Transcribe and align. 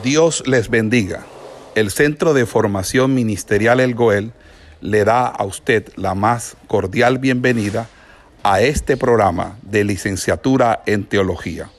Dios 0.00 0.42
les 0.46 0.70
bendiga. 0.70 1.26
El 1.74 1.90
Centro 1.90 2.32
de 2.32 2.46
Formación 2.46 3.14
Ministerial 3.14 3.78
El 3.78 3.94
Goel 3.94 4.32
le 4.80 5.04
da 5.04 5.26
a 5.26 5.44
usted 5.44 5.92
la 5.96 6.14
más 6.14 6.56
cordial 6.66 7.18
bienvenida 7.18 7.88
a 8.42 8.62
este 8.62 8.96
programa 8.96 9.58
de 9.62 9.84
licenciatura 9.84 10.82
en 10.86 11.04
teología. 11.04 11.70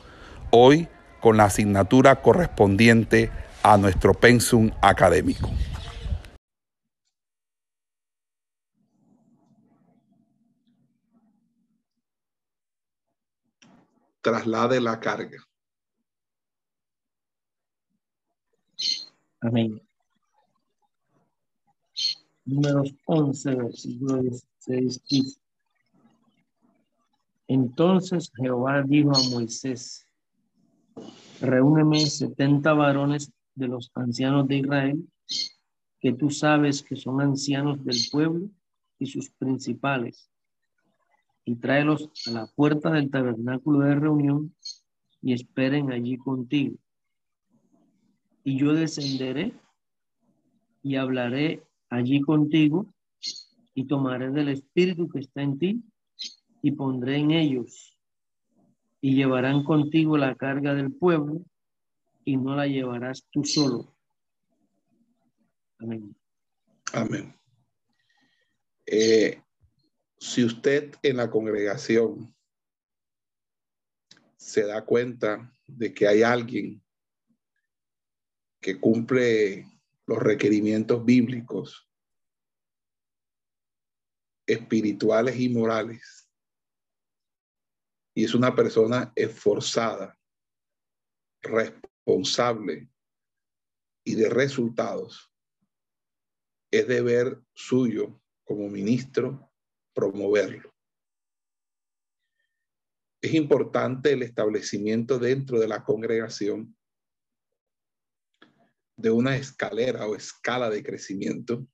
Hoy 0.51 0.87
con 1.21 1.37
la 1.37 1.45
asignatura 1.45 2.21
correspondiente 2.21 3.31
a 3.63 3.77
nuestro 3.77 4.13
pensum 4.13 4.69
académico. 4.81 5.49
Traslade 14.21 14.79
la 14.79 14.99
carga. 14.99 15.43
Amén. 19.43 19.81
Números 22.45 22.95
11, 23.05 23.55
versículo 23.55 24.21
16 24.21 25.03
dice. 25.09 25.39
Entonces 27.49 28.31
Jehová 28.37 28.83
dijo 28.83 29.11
a 29.13 29.21
Moisés, 29.31 30.07
reúneme 31.41 31.99
setenta 32.05 32.71
varones 32.71 33.33
de 33.53 33.67
los 33.67 33.91
ancianos 33.95 34.47
de 34.47 34.59
Israel, 34.59 35.09
que 35.99 36.13
tú 36.13 36.29
sabes 36.29 36.81
que 36.81 36.95
son 36.95 37.19
ancianos 37.19 37.83
del 37.83 37.97
pueblo 38.13 38.49
y 38.97 39.07
sus 39.07 39.29
principales, 39.31 40.29
y 41.43 41.55
tráelos 41.55 42.09
a 42.27 42.31
la 42.31 42.47
puerta 42.47 42.91
del 42.91 43.11
tabernáculo 43.11 43.79
de 43.79 43.95
reunión 43.95 44.55
y 45.21 45.33
esperen 45.33 45.91
allí 45.91 46.17
contigo 46.17 46.77
y 48.43 48.57
yo 48.57 48.73
descenderé 48.73 49.53
y 50.81 50.95
hablaré 50.95 51.63
allí 51.89 52.21
contigo 52.21 52.93
y 53.73 53.85
tomaré 53.85 54.29
del 54.31 54.49
espíritu 54.49 55.09
que 55.09 55.19
está 55.19 55.41
en 55.41 55.57
ti 55.57 55.83
y 56.61 56.71
pondré 56.71 57.17
en 57.17 57.31
ellos 57.31 57.97
y 59.01 59.15
llevarán 59.15 59.63
contigo 59.63 60.17
la 60.17 60.35
carga 60.35 60.73
del 60.73 60.91
pueblo 60.91 61.41
y 62.25 62.37
no 62.37 62.55
la 62.55 62.67
llevarás 62.67 63.25
tú 63.31 63.43
solo. 63.43 63.95
Amén. 65.79 66.15
Amén. 66.93 67.35
Eh, 68.85 69.41
si 70.17 70.43
usted 70.43 70.95
en 71.01 71.17
la 71.17 71.29
congregación 71.29 72.33
se 74.37 74.65
da 74.65 74.85
cuenta 74.85 75.51
de 75.67 75.93
que 75.93 76.07
hay 76.07 76.21
alguien 76.21 76.82
que 78.63 78.79
cumple 78.79 79.67
los 80.07 80.17
requerimientos 80.17 81.03
bíblicos, 81.03 81.87
espirituales 84.47 85.37
y 85.37 85.49
morales. 85.49 86.29
Y 88.15 88.23
es 88.23 88.33
una 88.33 88.55
persona 88.55 89.11
esforzada, 89.15 90.17
responsable 91.41 92.89
y 94.05 94.15
de 94.15 94.29
resultados. 94.29 95.29
Es 96.71 96.87
deber 96.87 97.43
suyo 97.53 98.21
como 98.45 98.69
ministro 98.69 99.51
promoverlo. 99.93 100.73
Es 103.21 103.33
importante 103.33 104.13
el 104.13 104.23
establecimiento 104.23 105.19
dentro 105.19 105.59
de 105.59 105.67
la 105.67 105.83
congregación 105.83 106.77
de 108.95 109.11
una 109.11 109.35
escalera 109.35 110.07
o 110.07 110.15
escala 110.15 110.69
de 110.69 110.83
crecimiento, 110.83 111.65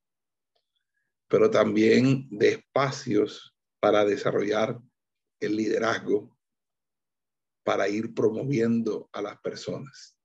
pero 1.28 1.50
también 1.50 2.28
de 2.30 2.50
espacios 2.50 3.54
para 3.78 4.04
desarrollar 4.04 4.80
el 5.40 5.56
liderazgo, 5.56 6.36
para 7.62 7.88
ir 7.88 8.14
promoviendo 8.14 9.08
a 9.12 9.22
las 9.22 9.40
personas. 9.40 10.16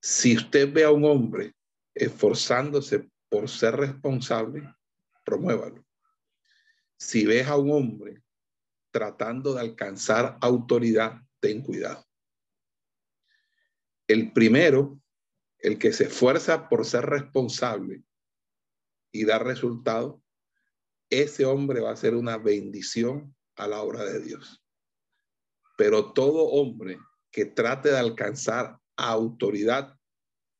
Si 0.00 0.36
usted 0.36 0.72
ve 0.72 0.84
a 0.84 0.90
un 0.90 1.04
hombre 1.04 1.54
esforzándose 1.94 3.08
por 3.28 3.48
ser 3.48 3.76
responsable, 3.76 4.74
promuévalo. 5.24 5.84
Si 6.96 7.24
ves 7.24 7.46
a 7.46 7.56
un 7.56 7.72
hombre 7.72 8.22
tratando 8.90 9.54
de 9.54 9.60
alcanzar 9.60 10.38
autoridad, 10.40 11.20
ten 11.40 11.62
cuidado. 11.62 12.04
El 14.06 14.32
primero, 14.32 15.00
el 15.58 15.78
que 15.78 15.92
se 15.92 16.04
esfuerza 16.04 16.68
por 16.68 16.84
ser 16.84 17.06
responsable 17.06 18.02
y 19.12 19.24
dar 19.24 19.44
resultado, 19.44 20.22
ese 21.10 21.44
hombre 21.44 21.80
va 21.80 21.92
a 21.92 21.96
ser 21.96 22.14
una 22.14 22.36
bendición 22.36 23.34
a 23.56 23.68
la 23.68 23.80
obra 23.82 24.04
de 24.04 24.20
Dios. 24.20 24.62
Pero 25.76 26.12
todo 26.12 26.44
hombre 26.44 26.98
que 27.30 27.46
trate 27.46 27.90
de 27.90 27.98
alcanzar 27.98 28.78
autoridad, 28.96 29.98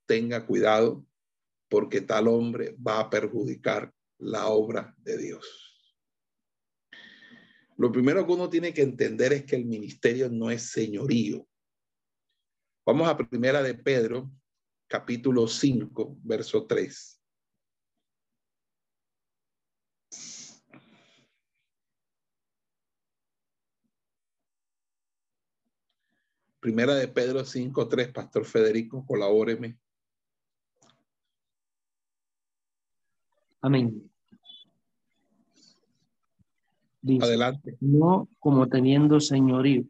tenga 0.06 0.46
cuidado 0.46 1.06
porque 1.68 2.00
tal 2.00 2.28
hombre 2.28 2.76
va 2.76 3.00
a 3.00 3.10
perjudicar 3.10 3.92
la 4.18 4.48
obra 4.48 4.94
de 4.98 5.18
Dios. 5.18 5.44
Lo 7.76 7.90
primero 7.90 8.26
que 8.26 8.32
uno 8.32 8.48
tiene 8.48 8.72
que 8.72 8.82
entender 8.82 9.32
es 9.32 9.44
que 9.44 9.56
el 9.56 9.64
ministerio 9.64 10.28
no 10.30 10.50
es 10.50 10.70
señorío. 10.70 11.46
Vamos 12.86 13.08
a 13.08 13.16
primera 13.16 13.62
de 13.62 13.72
Pedro, 13.72 14.30
capítulo 14.86 15.48
5, 15.48 16.18
verso 16.22 16.66
3. 16.66 17.18
Primera 26.60 26.94
de 26.94 27.08
Pedro 27.08 27.42
5, 27.42 27.88
3, 27.88 28.12
Pastor 28.12 28.44
Federico, 28.44 29.06
colabóreme. 29.06 29.78
Amén. 33.62 34.10
Adelante. 37.22 37.78
No 37.80 38.28
como 38.38 38.68
teniendo 38.68 39.20
señorío 39.20 39.84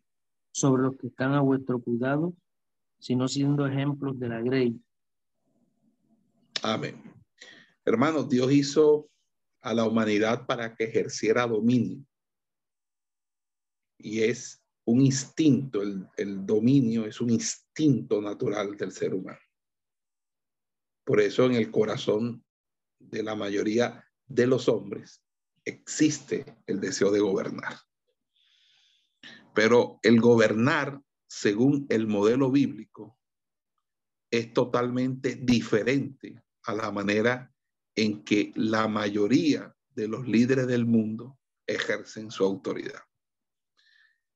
sobre 0.52 0.84
los 0.84 0.96
que 0.96 1.08
están 1.08 1.32
a 1.32 1.40
vuestro 1.40 1.80
cuidado, 1.80 2.32
sino 3.04 3.28
siendo 3.28 3.66
ejemplos 3.66 4.18
de 4.18 4.28
la 4.30 4.40
grey. 4.40 4.80
Amén. 6.62 7.02
Hermanos, 7.84 8.30
Dios 8.30 8.50
hizo 8.50 9.10
a 9.60 9.74
la 9.74 9.86
humanidad 9.86 10.46
para 10.46 10.74
que 10.74 10.84
ejerciera 10.84 11.46
dominio. 11.46 12.02
Y 13.98 14.22
es 14.22 14.64
un 14.86 15.02
instinto, 15.02 15.82
el, 15.82 16.08
el 16.16 16.46
dominio 16.46 17.04
es 17.04 17.20
un 17.20 17.28
instinto 17.28 18.22
natural 18.22 18.74
del 18.74 18.90
ser 18.90 19.12
humano. 19.12 19.38
Por 21.04 21.20
eso 21.20 21.44
en 21.44 21.56
el 21.56 21.70
corazón 21.70 22.42
de 22.98 23.22
la 23.22 23.34
mayoría 23.34 24.02
de 24.26 24.46
los 24.46 24.66
hombres 24.66 25.22
existe 25.66 26.56
el 26.66 26.80
deseo 26.80 27.10
de 27.10 27.20
gobernar. 27.20 27.74
Pero 29.54 29.98
el 30.02 30.22
gobernar 30.22 31.02
según 31.26 31.86
el 31.88 32.06
modelo 32.06 32.50
bíblico, 32.50 33.18
es 34.30 34.52
totalmente 34.52 35.36
diferente 35.36 36.42
a 36.64 36.74
la 36.74 36.90
manera 36.90 37.52
en 37.94 38.24
que 38.24 38.52
la 38.56 38.88
mayoría 38.88 39.74
de 39.90 40.08
los 40.08 40.26
líderes 40.26 40.66
del 40.66 40.86
mundo 40.86 41.38
ejercen 41.66 42.30
su 42.30 42.44
autoridad. 42.44 43.02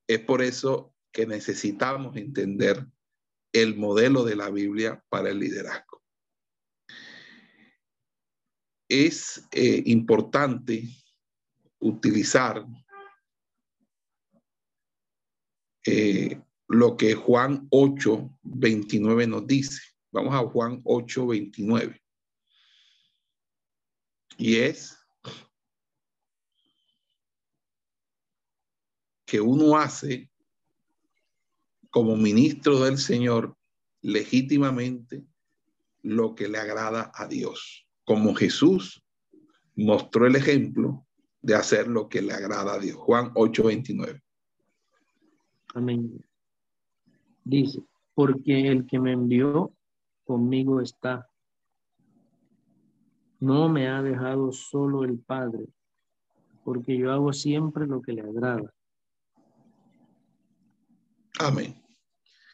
Es 0.06 0.20
por 0.20 0.42
eso 0.42 0.94
que 1.12 1.26
necesitamos 1.26 2.16
entender 2.16 2.86
el 3.52 3.76
modelo 3.76 4.24
de 4.24 4.36
la 4.36 4.50
Biblia 4.50 5.04
para 5.08 5.30
el 5.30 5.38
liderazgo. 5.38 6.02
Es 8.88 9.46
eh, 9.50 9.82
importante 9.86 10.88
utilizar 11.80 12.64
eh, 15.84 16.40
lo 16.68 16.96
que 16.96 17.14
Juan 17.14 17.66
8, 17.70 18.30
29 18.42 19.26
nos 19.26 19.46
dice. 19.46 19.80
Vamos 20.12 20.34
a 20.34 20.46
Juan 20.46 20.80
8, 20.84 21.26
29. 21.26 22.00
Y 24.36 24.56
es 24.56 24.96
que 29.24 29.40
uno 29.40 29.76
hace 29.76 30.30
como 31.90 32.16
ministro 32.16 32.80
del 32.80 32.98
Señor 32.98 33.56
legítimamente 34.02 35.24
lo 36.02 36.34
que 36.34 36.48
le 36.48 36.58
agrada 36.58 37.10
a 37.14 37.26
Dios, 37.26 37.86
como 38.04 38.34
Jesús 38.34 39.02
mostró 39.74 40.26
el 40.26 40.36
ejemplo 40.36 41.06
de 41.40 41.54
hacer 41.54 41.88
lo 41.88 42.08
que 42.08 42.22
le 42.22 42.32
agrada 42.32 42.74
a 42.74 42.78
Dios. 42.78 42.96
Juan 42.96 43.32
8, 43.34 43.64
29. 43.64 44.22
Amén. 45.74 46.27
Dice, 47.48 47.82
porque 48.12 48.68
el 48.68 48.86
que 48.86 49.00
me 49.00 49.12
envió 49.12 49.72
conmigo 50.24 50.82
está. 50.82 51.26
No 53.40 53.70
me 53.70 53.88
ha 53.88 54.02
dejado 54.02 54.52
solo 54.52 55.02
el 55.02 55.18
Padre, 55.18 55.64
porque 56.62 56.98
yo 56.98 57.10
hago 57.10 57.32
siempre 57.32 57.86
lo 57.86 58.02
que 58.02 58.12
le 58.12 58.20
agrada. 58.20 58.70
Amén. 61.38 61.82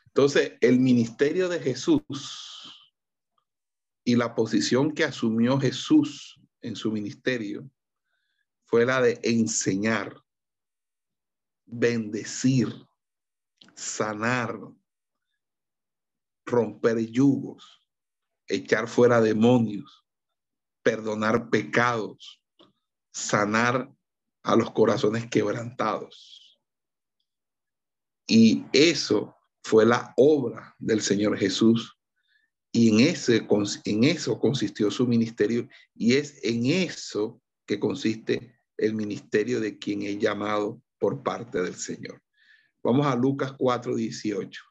Entonces, 0.07 0.53
el 0.61 0.79
ministerio 0.79 1.49
de 1.49 1.59
Jesús 1.59 2.95
y 4.05 4.15
la 4.15 4.33
posición 4.33 4.93
que 4.93 5.03
asumió 5.03 5.59
Jesús 5.59 6.41
en 6.61 6.77
su 6.77 6.93
ministerio 6.93 7.69
fue 8.63 8.87
la 8.87 9.03
de 9.03 9.19
enseñar, 9.25 10.23
bendecir, 11.67 12.69
sanar, 13.75 14.57
romper 16.47 16.99
yugos, 17.11 17.83
echar 18.47 18.89
fuera 18.89 19.21
demonios, 19.21 20.05
perdonar 20.83 21.51
pecados, 21.51 22.43
sanar 23.13 23.93
a 24.43 24.57
los 24.57 24.71
corazones 24.73 25.29
quebrantados. 25.29 26.61
Y 28.27 28.65
eso 28.73 29.37
fue 29.63 29.87
la 29.87 30.13
obra 30.17 30.75
del 30.79 31.01
Señor 31.01 31.39
Jesús. 31.39 31.99
Y 32.73 32.91
en, 32.91 33.09
ese, 33.09 33.47
en 33.85 34.05
eso 34.05 34.39
consistió 34.39 34.91
su 34.91 35.07
ministerio. 35.07 35.69
Y 35.95 36.15
es 36.15 36.43
en 36.43 36.67
eso 36.67 37.41
que 37.67 37.79
consiste 37.79 38.61
el 38.77 38.95
ministerio 38.95 39.61
de 39.61 39.79
quien 39.79 40.03
es 40.03 40.19
llamado 40.19 40.83
por 40.99 41.23
parte 41.23 41.63
del 41.63 41.77
Señor. 41.77 42.21
Vamos 42.83 43.07
a 43.07 43.15
Lucas 43.15 43.55
4, 43.57 43.95
18. 43.95 44.63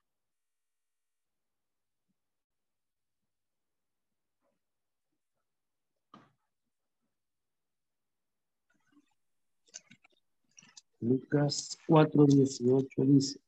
Lucas 11.03 11.77
4, 11.85 12.25
18 12.25 13.01
dice, 13.03 13.39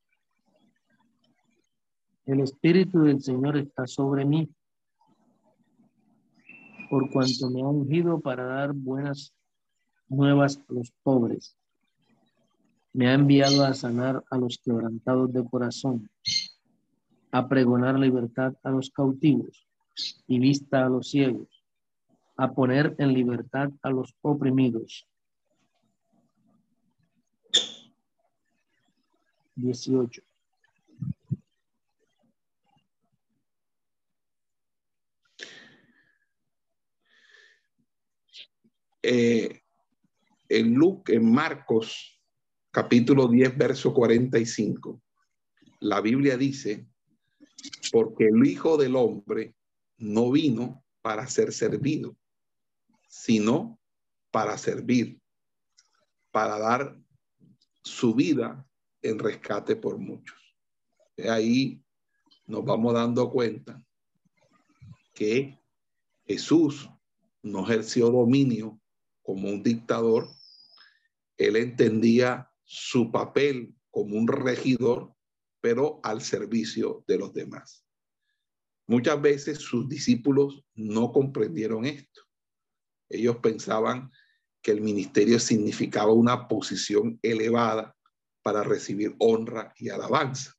el 2.26 2.42
Espíritu 2.42 3.04
del 3.04 3.22
Señor 3.22 3.56
está 3.56 3.88
sobre 3.88 4.26
mí, 4.26 4.50
por 6.90 7.10
cuanto 7.12 7.50
me 7.50 7.62
ha 7.62 7.68
ungido 7.68 8.20
para 8.20 8.44
dar 8.44 8.74
buenas 8.74 9.34
nuevas 10.10 10.58
a 10.58 10.74
los 10.74 10.92
pobres. 11.02 11.58
Me 12.92 13.08
ha 13.08 13.14
enviado 13.14 13.64
a 13.64 13.74
sanar 13.74 14.22
a 14.30 14.38
los 14.38 14.58
quebrantados 14.58 15.32
de 15.32 15.46
corazón, 15.46 16.10
a 17.32 17.48
pregonar 17.48 17.98
libertad 17.98 18.54
a 18.64 18.70
los 18.70 18.90
cautivos 18.90 19.66
y 20.28 20.40
vista 20.40 20.86
a 20.86 20.90
los 20.90 21.10
ciegos, 21.10 21.64
a 22.36 22.52
poner 22.52 22.96
en 22.98 23.14
libertad 23.14 23.72
a 23.82 23.92
los 23.92 24.14
oprimidos 24.22 25.08
18. 29.56 30.22
Eh, 39.08 39.62
en 40.50 40.74
Luke, 40.74 41.14
en 41.14 41.32
Marcos, 41.32 42.20
capítulo 42.72 43.28
10, 43.28 43.58
verso 43.58 43.94
45, 43.94 45.02
la 45.82 46.02
Biblia 46.02 46.38
dice, 46.38 46.88
porque 47.92 48.26
el 48.26 48.46
Hijo 48.46 48.78
del 48.78 48.96
Hombre 48.96 49.56
no 49.98 50.32
vino 50.32 50.84
para 51.02 51.28
ser 51.28 51.54
servido, 51.54 52.18
sino 53.08 53.80
para 54.32 54.58
servir, 54.58 55.22
para 56.32 56.58
dar 56.58 57.00
su 57.84 58.16
vida 58.16 58.66
en 59.06 59.20
rescate 59.20 59.76
por 59.76 59.98
muchos. 59.98 60.38
De 61.16 61.30
ahí 61.30 61.82
nos 62.48 62.66
vamos 62.66 62.94
dando 62.94 63.30
cuenta 63.30 63.84
que 65.14 65.60
Jesús 66.26 66.90
no 67.42 67.64
ejerció 67.64 68.10
dominio 68.10 68.80
como 69.22 69.50
un 69.50 69.64
dictador, 69.64 70.28
él 71.38 71.56
entendía 71.56 72.52
su 72.64 73.12
papel 73.12 73.76
como 73.92 74.18
un 74.18 74.28
regidor, 74.28 75.14
pero 75.62 76.00
al 76.04 76.22
servicio 76.22 77.04
de 77.08 77.18
los 77.18 77.34
demás. 77.34 77.86
Muchas 78.88 79.22
veces 79.22 79.60
sus 79.60 79.88
discípulos 79.88 80.64
no 80.74 81.12
comprendieron 81.12 81.86
esto. 81.86 82.22
Ellos 83.10 83.38
pensaban 83.38 84.12
que 84.62 84.72
el 84.72 84.82
ministerio 84.82 85.40
significaba 85.40 86.12
una 86.12 86.48
posición 86.48 87.20
elevada 87.22 87.95
para 88.46 88.62
recibir 88.62 89.16
honra 89.18 89.74
y 89.76 89.90
alabanza. 89.90 90.54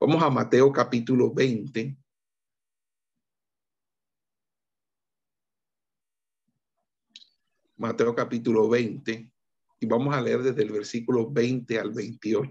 Vamos 0.00 0.20
a 0.24 0.28
Mateo 0.28 0.72
capítulo 0.72 1.32
20. 1.32 1.96
Mateo 7.76 8.12
capítulo 8.12 8.68
20 8.68 9.32
y 9.78 9.86
vamos 9.86 10.12
a 10.12 10.20
leer 10.20 10.42
desde 10.42 10.64
el 10.64 10.72
versículo 10.72 11.30
20 11.30 11.78
al 11.78 11.92
28. 11.92 12.50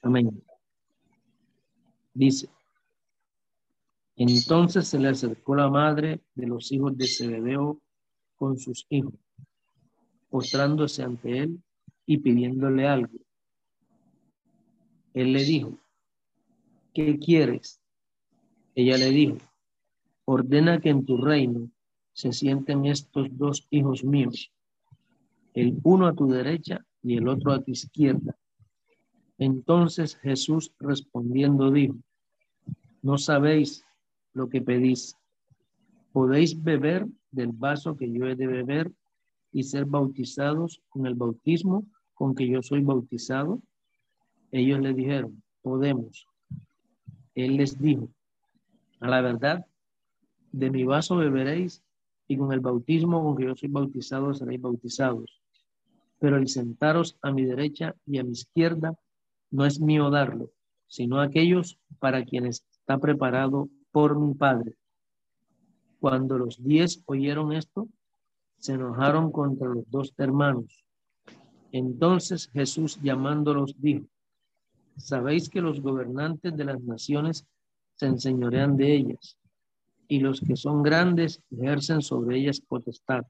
Amén. 0.00 0.42
Dice, 2.14 2.48
entonces 4.16 4.88
se 4.88 4.98
le 4.98 5.08
acercó 5.08 5.56
la 5.56 5.68
madre 5.68 6.22
de 6.34 6.46
los 6.46 6.72
hijos 6.72 6.96
de 6.96 7.06
Zebedeo 7.06 7.82
con 8.36 8.56
sus 8.56 8.86
hijos, 8.88 9.12
postrándose 10.30 11.02
ante 11.02 11.40
él 11.40 11.62
y 12.06 12.18
pidiéndole 12.18 12.86
algo. 12.86 13.18
Él 15.14 15.32
le 15.32 15.44
dijo, 15.44 15.78
¿qué 16.92 17.18
quieres? 17.18 17.80
Ella 18.74 18.98
le 18.98 19.10
dijo, 19.10 19.38
ordena 20.24 20.80
que 20.80 20.90
en 20.90 21.04
tu 21.04 21.16
reino 21.16 21.70
se 22.12 22.32
sienten 22.32 22.86
estos 22.86 23.28
dos 23.36 23.66
hijos 23.70 24.04
míos, 24.04 24.52
el 25.52 25.78
uno 25.84 26.06
a 26.06 26.14
tu 26.14 26.28
derecha 26.28 26.84
y 27.02 27.16
el 27.16 27.28
otro 27.28 27.52
a 27.52 27.62
tu 27.62 27.70
izquierda. 27.70 28.36
Entonces 29.38 30.16
Jesús 30.16 30.72
respondiendo 30.78 31.70
dijo, 31.70 31.96
no 33.02 33.18
sabéis 33.18 33.84
lo 34.32 34.48
que 34.48 34.62
pedís. 34.62 35.16
¿Podéis 36.12 36.62
beber 36.62 37.06
del 37.30 37.52
vaso 37.52 37.96
que 37.96 38.10
yo 38.10 38.26
he 38.26 38.36
de 38.36 38.46
beber 38.46 38.92
y 39.52 39.64
ser 39.64 39.84
bautizados 39.84 40.82
con 40.88 41.06
el 41.06 41.14
bautismo 41.14 41.86
con 42.14 42.34
que 42.34 42.48
yo 42.48 42.62
soy 42.62 42.82
bautizado? 42.82 43.60
Ellos 44.50 44.80
le 44.80 44.94
dijeron, 44.94 45.42
podemos. 45.62 46.26
Él 47.34 47.56
les 47.56 47.78
dijo, 47.78 48.08
a 49.00 49.08
la 49.08 49.20
verdad, 49.20 49.66
de 50.52 50.70
mi 50.70 50.84
vaso 50.84 51.16
beberéis 51.16 51.82
y 52.28 52.36
con 52.36 52.52
el 52.52 52.60
bautismo 52.60 53.22
con 53.22 53.36
que 53.36 53.44
yo 53.44 53.56
soy 53.56 53.68
bautizado 53.68 54.32
seréis 54.32 54.60
bautizados. 54.60 55.42
Pero 56.20 56.36
el 56.36 56.48
sentaros 56.48 57.18
a 57.22 57.32
mi 57.32 57.44
derecha 57.44 57.94
y 58.06 58.18
a 58.18 58.24
mi 58.24 58.32
izquierda 58.32 58.96
no 59.50 59.66
es 59.66 59.80
mío 59.80 60.10
darlo, 60.10 60.50
sino 60.86 61.20
aquellos 61.20 61.78
para 61.98 62.24
quienes 62.24 62.64
está 62.70 62.98
preparado 62.98 63.68
por 63.90 64.18
mi 64.18 64.34
Padre. 64.34 64.76
Cuando 65.98 66.38
los 66.38 66.62
diez 66.62 67.02
oyeron 67.06 67.52
esto, 67.52 67.88
se 68.58 68.74
enojaron 68.74 69.32
contra 69.32 69.68
los 69.68 69.90
dos 69.90 70.14
hermanos 70.16 70.84
entonces 71.74 72.48
Jesús 72.52 73.00
llamándolos 73.02 73.74
dijo, 73.78 74.06
sabéis 74.96 75.48
que 75.48 75.60
los 75.60 75.80
gobernantes 75.80 76.56
de 76.56 76.64
las 76.64 76.80
naciones 76.80 77.44
se 77.96 78.06
enseñorean 78.06 78.76
de 78.76 78.94
ellas, 78.94 79.36
y 80.06 80.20
los 80.20 80.40
que 80.40 80.54
son 80.54 80.84
grandes 80.84 81.42
ejercen 81.50 82.00
sobre 82.00 82.38
ellas 82.38 82.60
potestad. 82.60 83.24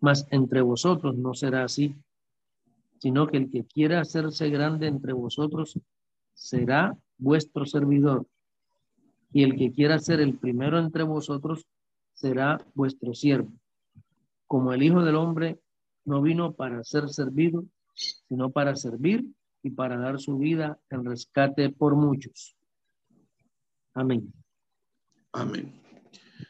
Mas 0.00 0.26
entre 0.30 0.62
vosotros 0.62 1.18
no 1.18 1.34
será 1.34 1.64
así, 1.64 1.94
sino 2.98 3.26
que 3.26 3.36
el 3.36 3.50
que 3.50 3.66
quiera 3.66 4.00
hacerse 4.00 4.48
grande 4.48 4.86
entre 4.86 5.12
vosotros 5.12 5.78
será 6.32 6.96
vuestro 7.18 7.66
servidor, 7.66 8.26
y 9.34 9.42
el 9.42 9.54
que 9.54 9.70
quiera 9.70 9.98
ser 9.98 10.20
el 10.20 10.38
primero 10.38 10.78
entre 10.78 11.02
vosotros 11.02 11.66
será 12.14 12.64
vuestro 12.74 13.12
siervo. 13.12 13.52
Como 14.46 14.72
el 14.72 14.82
Hijo 14.82 15.02
del 15.02 15.16
Hombre 15.16 15.58
no 16.08 16.22
vino 16.22 16.54
para 16.54 16.82
ser 16.84 17.10
servido, 17.10 17.66
sino 17.94 18.50
para 18.50 18.74
servir 18.76 19.26
y 19.62 19.70
para 19.70 19.98
dar 19.98 20.18
su 20.18 20.38
vida 20.38 20.80
en 20.88 21.04
rescate 21.04 21.68
por 21.68 21.96
muchos. 21.96 22.56
Amén. 23.92 24.32
Amén. 25.32 25.82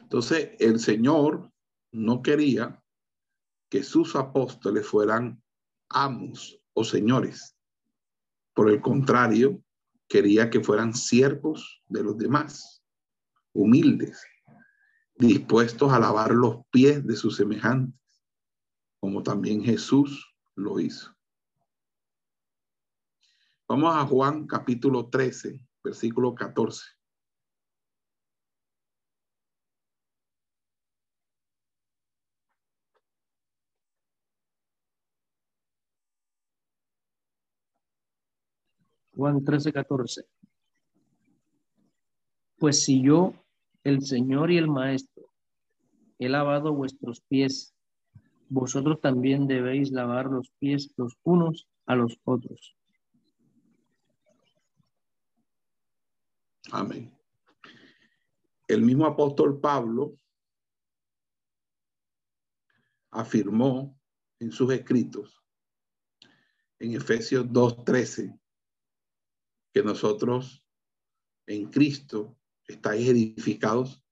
Entonces, 0.00 0.50
el 0.60 0.78
Señor 0.78 1.50
no 1.90 2.22
quería 2.22 2.82
que 3.68 3.82
sus 3.82 4.14
apóstoles 4.14 4.86
fueran 4.86 5.42
amos 5.88 6.60
o 6.72 6.84
señores. 6.84 7.56
Por 8.54 8.70
el 8.70 8.80
contrario, 8.80 9.62
quería 10.08 10.50
que 10.50 10.62
fueran 10.62 10.94
siervos 10.94 11.82
de 11.88 12.04
los 12.04 12.16
demás, 12.16 12.82
humildes, 13.52 14.22
dispuestos 15.16 15.92
a 15.92 15.98
lavar 15.98 16.30
los 16.30 16.58
pies 16.70 17.04
de 17.04 17.16
sus 17.16 17.36
semejantes, 17.36 17.98
como 19.00 19.22
también 19.22 19.62
Jesús 19.62 20.34
lo 20.54 20.80
hizo. 20.80 21.14
Vamos 23.68 23.94
a 23.94 24.04
Juan 24.06 24.46
capítulo 24.46 25.08
13, 25.08 25.60
versículo 25.84 26.34
14. 26.34 26.98
Juan 39.18 39.44
13, 39.44 39.72
14. 39.72 40.24
Pues 42.56 42.84
si 42.84 43.02
yo, 43.02 43.34
el 43.82 44.02
Señor 44.02 44.52
y 44.52 44.58
el 44.58 44.68
Maestro, 44.68 45.32
he 46.20 46.28
lavado 46.28 46.72
vuestros 46.72 47.20
pies, 47.22 47.74
vosotros 48.48 49.00
también 49.00 49.46
debéis 49.46 49.90
lavar 49.90 50.26
los 50.26 50.50
pies 50.58 50.92
los 50.96 51.16
unos 51.22 51.68
a 51.86 51.96
los 51.96 52.18
otros. 52.24 52.76
Amén. 56.70 57.16
El 58.66 58.82
mismo 58.82 59.06
apóstol 59.06 59.58
Pablo 59.60 60.18
afirmó 63.10 63.98
en 64.38 64.52
sus 64.52 64.72
escritos 64.72 65.42
en 66.78 66.94
Efesios 66.94 67.46
2.13 67.46 68.38
que 69.72 69.82
nosotros 69.82 70.64
en 71.46 71.70
Cristo 71.70 72.36
estáis 72.66 73.08
edificados 73.08 74.04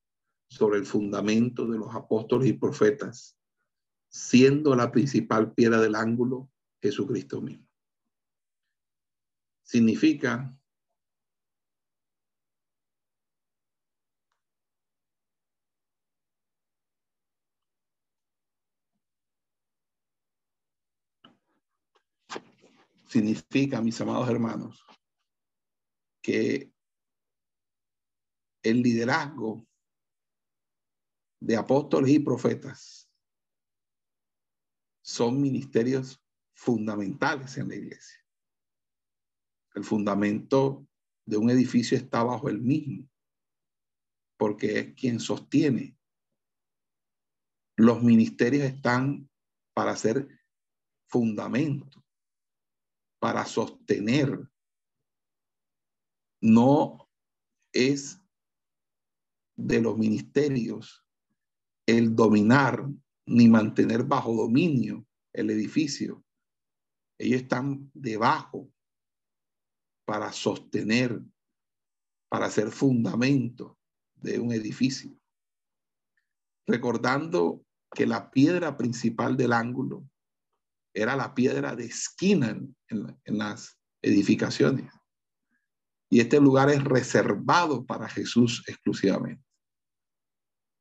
sobre 0.48 0.78
el 0.78 0.86
fundamento 0.86 1.66
de 1.66 1.78
los 1.78 1.94
apóstoles 1.94 2.48
y 2.48 2.54
profetas, 2.54 3.36
siendo 4.16 4.74
la 4.74 4.90
principal 4.90 5.52
piedra 5.52 5.80
del 5.80 5.94
ángulo 5.94 6.50
Jesucristo 6.80 7.42
mismo. 7.42 7.66
Significa 9.62 10.56
significa, 23.06 23.80
mis 23.80 24.00
amados 24.00 24.28
hermanos, 24.28 24.84
que 26.22 26.72
el 28.62 28.82
liderazgo 28.82 29.66
de 31.40 31.56
apóstoles 31.56 32.10
y 32.10 32.18
profetas 32.18 33.05
son 35.06 35.40
ministerios 35.40 36.20
fundamentales 36.52 37.56
en 37.58 37.68
la 37.68 37.76
iglesia. 37.76 38.18
El 39.76 39.84
fundamento 39.84 40.84
de 41.24 41.36
un 41.36 41.48
edificio 41.48 41.96
está 41.96 42.24
bajo 42.24 42.48
el 42.48 42.60
mismo, 42.60 43.08
porque 44.36 44.80
es 44.80 44.94
quien 44.94 45.20
sostiene. 45.20 45.96
Los 47.76 48.02
ministerios 48.02 48.64
están 48.64 49.30
para 49.74 49.94
ser 49.94 50.28
fundamento, 51.06 52.04
para 53.20 53.44
sostener 53.44 54.50
no 56.40 57.08
es 57.72 58.20
de 59.54 59.80
los 59.80 59.96
ministerios 59.96 61.06
el 61.86 62.16
dominar 62.16 62.88
ni 63.26 63.48
mantener 63.48 64.04
bajo 64.04 64.34
dominio 64.34 65.06
el 65.32 65.50
edificio. 65.50 66.24
Ellos 67.18 67.42
están 67.42 67.90
debajo 67.92 68.70
para 70.04 70.32
sostener, 70.32 71.20
para 72.28 72.50
ser 72.50 72.70
fundamento 72.70 73.78
de 74.14 74.38
un 74.38 74.52
edificio. 74.52 75.16
Recordando 76.66 77.64
que 77.94 78.06
la 78.06 78.30
piedra 78.30 78.76
principal 78.76 79.36
del 79.36 79.52
ángulo 79.52 80.08
era 80.94 81.16
la 81.16 81.34
piedra 81.34 81.76
de 81.76 81.84
esquina 81.84 82.50
en, 82.50 82.76
en 83.24 83.38
las 83.38 83.78
edificaciones. 84.02 84.92
Y 86.08 86.20
este 86.20 86.40
lugar 86.40 86.70
es 86.70 86.82
reservado 86.82 87.84
para 87.84 88.08
Jesús 88.08 88.62
exclusivamente. 88.68 89.45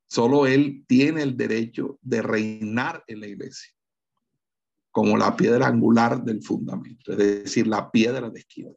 Solo 0.07 0.47
Él 0.47 0.85
tiene 0.87 1.23
el 1.23 1.35
derecho 1.35 1.99
de 2.01 2.21
reinar 2.21 3.03
en 3.07 3.21
la 3.21 3.27
iglesia 3.27 3.75
como 4.91 5.17
la 5.17 5.35
piedra 5.35 5.67
angular 5.67 6.23
del 6.23 6.41
fundamento, 6.41 7.11
es 7.11 7.17
decir, 7.17 7.67
la 7.67 7.91
piedra 7.91 8.29
de 8.29 8.39
esquina. 8.39 8.71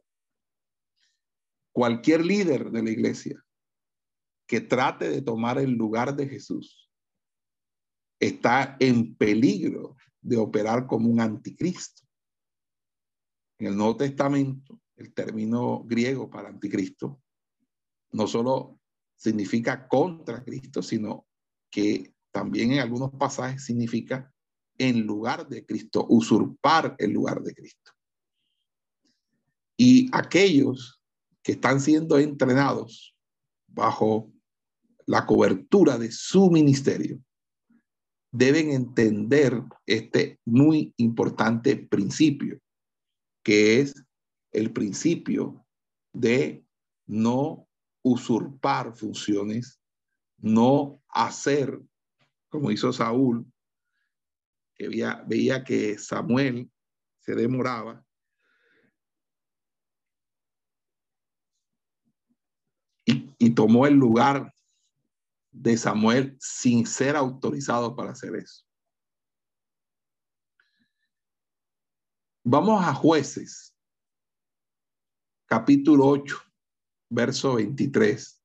Cualquier 1.71 2.25
líder 2.25 2.71
de 2.71 2.83
la 2.83 2.89
iglesia 2.89 3.41
que 4.45 4.59
trate 4.59 5.09
de 5.09 5.21
tomar 5.21 5.59
el 5.59 5.71
lugar 5.71 6.15
de 6.15 6.27
Jesús 6.27 6.91
está 8.19 8.75
en 8.81 9.15
peligro 9.15 9.95
de 10.19 10.35
operar 10.35 10.87
como 10.87 11.07
un 11.07 11.21
anticristo. 11.21 12.05
En 13.57 13.67
el 13.67 13.77
Nuevo 13.77 13.95
Testamento, 13.95 14.81
el 14.97 15.13
término 15.13 15.83
griego 15.85 16.29
para 16.29 16.49
anticristo, 16.49 17.21
no 18.11 18.27
solo 18.27 18.78
significa 19.19 19.87
contra 19.87 20.43
Cristo, 20.43 20.81
sino 20.81 21.27
que 21.69 22.13
también 22.31 22.71
en 22.71 22.79
algunos 22.79 23.11
pasajes 23.11 23.65
significa 23.65 24.33
en 24.77 25.05
lugar 25.05 25.47
de 25.47 25.65
Cristo, 25.65 26.05
usurpar 26.09 26.95
el 26.99 27.11
lugar 27.11 27.41
de 27.41 27.53
Cristo. 27.53 27.91
Y 29.77 30.09
aquellos 30.13 31.01
que 31.43 31.51
están 31.53 31.81
siendo 31.81 32.17
entrenados 32.17 33.13
bajo 33.67 34.31
la 35.05 35.25
cobertura 35.25 35.97
de 35.97 36.11
su 36.11 36.49
ministerio 36.49 37.21
deben 38.31 38.71
entender 38.71 39.61
este 39.85 40.39
muy 40.45 40.93
importante 40.97 41.75
principio, 41.75 42.59
que 43.43 43.81
es 43.81 44.05
el 44.51 44.71
principio 44.71 45.65
de 46.13 46.63
no 47.05 47.68
usurpar 48.01 48.95
funciones, 48.95 49.79
no 50.37 51.01
hacer 51.09 51.79
como 52.49 52.71
hizo 52.71 52.91
Saúl, 52.91 53.45
que 54.75 54.87
veía, 54.87 55.23
veía 55.27 55.63
que 55.63 55.97
Samuel 55.97 56.69
se 57.19 57.35
demoraba. 57.35 58.03
Y, 63.05 63.55
tomó 63.55 63.87
el 63.87 63.93
lugar 63.93 64.53
de 65.51 65.77
Samuel 65.77 66.37
sin 66.39 66.85
ser 66.85 67.15
autorizado 67.15 67.95
para 67.95 68.11
hacer 68.11 68.35
eso. 68.35 68.65
Vamos 72.43 72.83
a 72.83 72.93
jueces 72.93 73.75
capítulo 75.45 76.05
8, 76.07 76.37
verso 77.09 77.55
23. 77.55 78.41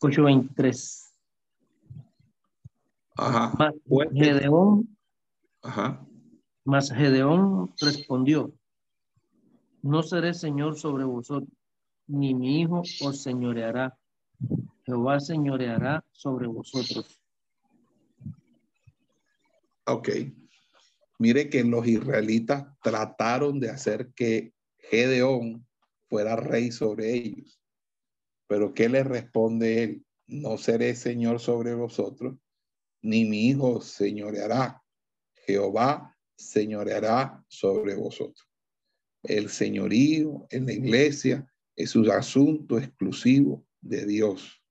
Ocho 0.00 0.24
veintitrés. 0.24 1.14
Ajá. 3.16 3.54
Mas 3.58 3.74
Gedeón, 4.12 4.96
Ajá. 5.62 6.06
mas 6.64 6.90
Gedeón 6.90 7.72
respondió, 7.80 8.52
no 9.82 10.02
seré 10.02 10.34
señor 10.34 10.76
sobre 10.78 11.04
vosotros, 11.04 11.50
ni 12.06 12.34
mi 12.34 12.60
hijo 12.60 12.82
os 13.00 13.22
señoreará. 13.22 13.96
Jehová 14.84 15.18
señoreará 15.18 16.04
sobre 16.12 16.46
vosotros. 16.46 17.20
Ok. 19.86 20.08
Mire 21.18 21.48
que 21.48 21.64
los 21.64 21.86
israelitas 21.86 22.66
trataron 22.82 23.60
de 23.60 23.70
hacer 23.70 24.12
que 24.14 24.52
Gedeón 24.78 25.66
fuera 26.08 26.36
rey 26.36 26.70
sobre 26.72 27.12
ellos. 27.14 27.60
Pero 28.48 28.74
¿qué 28.74 28.88
le 28.88 29.02
responde 29.02 29.82
él? 29.82 30.06
No 30.26 30.58
seré 30.58 30.94
señor 30.94 31.40
sobre 31.40 31.74
vosotros, 31.74 32.36
ni 33.00 33.24
mi 33.24 33.48
hijo 33.48 33.80
señoreará. 33.80 34.82
Jehová 35.46 36.16
señoreará 36.36 37.44
sobre 37.48 37.94
vosotros. 37.94 38.46
El 39.22 39.48
señorío 39.48 40.46
en 40.50 40.66
la 40.66 40.72
iglesia 40.72 41.46
es 41.76 41.94
un 41.94 42.10
asunto 42.10 42.78
exclusivo 42.78 43.64
de 43.80 44.04
Dios. 44.04 44.62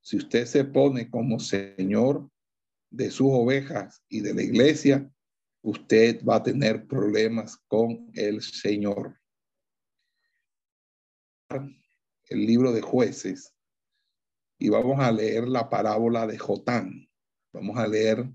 Si 0.00 0.16
usted 0.16 0.46
se 0.46 0.64
pone 0.64 1.10
como 1.10 1.40
señor 1.40 2.30
de 2.90 3.10
sus 3.10 3.28
ovejas 3.30 4.02
y 4.08 4.20
de 4.20 4.34
la 4.34 4.42
iglesia, 4.42 5.10
usted 5.62 6.24
va 6.24 6.36
a 6.36 6.42
tener 6.42 6.86
problemas 6.86 7.56
con 7.68 8.10
el 8.14 8.42
Señor. 8.42 9.18
El 11.50 12.46
libro 12.46 12.72
de 12.72 12.82
jueces 12.82 13.54
y 14.58 14.68
vamos 14.68 14.98
a 15.00 15.12
leer 15.12 15.48
la 15.48 15.70
parábola 15.70 16.26
de 16.26 16.36
Jotán. 16.36 17.08
Vamos 17.52 17.78
a 17.78 17.86
leer 17.86 18.28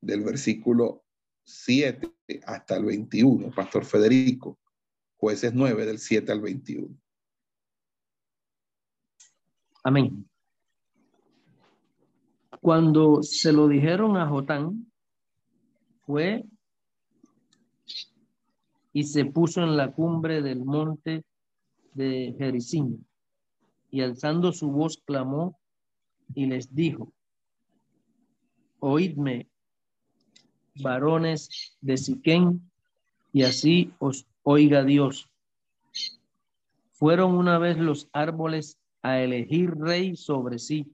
del 0.00 0.22
versículo 0.22 1.04
7 1.44 2.12
hasta 2.46 2.76
el 2.76 2.84
21, 2.84 3.54
Pastor 3.54 3.84
Federico, 3.84 4.58
jueces 5.16 5.54
9 5.54 5.86
del 5.86 5.98
7 5.98 6.32
al 6.32 6.40
21. 6.40 6.96
Amén. 9.84 10.28
Cuando 12.60 13.22
se 13.22 13.52
lo 13.52 13.68
dijeron 13.68 14.16
a 14.16 14.28
Jotán, 14.28 14.90
fue 16.06 16.44
y 18.92 19.04
se 19.04 19.24
puso 19.24 19.62
en 19.62 19.76
la 19.76 19.92
cumbre 19.92 20.40
del 20.42 20.64
monte 20.64 21.24
de 21.94 22.34
Jericín 22.38 23.06
y 23.90 24.02
alzando 24.02 24.52
su 24.52 24.70
voz 24.70 25.02
clamó 25.04 25.58
y 26.34 26.46
les 26.46 26.74
dijo, 26.74 27.12
oídme, 28.80 29.48
varones 30.76 31.76
de 31.80 31.96
Siquén, 31.96 32.70
y 33.32 33.42
así 33.42 33.92
os 33.98 34.26
oiga 34.42 34.84
Dios. 34.84 35.28
Fueron 36.92 37.34
una 37.34 37.58
vez 37.58 37.78
los 37.78 38.08
árboles 38.12 38.78
a 39.02 39.20
elegir 39.20 39.74
rey 39.76 40.16
sobre 40.16 40.58
sí, 40.58 40.93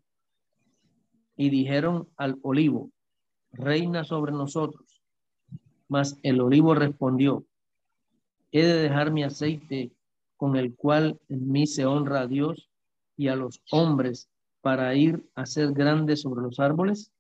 y 1.41 1.49
dijeron 1.49 2.07
al 2.19 2.39
olivo, 2.43 2.91
reina 3.53 4.05
sobre 4.05 4.31
nosotros. 4.31 5.01
Mas 5.89 6.19
el 6.23 6.39
olivo 6.39 6.75
respondió, 6.75 7.47
he 8.53 8.63
de 8.63 8.75
dejar 8.75 9.11
mi 9.11 9.23
aceite 9.23 9.91
con 10.37 10.57
el 10.57 10.77
cual 10.77 11.19
en 11.31 11.51
mí 11.51 11.67
se 11.67 11.87
honra 11.87 12.21
a 12.21 12.27
Dios 12.27 12.69
y 13.17 13.29
a 13.29 13.37
los 13.37 13.63
hombres 13.71 14.29
para 14.61 14.95
ir 14.95 15.27
a 15.35 15.47
ser 15.47 15.73
grandes 15.73 16.21
sobre 16.21 16.43
los 16.43 16.61
árboles? 16.61 17.11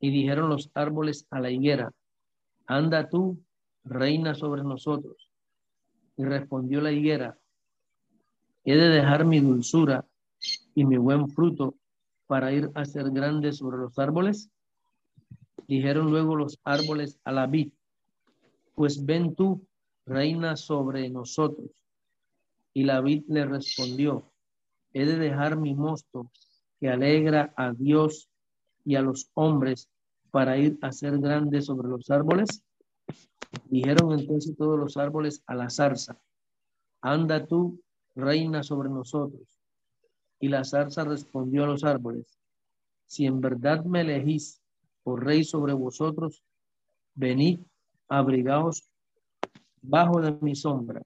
Y 0.00 0.08
dijeron 0.10 0.48
los 0.48 0.70
árboles 0.72 1.26
a 1.28 1.40
la 1.40 1.50
higuera, 1.50 1.92
anda 2.64 3.10
tú, 3.10 3.38
reina 3.84 4.34
sobre 4.34 4.62
nosotros. 4.62 5.30
Y 6.16 6.24
respondió 6.24 6.80
la 6.80 6.90
higuera, 6.90 7.38
he 8.64 8.76
de 8.76 8.88
dejar 8.88 9.26
mi 9.26 9.40
dulzura 9.40 10.06
y 10.74 10.86
mi 10.86 10.96
buen 10.96 11.28
fruto 11.28 11.74
para 12.30 12.52
ir 12.52 12.70
a 12.76 12.84
ser 12.84 13.10
grande 13.10 13.52
sobre 13.52 13.78
los 13.78 13.98
árboles? 13.98 14.48
Dijeron 15.66 16.12
luego 16.12 16.36
los 16.36 16.60
árboles 16.62 17.18
a 17.24 17.32
la 17.32 17.48
vid, 17.48 17.72
pues 18.76 19.04
ven 19.04 19.34
tú, 19.34 19.66
reina 20.06 20.54
sobre 20.54 21.10
nosotros. 21.10 21.72
Y 22.72 22.84
la 22.84 23.00
vid 23.00 23.24
le 23.26 23.46
respondió, 23.46 24.30
he 24.92 25.04
de 25.06 25.18
dejar 25.18 25.56
mi 25.56 25.74
mosto 25.74 26.30
que 26.78 26.88
alegra 26.88 27.52
a 27.56 27.72
Dios 27.72 28.30
y 28.84 28.94
a 28.94 29.02
los 29.02 29.28
hombres 29.34 29.88
para 30.30 30.56
ir 30.56 30.78
a 30.82 30.92
ser 30.92 31.18
grande 31.18 31.60
sobre 31.60 31.88
los 31.88 32.10
árboles? 32.10 32.62
Dijeron 33.64 34.16
entonces 34.16 34.56
todos 34.56 34.78
los 34.78 34.96
árboles 34.96 35.42
a 35.48 35.56
la 35.56 35.68
zarza, 35.68 36.16
anda 37.00 37.44
tú, 37.44 37.82
reina 38.14 38.62
sobre 38.62 38.88
nosotros. 38.88 39.59
Y 40.40 40.48
la 40.48 40.64
zarza 40.64 41.04
respondió 41.04 41.64
a 41.64 41.66
los 41.66 41.84
árboles, 41.84 42.38
si 43.06 43.26
en 43.26 43.40
verdad 43.40 43.84
me 43.84 44.00
elegís 44.00 44.60
por 45.02 45.24
rey 45.24 45.44
sobre 45.44 45.74
vosotros, 45.74 46.42
venid, 47.14 47.60
abrigaos 48.08 48.90
bajo 49.82 50.20
de 50.20 50.32
mi 50.40 50.54
sombra, 50.54 51.02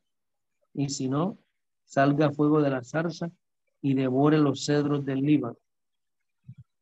y 0.73 0.89
si 0.89 1.09
no, 1.09 1.37
salga 1.85 2.31
fuego 2.31 2.63
de 2.63 2.71
la 2.71 2.83
zarza 2.83 3.31
y 3.83 3.95
devore 3.95 4.39
los 4.39 4.65
cedros 4.65 5.05
del 5.05 5.21
Líbano. 5.21 5.57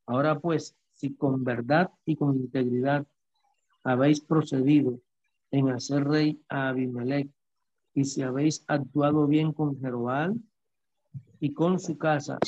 Ahora 0.06 0.38
pues, 0.38 0.76
si 0.92 1.14
con 1.14 1.44
verdad 1.44 1.90
y 2.04 2.16
con 2.16 2.36
integridad 2.36 3.06
habéis 3.82 4.20
procedido 4.20 5.00
en 5.50 5.70
hacer 5.70 6.04
rey 6.04 6.40
a 6.48 6.68
Abimelech, 6.68 7.28
y 7.94 8.04
si 8.04 8.22
habéis 8.22 8.64
actuado 8.68 9.26
bien 9.26 9.52
con 9.52 9.78
Jeroboam 9.78 10.42
y 11.42 11.52
con 11.52 11.80
su 11.80 11.98
casa, 11.98 12.38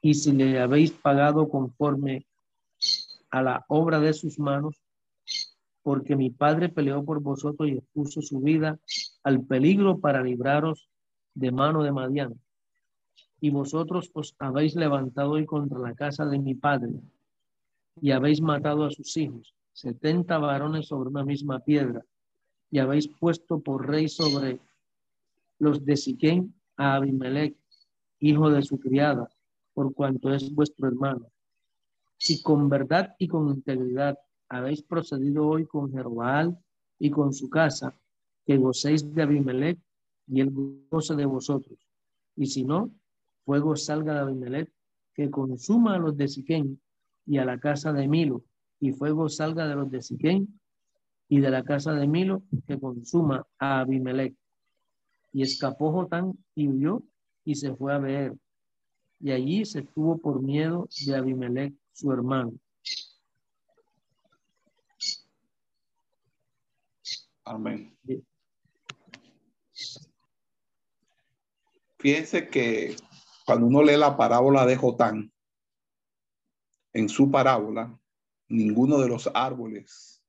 y 0.00 0.14
si 0.14 0.32
le 0.32 0.58
habéis 0.58 0.92
pagado 0.92 1.46
conforme 1.46 2.26
a 3.30 3.42
la 3.42 3.66
obra 3.68 4.00
de 4.00 4.14
sus 4.14 4.38
manos, 4.38 4.80
porque 5.82 6.16
mi 6.16 6.30
padre 6.30 6.70
peleó 6.70 7.04
por 7.04 7.20
vosotros 7.20 7.68
y 7.68 7.72
expuso 7.72 8.22
su 8.22 8.40
vida 8.40 8.78
al 9.24 9.44
peligro 9.44 9.98
para 9.98 10.22
libraros 10.22 10.88
de 11.34 11.52
mano 11.52 11.82
de 11.82 11.92
Madián. 11.92 12.40
Y 13.42 13.50
vosotros 13.50 14.10
os 14.14 14.34
habéis 14.38 14.74
levantado 14.74 15.32
hoy 15.32 15.44
contra 15.44 15.78
la 15.78 15.94
casa 15.94 16.24
de 16.24 16.38
mi 16.38 16.54
padre 16.54 16.94
y 18.00 18.10
habéis 18.12 18.40
matado 18.40 18.86
a 18.86 18.90
sus 18.90 19.14
hijos, 19.18 19.54
setenta 19.74 20.38
varones 20.38 20.86
sobre 20.86 21.10
una 21.10 21.26
misma 21.26 21.60
piedra, 21.60 22.02
y 22.70 22.78
habéis 22.78 23.06
puesto 23.06 23.60
por 23.60 23.86
rey 23.86 24.08
sobre 24.08 24.60
los 25.58 25.84
de 25.84 25.98
Siquén 25.98 26.54
a 26.78 26.94
Abimelech, 26.94 27.54
hijo 28.20 28.50
de 28.50 28.62
su 28.62 28.78
criada, 28.78 29.28
por 29.74 29.92
cuanto 29.94 30.32
es 30.32 30.54
vuestro 30.54 30.88
hermano. 30.88 31.26
Si 32.16 32.42
con 32.42 32.68
verdad 32.68 33.14
y 33.18 33.28
con 33.28 33.48
integridad 33.48 34.18
habéis 34.48 34.82
procedido 34.82 35.46
hoy 35.46 35.66
con 35.66 35.92
Jeroboam 35.92 36.56
y 36.98 37.10
con 37.10 37.32
su 37.32 37.50
casa, 37.50 37.94
que 38.46 38.56
gocéis 38.56 39.12
de 39.14 39.22
Abimelech 39.22 39.78
y 40.28 40.40
el 40.40 40.50
goce 40.90 41.14
de 41.14 41.26
vosotros. 41.26 41.78
Y 42.36 42.46
si 42.46 42.64
no, 42.64 42.90
fuego 43.44 43.76
salga 43.76 44.14
de 44.14 44.20
Abimelech, 44.20 44.72
que 45.14 45.30
consuma 45.30 45.96
a 45.96 45.98
los 45.98 46.16
de 46.16 46.28
Siquén 46.28 46.80
y 47.26 47.38
a 47.38 47.44
la 47.44 47.58
casa 47.58 47.92
de 47.92 48.06
Milo, 48.06 48.44
y 48.78 48.92
fuego 48.92 49.28
salga 49.28 49.66
de 49.66 49.74
los 49.74 49.90
de 49.90 50.02
Siquén 50.02 50.60
y 51.28 51.40
de 51.40 51.50
la 51.50 51.64
casa 51.64 51.92
de 51.92 52.06
Milo, 52.06 52.42
que 52.66 52.78
consuma 52.78 53.46
a 53.58 53.80
Abimelech. 53.80 54.34
Y 55.32 55.42
escapó 55.42 55.92
Jotán 55.92 56.32
y 56.54 56.68
huyó 56.68 57.02
y 57.46 57.54
se 57.54 57.74
fue 57.74 57.94
a 57.94 57.98
ver. 57.98 58.34
Y 59.20 59.30
allí 59.30 59.64
se 59.64 59.82
tuvo 59.82 60.18
por 60.18 60.42
miedo 60.42 60.86
de 61.06 61.16
Abimelech, 61.16 61.72
su 61.92 62.12
hermano. 62.12 62.52
Amén. 67.44 67.96
Fíjense 71.98 72.50
que 72.50 72.96
cuando 73.46 73.66
uno 73.66 73.82
lee 73.82 73.96
la 73.96 74.16
parábola 74.16 74.66
de 74.66 74.76
Jotán, 74.76 75.32
en 76.92 77.08
su 77.08 77.30
parábola, 77.30 77.98
ninguno 78.48 78.98
de 78.98 79.08
los 79.08 79.30
árboles 79.32 80.22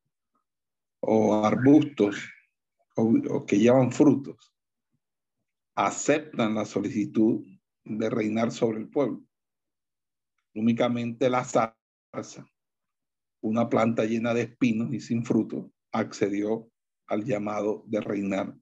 o 0.99 1.43
arbustos 1.43 2.30
o, 2.95 3.45
que 3.45 3.58
llevan 3.58 3.91
frutos 3.91 4.53
aceptan 5.78 6.56
la 6.56 6.66
solicitud 6.66 7.46
de 7.86 8.10
reinar 8.10 8.52
sobre 8.52 8.80
el 8.80 8.90
pueblo. 8.90 9.24
Únicamente 10.56 11.30
la 11.30 11.46
zarza, 11.46 12.50
una 13.42 13.70
planta 13.70 14.04
llena 14.04 14.34
de 14.34 14.42
espinos 14.42 14.92
y 14.92 15.00
sin 15.00 15.24
fruto, 15.24 15.72
accedió 15.92 16.68
al 17.06 17.24
llamado 17.24 17.84
de 17.86 18.02
reinar 18.02 18.58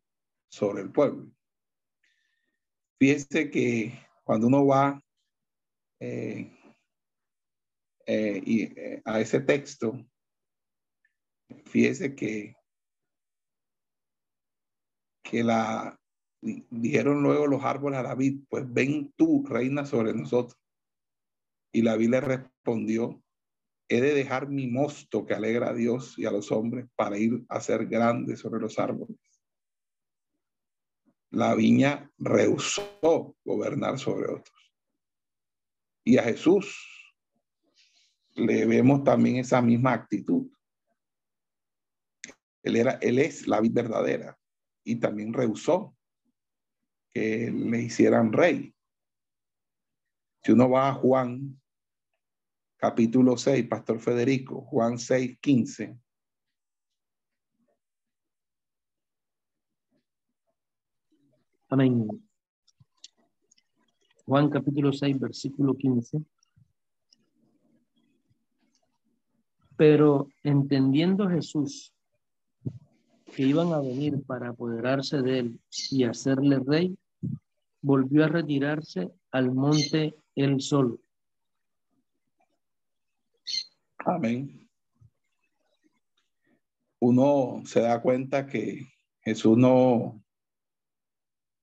sobre 0.50 0.82
el 0.82 0.92
pueblo. 0.92 1.32
Fíjense 3.00 3.50
que 3.50 3.98
cuando 4.26 4.48
uno 4.48 4.66
va 4.68 5.02
eh, 6.02 6.52
eh, 8.08 8.42
y, 8.46 8.64
eh, 8.78 9.02
a 9.06 9.22
ese 9.22 9.40
texto, 9.40 10.06
fíjese 11.64 12.14
que, 12.14 12.58
que 15.24 15.44
la 15.46 15.98
dijeron 16.70 17.24
luego 17.24 17.48
los 17.48 17.64
árboles 17.64 18.00
a 18.00 18.04
David, 18.04 18.42
pues 18.50 18.72
ven 18.72 19.12
tú, 19.16 19.46
reina 19.48 19.86
sobre 19.86 20.14
nosotros. 20.14 20.60
Y 21.72 21.82
la 21.82 21.98
le 21.98 22.22
respondió, 22.22 23.22
he 23.90 24.00
de 24.00 24.14
dejar 24.14 24.48
mi 24.48 24.68
mosto 24.68 25.26
que 25.26 25.34
alegra 25.34 25.70
a 25.70 25.74
Dios 25.74 26.18
y 26.18 26.26
a 26.26 26.32
los 26.32 26.52
hombres 26.52 26.88
para 26.96 27.18
ir 27.18 27.44
a 27.50 27.60
ser 27.60 27.88
grande 27.88 28.38
sobre 28.38 28.62
los 28.62 28.80
árboles. 28.80 29.18
La 31.32 31.56
viña 31.56 32.10
rehusó 32.18 33.36
gobernar 33.44 34.00
sobre 34.00 34.32
otros. 34.32 34.74
Y 36.04 36.18
a 36.18 36.24
Jesús 36.24 36.78
le 38.36 38.66
vemos 38.66 39.04
también 39.04 39.38
esa 39.38 39.62
misma 39.62 39.94
actitud. 39.94 40.50
Él, 42.64 42.76
era, 42.76 42.92
él 43.02 43.20
es 43.20 43.48
la 43.48 43.60
vida 43.60 43.82
verdadera 43.82 44.38
y 44.84 44.98
también 44.98 45.34
rehusó 45.34 45.95
que 47.16 47.50
le 47.50 47.82
hicieran 47.82 48.34
rey. 48.34 48.76
Si 50.44 50.52
uno 50.52 50.70
va 50.70 50.90
a 50.90 50.94
Juan 50.94 51.58
capítulo 52.76 53.38
6, 53.38 53.68
Pastor 53.70 54.02
Federico, 54.02 54.62
Juan 54.64 55.00
6, 55.00 55.40
15. 55.40 55.98
Amén. 61.70 62.06
Juan 64.26 64.50
capítulo 64.50 64.92
6, 64.92 65.18
versículo 65.18 65.74
15. 65.74 66.22
Pero 69.78 70.28
entendiendo 70.44 71.30
Jesús 71.30 71.94
que 73.34 73.44
iban 73.44 73.72
a 73.72 73.80
venir 73.80 74.22
para 74.26 74.50
apoderarse 74.50 75.22
de 75.22 75.40
él 75.40 75.60
y 75.92 76.04
hacerle 76.04 76.60
rey, 76.60 76.98
volvió 77.86 78.26
a 78.26 78.28
retirarse 78.28 79.12
al 79.32 79.54
monte 79.54 80.16
él 80.34 80.60
solo. 80.60 81.00
Amén. 84.00 84.68
Uno 87.00 87.62
se 87.66 87.82
da 87.82 88.02
cuenta 88.02 88.48
que 88.48 88.88
Jesús 89.22 89.56
no, 89.56 90.24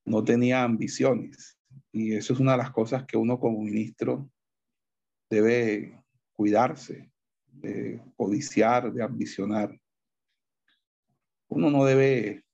no 0.05 0.23
tenía 0.23 0.63
ambiciones 0.63 1.59
y 1.91 2.13
eso 2.13 2.31
es 2.31 2.39
una 2.39 2.53
de 2.53 2.59
las 2.59 2.71
cosas 2.71 3.05
que 3.05 3.17
uno 3.17 3.37
como 3.37 3.61
ministro 3.61 4.31
debe 5.29 6.01
cuidarse, 6.31 7.11
de 7.47 8.01
codiciar, 8.15 8.93
de 8.93 9.03
ambicionar. 9.03 9.77
Uno 11.49 11.69
no 11.69 11.83
debe 11.83 12.45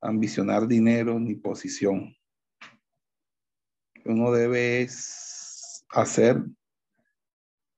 ambicionar 0.00 0.68
dinero 0.68 1.18
ni 1.18 1.34
posición. 1.34 2.14
Uno 4.04 4.32
debe 4.32 4.86
hacer 5.90 6.42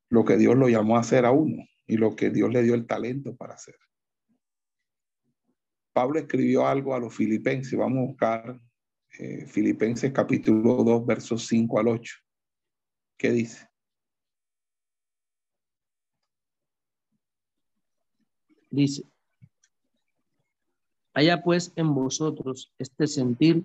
lo 0.09 0.25
que 0.25 0.37
Dios 0.37 0.57
lo 0.57 0.69
llamó 0.69 0.97
a 0.97 1.01
hacer 1.01 1.25
a 1.25 1.31
uno 1.31 1.65
y 1.87 1.97
lo 1.97 2.17
que 2.17 2.31
Dios 2.31 2.53
le 2.53 2.62
dio 2.62 2.75
el 2.75 2.87
talento 2.87 3.37
para 3.37 3.55
hacer. 3.55 3.77
Pablo 5.93 6.19
escribió 6.19 6.67
algo 6.67 6.95
a 6.95 7.01
los 7.01 7.15
filipenses. 7.15 7.79
Vamos 7.79 7.99
a 7.99 8.07
buscar 8.07 8.61
eh, 9.19 9.47
Filipenses 9.47 10.12
capítulo 10.12 10.85
2, 10.85 11.07
versos 11.07 11.47
5 11.47 11.81
al 11.81 11.89
8. 11.89 12.17
¿Qué 13.17 13.31
dice? 13.31 13.67
Dice, 18.71 19.05
haya 21.15 21.43
pues 21.43 21.73
en 21.77 21.95
vosotros 21.95 22.75
este 22.79 23.07
sentir 23.07 23.65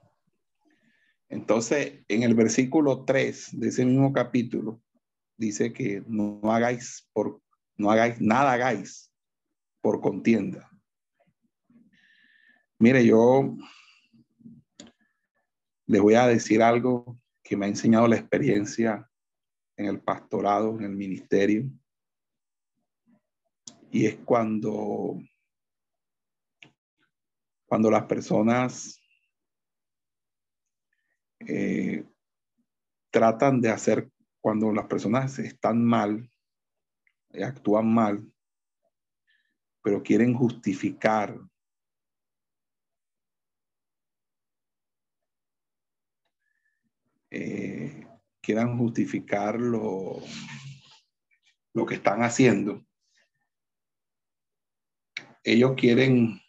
Entonces, 1.31 2.03
en 2.09 2.23
el 2.23 2.35
versículo 2.35 3.05
3 3.05 3.57
de 3.57 3.69
ese 3.69 3.85
mismo 3.85 4.11
capítulo, 4.11 4.83
dice 5.37 5.71
que 5.71 6.03
no 6.05 6.41
hagáis 6.51 7.09
por, 7.13 7.41
no 7.77 7.89
hagáis, 7.89 8.19
nada 8.19 8.51
hagáis 8.51 9.13
por 9.79 10.01
contienda. 10.01 10.69
Mire, 12.79 13.05
yo 13.05 13.55
les 15.85 16.01
voy 16.01 16.15
a 16.15 16.27
decir 16.27 16.61
algo 16.61 17.17
que 17.41 17.55
me 17.55 17.65
ha 17.65 17.69
enseñado 17.69 18.09
la 18.09 18.17
experiencia 18.17 19.09
en 19.77 19.85
el 19.85 20.01
pastorado, 20.01 20.77
en 20.79 20.83
el 20.83 20.95
ministerio. 20.97 21.71
Y 23.89 24.05
es 24.05 24.17
cuando, 24.25 25.17
cuando 27.65 27.89
las 27.89 28.03
personas 28.03 29.00
eh, 31.47 32.05
tratan 33.11 33.61
de 33.61 33.69
hacer, 33.69 34.09
cuando 34.39 34.71
las 34.71 34.87
personas 34.87 35.37
están 35.39 35.83
mal, 35.83 36.29
eh, 37.29 37.43
actúan 37.43 37.93
mal, 37.93 38.31
pero 39.83 40.01
quieren 40.01 40.33
justificar 40.33 41.39
eh, 47.31 48.05
quieran 48.41 48.77
justificar 48.77 49.59
lo, 49.59 50.21
lo 51.73 51.85
que 51.85 51.95
están 51.95 52.23
haciendo. 52.23 52.85
Ellos 55.43 55.73
quieren, 55.75 56.39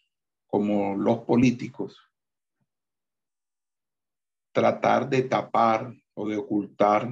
como 0.46 0.96
los 0.96 1.20
políticos, 1.20 1.96
tratar 4.52 5.08
de 5.08 5.22
tapar 5.22 5.92
o 6.14 6.28
de 6.28 6.36
ocultar 6.36 7.08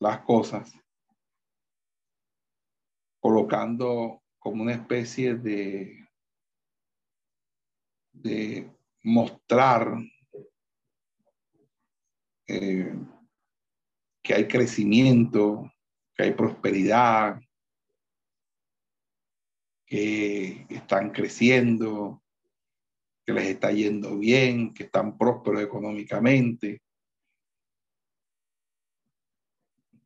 las 0.00 0.20
cosas, 0.20 0.72
colocando 3.20 4.22
como 4.38 4.62
una 4.62 4.72
especie 4.72 5.36
de, 5.36 6.08
de 8.12 8.70
mostrar 9.04 9.96
eh, 12.48 12.94
que 14.22 14.34
hay 14.34 14.48
crecimiento, 14.48 15.72
que 16.14 16.24
hay 16.24 16.32
prosperidad, 16.32 17.40
que 19.86 20.66
están 20.68 21.10
creciendo, 21.10 22.21
que 23.24 23.32
les 23.32 23.46
está 23.46 23.70
yendo 23.70 24.18
bien, 24.18 24.74
que 24.74 24.84
están 24.84 25.16
prósperos 25.16 25.62
económicamente. 25.62 26.82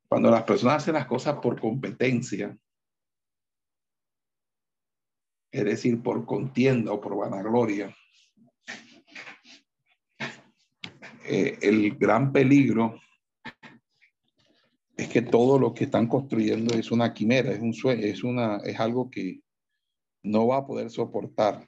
Cuando 0.09 0.31
las 0.31 0.45
personas 0.45 0.83
hacen 0.83 0.95
las 0.95 1.07
cosas 1.07 1.39
por 1.41 1.61
competencia, 1.61 2.57
es 5.51 5.65
decir, 5.65 6.03
por 6.03 6.25
contienda 6.27 6.93
o 6.93 7.01
por 7.01 7.17
vanagloria, 7.17 7.95
eh, 11.25 11.59
el 11.63 11.97
gran 11.97 12.33
peligro 12.33 13.01
es 14.97 15.09
que 15.09 15.23
todo 15.23 15.59
lo 15.59 15.75
que 15.75 15.85
están 15.85 16.07
construyendo 16.07 16.75
es 16.75 16.91
una 16.91 17.13
quimera, 17.13 17.51
es 17.51 17.61
un 17.61 17.75
sueño, 17.75 18.05
es 18.05 18.23
una, 18.23 18.59
es 18.59 18.79
algo 18.79 19.11
que 19.11 19.41
no 20.23 20.47
va 20.47 20.59
a 20.59 20.67
poder 20.67 20.91
soportar 20.91 21.67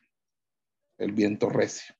el 0.98 1.12
viento 1.12 1.48
recio. 1.48 1.94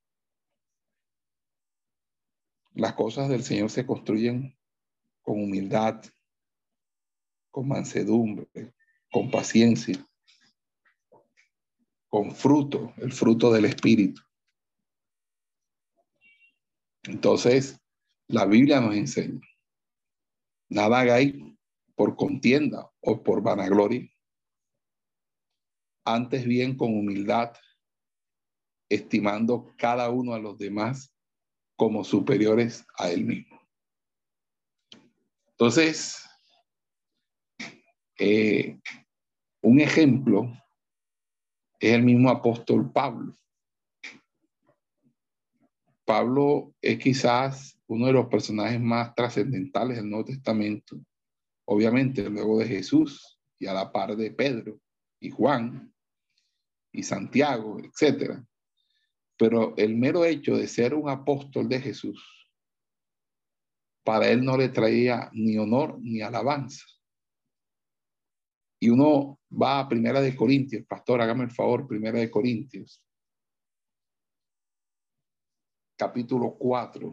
Las 2.75 2.95
cosas 2.95 3.29
del 3.29 3.43
Señor 3.43 3.71
se 3.71 3.87
construyen 3.87 4.57
con 5.23 5.43
humildad, 5.43 6.05
con 7.51 7.69
mansedumbre, 7.69 8.75
con 9.11 9.31
paciencia, 9.31 9.97
con 12.09 12.35
fruto, 12.35 12.93
el 12.99 13.13
fruto 13.13 13.53
del 13.53 13.65
Espíritu. 13.65 14.23
Entonces, 17.05 17.81
la 18.27 18.45
Biblia 18.45 18.81
nos 18.81 18.95
enseña, 18.95 19.41
nada 20.69 21.01
hagáis 21.01 21.35
por 21.95 22.17
contienda 22.17 22.91
o 23.01 23.23
por 23.23 23.43
vanagloria, 23.43 24.09
antes 26.05 26.45
bien 26.45 26.77
con 26.77 26.97
humildad, 26.97 27.57
estimando 28.89 29.75
cada 29.77 30.11
uno 30.11 30.35
a 30.35 30.39
los 30.39 30.59
demás 30.59 31.15
como 31.77 32.05
superiores 32.05 32.85
a 32.97 33.11
él 33.11 33.25
mismo. 33.25 33.61
Entonces, 35.51 36.25
eh, 38.19 38.79
un 39.63 39.81
ejemplo 39.81 40.53
es 41.81 41.93
el 41.93 42.03
mismo 42.03 42.31
apóstol 42.31 42.91
Pablo. 42.93 43.35
Pablo 46.05 46.75
es 46.81 46.99
quizás 46.99 47.79
uno 47.87 48.07
de 48.07 48.13
los 48.13 48.27
personajes 48.27 48.81
más 48.81 49.15
trascendentales 49.15 49.99
del 49.99 50.09
Nuevo 50.09 50.25
Testamento, 50.25 50.97
obviamente 51.67 52.29
luego 52.29 52.59
de 52.59 52.67
Jesús 52.67 53.39
y 53.59 53.67
a 53.67 53.75
la 53.75 53.93
par 53.93 54.17
de 54.17 54.31
Pedro 54.31 54.81
y 55.21 55.31
Juan 55.31 55.93
y 56.93 57.03
Santiago, 57.03 57.79
etcétera. 57.81 58.48
Pero 59.39 59.75
el 59.77 59.97
mero 59.97 60.25
hecho 60.25 60.57
de 60.57 60.67
ser 60.67 60.95
un 60.95 61.09
apóstol 61.09 61.69
de 61.69 61.81
Jesús, 61.81 62.51
para 64.05 64.29
él 64.29 64.45
no 64.45 64.57
le 64.57 64.69
traía 64.69 65.31
ni 65.33 65.57
honor 65.57 65.99
ni 66.01 66.21
alabanza. 66.21 66.85
Y 68.81 68.91
uno 68.91 69.39
va 69.51 69.81
a 69.81 69.89
Primera 69.89 70.21
de 70.21 70.35
Corintios, 70.35 70.85
pastor, 70.87 71.21
hágame 71.21 71.45
el 71.45 71.51
favor, 71.51 71.87
Primera 71.87 72.19
de 72.19 72.31
Corintios, 72.31 73.03
capítulo 75.97 76.57
4. 76.59 77.13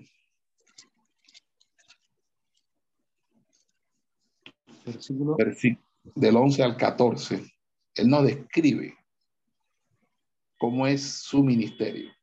Versículo. 4.86 5.36
del 6.16 6.36
11 6.36 6.64
al 6.64 6.78
14. 6.78 7.44
Él 7.96 8.08
nos 8.08 8.24
describe 8.24 8.96
cómo 10.58 10.86
es 10.86 11.02
su 11.04 11.44
ministerio. 11.44 12.15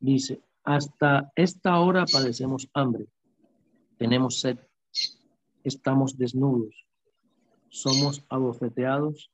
Dice, 0.00 0.42
hasta 0.64 1.30
esta 1.36 1.78
hora 1.80 2.04
padecemos 2.10 2.68
hambre, 2.74 3.06
tenemos 3.98 4.40
sed, 4.40 4.58
estamos 5.62 6.16
desnudos, 6.16 6.86
somos 7.68 8.24
abofeteados 8.28 9.30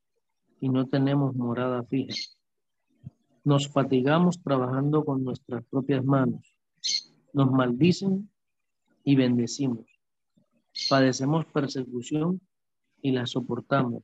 y 0.60 0.68
no 0.68 0.86
tenemos 0.88 1.34
morada 1.34 1.82
fija. 1.84 2.14
Nos 3.44 3.68
fatigamos 3.68 4.42
trabajando 4.42 5.04
con 5.04 5.24
nuestras 5.24 5.64
propias 5.66 6.04
manos, 6.04 6.54
nos 7.32 7.50
maldicen 7.50 8.30
y 9.04 9.16
bendecimos. 9.16 9.86
Padecemos 10.88 11.46
persecución 11.46 12.40
y 13.00 13.12
la 13.12 13.26
soportamos. 13.26 14.02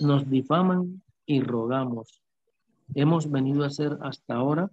Nos 0.00 0.28
difaman 0.30 1.02
y 1.26 1.40
rogamos. 1.40 2.22
Hemos 2.94 3.30
venido 3.30 3.64
a 3.64 3.70
ser 3.70 3.98
hasta 4.02 4.34
ahora 4.34 4.70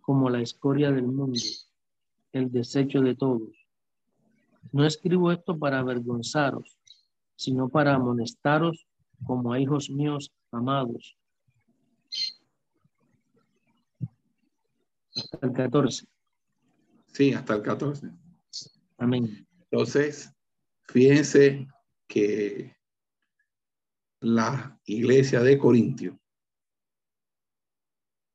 como 0.00 0.28
la 0.28 0.40
escoria 0.40 0.90
del 0.90 1.06
mundo, 1.06 1.38
el 2.32 2.50
desecho 2.50 3.00
de 3.00 3.14
todos. 3.14 3.48
No 4.72 4.84
escribo 4.84 5.30
esto 5.30 5.58
para 5.58 5.78
avergonzaros, 5.78 6.78
sino 7.36 7.68
para 7.68 7.94
amonestaros 7.94 8.86
como 9.24 9.52
a 9.52 9.60
hijos 9.60 9.90
míos 9.90 10.32
amados. 10.50 11.16
Hasta 15.16 15.46
el 15.46 15.52
14. 15.52 16.06
Sí, 17.06 17.32
hasta 17.32 17.54
el 17.54 17.62
14. 17.62 18.10
Amén. 18.98 19.46
Entonces, 19.70 20.32
fíjense 20.88 21.66
que 22.08 22.76
la 24.20 24.78
iglesia 24.84 25.40
de 25.40 25.58
Corintio 25.58 26.18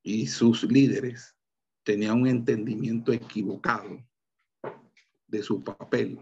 y 0.03 0.27
sus 0.27 0.63
líderes 0.63 1.35
tenían 1.83 2.21
un 2.21 2.27
entendimiento 2.27 3.11
equivocado 3.11 4.03
de 5.27 5.43
su 5.43 5.63
papel. 5.63 6.19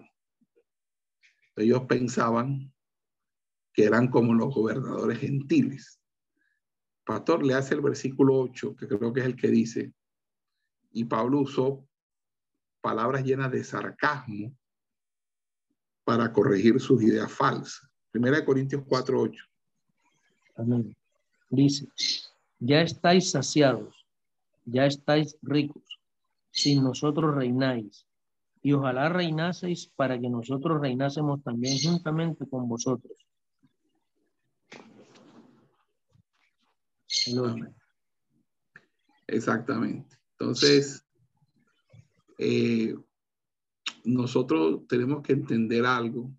Ellos 1.55 1.83
pensaban 1.87 2.73
que 3.73 3.85
eran 3.85 4.09
como 4.09 4.33
los 4.33 4.53
gobernadores 4.53 5.19
gentiles. 5.19 5.99
Pastor 7.05 7.45
le 7.45 7.53
hace 7.53 7.75
el 7.75 7.81
versículo 7.81 8.39
8, 8.39 8.75
que 8.75 8.87
creo 8.87 9.13
que 9.13 9.21
es 9.21 9.25
el 9.25 9.35
que 9.35 9.47
dice, 9.47 9.93
y 10.91 11.05
Pablo 11.05 11.41
usó 11.41 11.87
palabras 12.81 13.23
llenas 13.23 13.51
de 13.51 13.63
sarcasmo 13.63 14.55
para 16.03 16.31
corregir 16.31 16.79
sus 16.79 17.01
ideas 17.03 17.31
falsas. 17.31 17.87
Primera 18.11 18.37
de 18.37 18.45
Corintios 18.45 18.83
4, 18.87 19.21
8. 19.21 19.43
Amén. 20.55 20.95
Dice, 21.49 21.87
ya 22.59 22.81
estáis 22.81 23.31
saciados, 23.31 24.05
ya 24.65 24.85
estáis 24.85 25.37
ricos, 25.41 25.83
sin 26.51 26.83
nosotros 26.83 27.35
reináis, 27.35 28.07
y 28.61 28.73
ojalá 28.73 29.09
reinaseis 29.09 29.87
para 29.95 30.19
que 30.19 30.29
nosotros 30.29 30.81
reinásemos 30.81 31.43
también 31.43 31.77
juntamente 31.81 32.47
con 32.49 32.67
vosotros. 32.67 33.13
Exactamente. 39.27 40.17
Entonces, 40.31 41.05
eh, 42.37 42.95
nosotros 44.03 44.87
tenemos 44.87 45.21
que 45.21 45.33
entender 45.33 45.85
algo, 45.85 46.31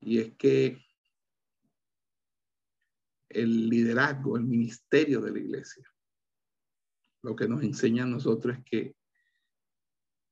y 0.00 0.18
es 0.18 0.34
que 0.34 0.85
el 3.36 3.68
liderazgo, 3.68 4.36
el 4.36 4.44
ministerio 4.44 5.20
de 5.20 5.30
la 5.30 5.38
iglesia, 5.38 5.84
lo 7.22 7.36
que 7.36 7.46
nos 7.46 7.62
enseña 7.62 8.04
a 8.04 8.06
nosotros 8.06 8.56
es 8.56 8.64
que 8.64 8.96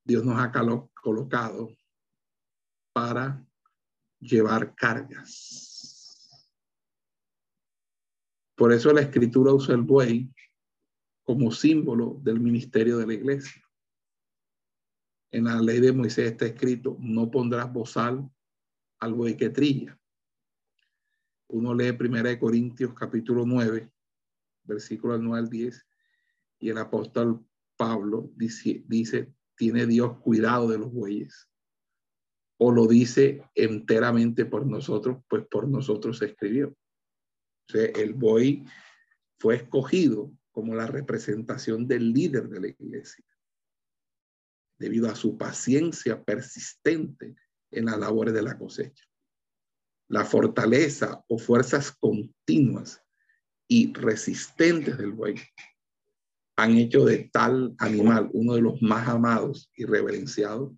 Dios 0.04 0.24
nos 0.24 0.38
ha 0.38 0.52
colocado 0.94 1.76
para 2.92 3.44
llevar 4.20 4.74
cargas. 4.74 6.30
Por 8.54 8.72
eso 8.72 8.92
la 8.92 9.00
escritura 9.00 9.52
usa 9.52 9.74
el 9.74 9.82
buey 9.82 10.32
como 11.24 11.50
símbolo 11.50 12.20
del 12.22 12.38
ministerio 12.40 12.98
de 12.98 13.06
la 13.06 13.14
iglesia. 13.14 13.62
En 15.32 15.44
la 15.44 15.60
ley 15.60 15.80
de 15.80 15.92
Moisés 15.92 16.30
está 16.30 16.46
escrito, 16.46 16.96
no 17.00 17.30
pondrás 17.30 17.72
bozal 17.72 18.30
al 19.00 19.14
buey 19.14 19.36
que 19.36 19.50
trilla. 19.50 19.98
Uno 21.54 21.72
lee 21.72 21.92
Primera 21.92 22.30
de 22.30 22.38
Corintios 22.40 22.94
capítulo 22.94 23.44
9, 23.46 23.88
versículo 24.64 25.16
9 25.16 25.38
al 25.38 25.48
10, 25.48 25.86
y 26.58 26.70
el 26.70 26.78
apóstol 26.78 27.46
Pablo 27.76 28.32
dice, 28.34 28.82
dice, 28.88 29.32
tiene 29.56 29.86
Dios 29.86 30.18
cuidado 30.18 30.68
de 30.68 30.78
los 30.78 30.92
bueyes. 30.92 31.48
O 32.56 32.72
lo 32.72 32.88
dice 32.88 33.48
enteramente 33.54 34.46
por 34.46 34.66
nosotros, 34.66 35.18
pues 35.28 35.46
por 35.46 35.68
nosotros 35.68 36.18
se 36.18 36.26
escribió. 36.26 36.70
O 36.70 37.72
sea, 37.72 37.84
el 37.84 38.14
buey 38.14 38.64
fue 39.38 39.54
escogido 39.54 40.32
como 40.50 40.74
la 40.74 40.88
representación 40.88 41.86
del 41.86 42.12
líder 42.12 42.48
de 42.48 42.60
la 42.62 42.66
iglesia, 42.66 43.24
debido 44.76 45.08
a 45.08 45.14
su 45.14 45.38
paciencia 45.38 46.20
persistente 46.20 47.36
en 47.70 47.84
las 47.84 47.98
labores 48.00 48.34
de 48.34 48.42
la 48.42 48.58
cosecha. 48.58 49.04
La 50.08 50.24
fortaleza 50.24 51.24
o 51.28 51.38
fuerzas 51.38 51.92
continuas 51.92 53.02
y 53.66 53.92
resistentes 53.94 54.98
del 54.98 55.12
buey 55.12 55.36
han 56.56 56.76
hecho 56.76 57.04
de 57.04 57.30
tal 57.32 57.74
animal 57.78 58.28
uno 58.32 58.54
de 58.54 58.60
los 58.60 58.80
más 58.82 59.08
amados 59.08 59.70
y 59.74 59.84
reverenciados 59.84 60.72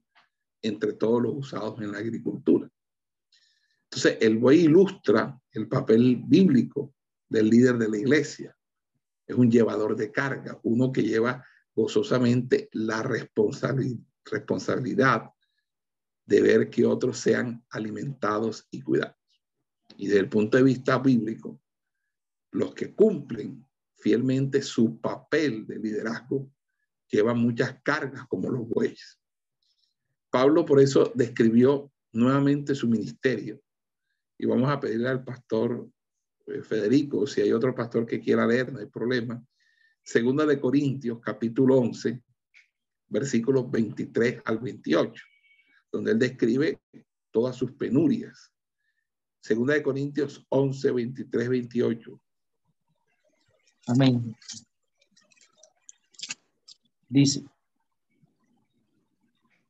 entre 0.63 0.95
todos 0.95 1.23
los 1.23 1.35
usados 1.35 1.79
en 1.81 1.93
la 1.93 1.99
agricultura. 1.99 2.71
Entonces, 3.85 4.17
el 4.21 4.39
buey 4.39 4.65
ilustra 4.65 5.39
el 5.53 5.69
papel 5.69 6.23
bíblico 6.27 6.95
del 7.29 7.51
líder 7.51 7.77
de 7.79 7.89
la 7.89 7.99
iglesia. 7.99 8.57
Es 9.27 9.37
un 9.37 9.51
llevador 9.51 9.97
de 9.97 10.13
carga, 10.13 10.59
uno 10.63 10.93
que 10.93 11.03
lleva 11.03 11.45
gozosamente 11.75 12.69
la 12.73 13.03
responsabilidad 13.03 15.31
de 16.25 16.41
ver 16.41 16.71
que 16.71 16.87
otros 16.87 17.19
sean 17.19 17.65
alimentados 17.71 18.69
y 18.71 18.83
cuidados. 18.83 19.16
Y 19.97 20.07
desde 20.07 20.21
el 20.21 20.29
punto 20.29 20.57
de 20.57 20.63
vista 20.63 20.99
bíblico, 20.99 21.61
los 22.53 22.75
que 22.75 22.95
cumplen 22.95 23.65
fielmente 23.97 24.63
su 24.63 25.01
papel 25.01 25.67
de 25.67 25.79
liderazgo 25.79 26.51
llevan 27.09 27.39
muchas 27.39 27.81
cargas 27.83 28.27
como 28.29 28.51
los 28.51 28.69
bueyes. 28.69 29.19
Pablo 30.31 30.65
por 30.65 30.81
eso 30.81 31.13
describió 31.15 31.93
nuevamente 32.13 32.75
su 32.75 32.89
ministerio. 32.89 33.61
Y 34.39 34.47
vamos 34.47 34.71
a 34.71 34.81
pedirle 34.81 35.09
al 35.09 35.25
pastor 35.25 35.89
eh, 36.47 36.63
Federico, 36.63 37.27
si 37.27 37.41
hay 37.41 37.53
otro 37.53 37.75
pastor 37.75 38.07
que 38.07 38.21
quiera 38.21 38.47
leer, 38.47 38.73
no 38.73 38.81
hay 38.81 38.87
problema. 38.87 39.43
Segunda 40.03 40.47
de 40.47 40.61
Corintios, 40.61 41.19
capítulo 41.21 41.79
11, 41.79 42.23
versículos 43.09 43.71
23 43.71 44.43
al 44.45 44.59
28, 44.59 45.25
donde 45.91 46.13
él 46.13 46.19
describe 46.19 46.81
todas 47.31 47.57
sus 47.57 47.73
penurias. 47.73 48.53
Segunda 49.47 49.75
de 49.75 49.83
Corintios 49.85 50.45
11, 50.49 50.91
23, 50.91 51.49
28. 51.49 52.21
Amén. 53.87 54.37
Dice, 57.09 57.45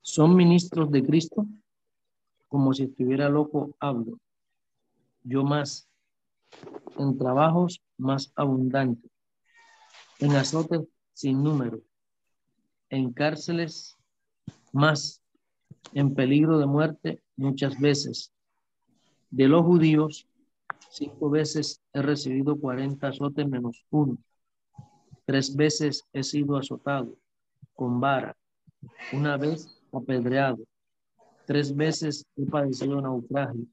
¿son 0.00 0.34
ministros 0.34 0.90
de 0.90 1.04
Cristo? 1.04 1.44
Como 2.48 2.72
si 2.72 2.84
estuviera 2.84 3.28
loco, 3.28 3.76
hablo. 3.78 4.18
Yo 5.22 5.44
más, 5.44 5.86
en 6.96 7.18
trabajos 7.18 7.82
más 7.98 8.32
abundantes, 8.34 9.10
en 10.20 10.36
azotes 10.36 10.88
sin 11.12 11.42
número, 11.42 11.82
en 12.88 13.12
cárceles 13.12 13.94
más, 14.72 15.20
en 15.92 16.14
peligro 16.14 16.58
de 16.58 16.64
muerte 16.64 17.22
muchas 17.36 17.78
veces. 17.78 18.32
De 19.37 19.49
los 19.49 19.66
judíos 19.66 20.27
Cinco 20.88 21.29
veces 21.29 21.83
he 21.92 22.01
recibido 22.01 22.59
cuarenta 22.59 23.09
azotes 23.09 23.46
menos 23.46 23.85
uno. 23.90 24.16
Tres 25.27 25.55
veces 25.55 26.05
he 26.14 26.22
sido 26.22 26.57
azotado 26.57 27.18
con 27.75 28.01
vara. 28.01 28.35
Una 29.12 29.37
vez 29.37 29.79
apedreado. 29.92 30.64
Tres 31.44 31.77
veces 31.77 32.25
he 32.35 32.46
padecido 32.46 32.99
naufragio. 33.03 33.66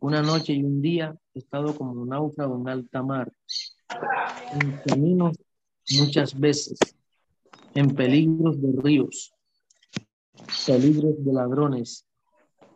Una 0.00 0.20
noche 0.20 0.52
y 0.52 0.62
un 0.62 0.82
día 0.82 1.16
he 1.32 1.38
estado 1.38 1.74
como 1.74 2.04
náufrago 2.04 2.60
en 2.60 2.68
alta 2.68 3.02
mar. 3.02 3.32
En 4.52 4.78
caminos 4.84 5.38
muchas 5.98 6.38
veces. 6.38 6.78
En 7.74 7.94
peligros 7.94 8.60
de 8.60 8.82
ríos. 8.82 9.32
Peligros 10.66 11.24
de 11.24 11.32
ladrones. 11.32 12.04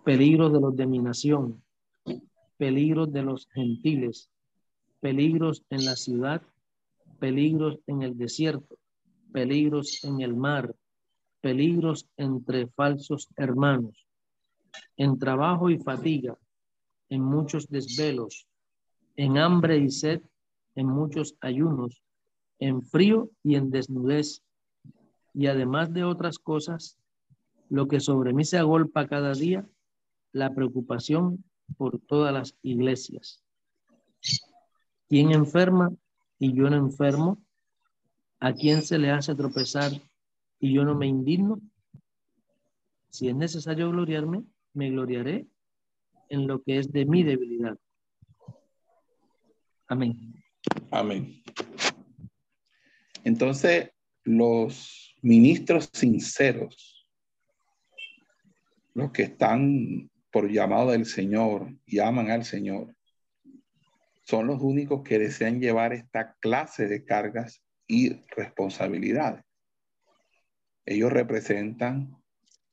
Peligros 0.03 0.51
de 0.51 0.61
los 0.61 0.75
de 0.75 0.87
mi 0.87 1.01
nación. 1.01 1.63
Peligros 2.57 3.13
de 3.13 3.23
los 3.23 3.47
gentiles. 3.49 4.31
Peligros 5.01 5.63
en 5.71 5.85
la 5.85 5.97
ciudad. 5.97 6.43
Peligros 7.19 7.79
en 7.87 8.03
el 8.03 8.17
desierto. 8.17 8.79
Peligros 9.33 10.03
en 10.05 10.21
el 10.21 10.35
mar. 10.35 10.75
Peligros 11.41 12.09
entre 12.17 12.67
falsos 12.69 13.29
hermanos 13.37 14.07
en 14.97 15.19
trabajo 15.19 15.71
y 15.71 15.79
fatiga, 15.79 16.37
en 17.09 17.23
muchos 17.23 17.69
desvelos, 17.69 18.47
en 19.17 19.39
hambre 19.39 19.79
y 19.79 19.91
sed, 19.91 20.23
en 20.75 20.89
muchos 20.89 21.37
ayunos, 21.41 22.03
en 22.59 22.83
frío 22.83 23.31
y 23.43 23.57
en 23.57 23.71
desnudez. 23.71 24.43
Y 25.33 25.47
además 25.47 25.93
de 25.93 26.05
otras 26.05 26.39
cosas, 26.39 26.99
lo 27.69 27.89
que 27.89 28.01
sobre 28.01 28.33
mí 28.33 28.45
se 28.45 28.59
agolpa 28.59 29.07
cada 29.07 29.33
día, 29.33 29.67
la 30.33 30.55
preocupación 30.55 31.45
por 31.77 31.99
todas 32.01 32.33
las 32.33 32.57
iglesias. 32.63 33.43
¿Quién 35.09 35.33
enferma 35.33 35.93
y 36.39 36.55
yo 36.55 36.69
no 36.69 36.77
enfermo? 36.77 37.39
¿A 38.41 38.53
quién 38.53 38.83
se 38.83 38.99
le 38.99 39.11
hace 39.11 39.35
tropezar 39.35 39.93
y 40.61 40.75
yo 40.75 40.85
no 40.85 40.95
me 40.95 41.07
indigno? 41.07 41.61
Si 43.11 43.29
es 43.29 43.35
necesario 43.35 43.91
gloriarme, 43.91 44.45
me 44.75 44.91
gloriaré 44.91 45.47
en 46.29 46.47
lo 46.47 46.63
que 46.63 46.79
es 46.79 46.93
de 46.93 47.07
mi 47.07 47.23
debilidad. 47.23 47.79
Amén. 49.89 50.35
Amén. 50.91 51.43
Entonces, 53.25 53.91
los 54.25 55.15
ministros 55.23 55.89
sinceros, 55.93 57.07
los 58.95 59.13
que 59.13 59.23
están 59.25 60.11
por 60.31 60.51
llamado 60.51 60.91
del 60.91 61.07
Señor 61.07 61.75
y 61.87 61.99
aman 61.99 62.31
al 62.31 62.45
Señor, 62.45 62.95
son 64.25 64.49
los 64.49 64.61
únicos 64.61 65.03
que 65.03 65.19
desean 65.19 65.61
llevar 65.61 65.93
esta 65.93 66.35
clase 66.41 66.89
de 66.89 67.05
cargas 67.05 67.63
y 67.87 68.25
responsabilidades. 68.35 69.45
Ellos 70.85 71.13
representan 71.13 72.17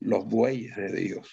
los 0.00 0.26
bueyes 0.26 0.76
de 0.76 0.92
Dios. 0.92 1.28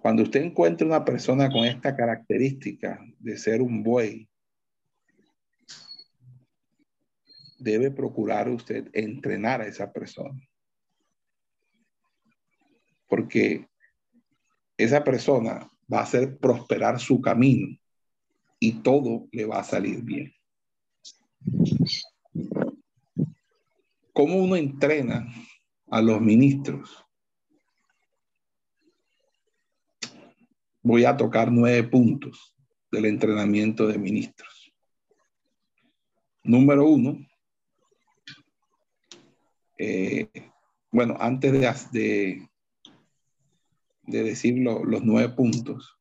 Cuando 0.00 0.22
usted 0.22 0.42
encuentra 0.42 0.86
una 0.86 1.04
persona 1.04 1.50
con 1.50 1.64
esta 1.64 1.96
característica 1.96 3.00
de 3.18 3.38
ser 3.38 3.62
un 3.62 3.82
buey, 3.82 4.28
debe 7.58 7.90
procurar 7.90 8.48
usted 8.50 8.90
entrenar 8.92 9.62
a 9.62 9.66
esa 9.66 9.92
persona. 9.92 10.38
Porque 13.06 13.66
esa 14.76 15.04
persona 15.04 15.70
va 15.92 16.00
a 16.00 16.02
hacer 16.02 16.38
prosperar 16.38 16.98
su 17.00 17.20
camino 17.20 17.76
y 18.58 18.72
todo 18.82 19.28
le 19.32 19.44
va 19.46 19.60
a 19.60 19.64
salir 19.64 20.02
bien. 20.02 20.32
¿Cómo 24.12 24.36
uno 24.36 24.56
entrena 24.56 25.26
a 25.90 26.00
los 26.00 26.20
ministros? 26.20 27.04
voy 30.84 31.06
a 31.06 31.16
tocar 31.16 31.50
nueve 31.50 31.82
puntos 31.82 32.54
del 32.92 33.06
entrenamiento 33.06 33.88
de 33.88 33.98
ministros. 33.98 34.72
Número 36.44 36.86
uno, 36.86 37.26
eh, 39.78 40.28
bueno, 40.92 41.16
antes 41.18 41.52
de, 41.52 41.98
de, 41.98 42.48
decir 44.06 44.56
los 44.58 45.02
nueve 45.02 45.34
puntos, 45.34 45.98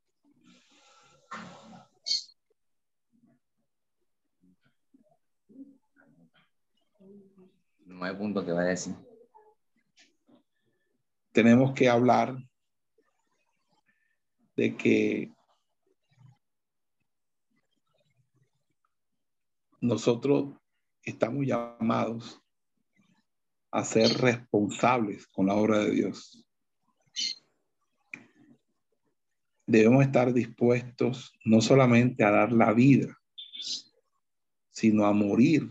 nueve 7.86 8.18
puntos 8.18 8.46
que 8.46 8.52
va 8.52 8.62
a 8.62 8.66
decir. 8.66 8.96
Tenemos 11.32 11.74
que 11.74 11.90
hablar 11.90 12.38
de 14.56 14.78
que 14.78 15.34
nosotros 19.82 20.54
estamos 21.02 21.46
llamados 21.46 22.42
a 23.72 23.84
ser 23.84 24.10
responsables 24.20 25.28
con 25.28 25.48
la 25.48 25.56
obra 25.56 25.80
de 25.80 25.92
Dios. 25.92 26.43
Debemos 29.66 30.04
estar 30.04 30.34
dispuestos 30.34 31.34
no 31.46 31.62
solamente 31.62 32.24
a 32.24 32.32
dar 32.32 32.52
la 32.52 32.74
vida, 32.74 33.18
sino 34.72 35.06
a 35.06 35.14
morir 35.14 35.70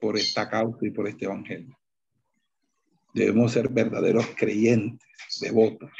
por 0.00 0.16
esta 0.16 0.48
causa 0.48 0.86
y 0.86 0.90
por 0.90 1.08
este 1.08 1.24
evangelio. 1.24 1.76
Debemos 3.14 3.52
ser 3.52 3.68
verdaderos 3.68 4.26
creyentes, 4.36 5.08
devotos. 5.40 5.90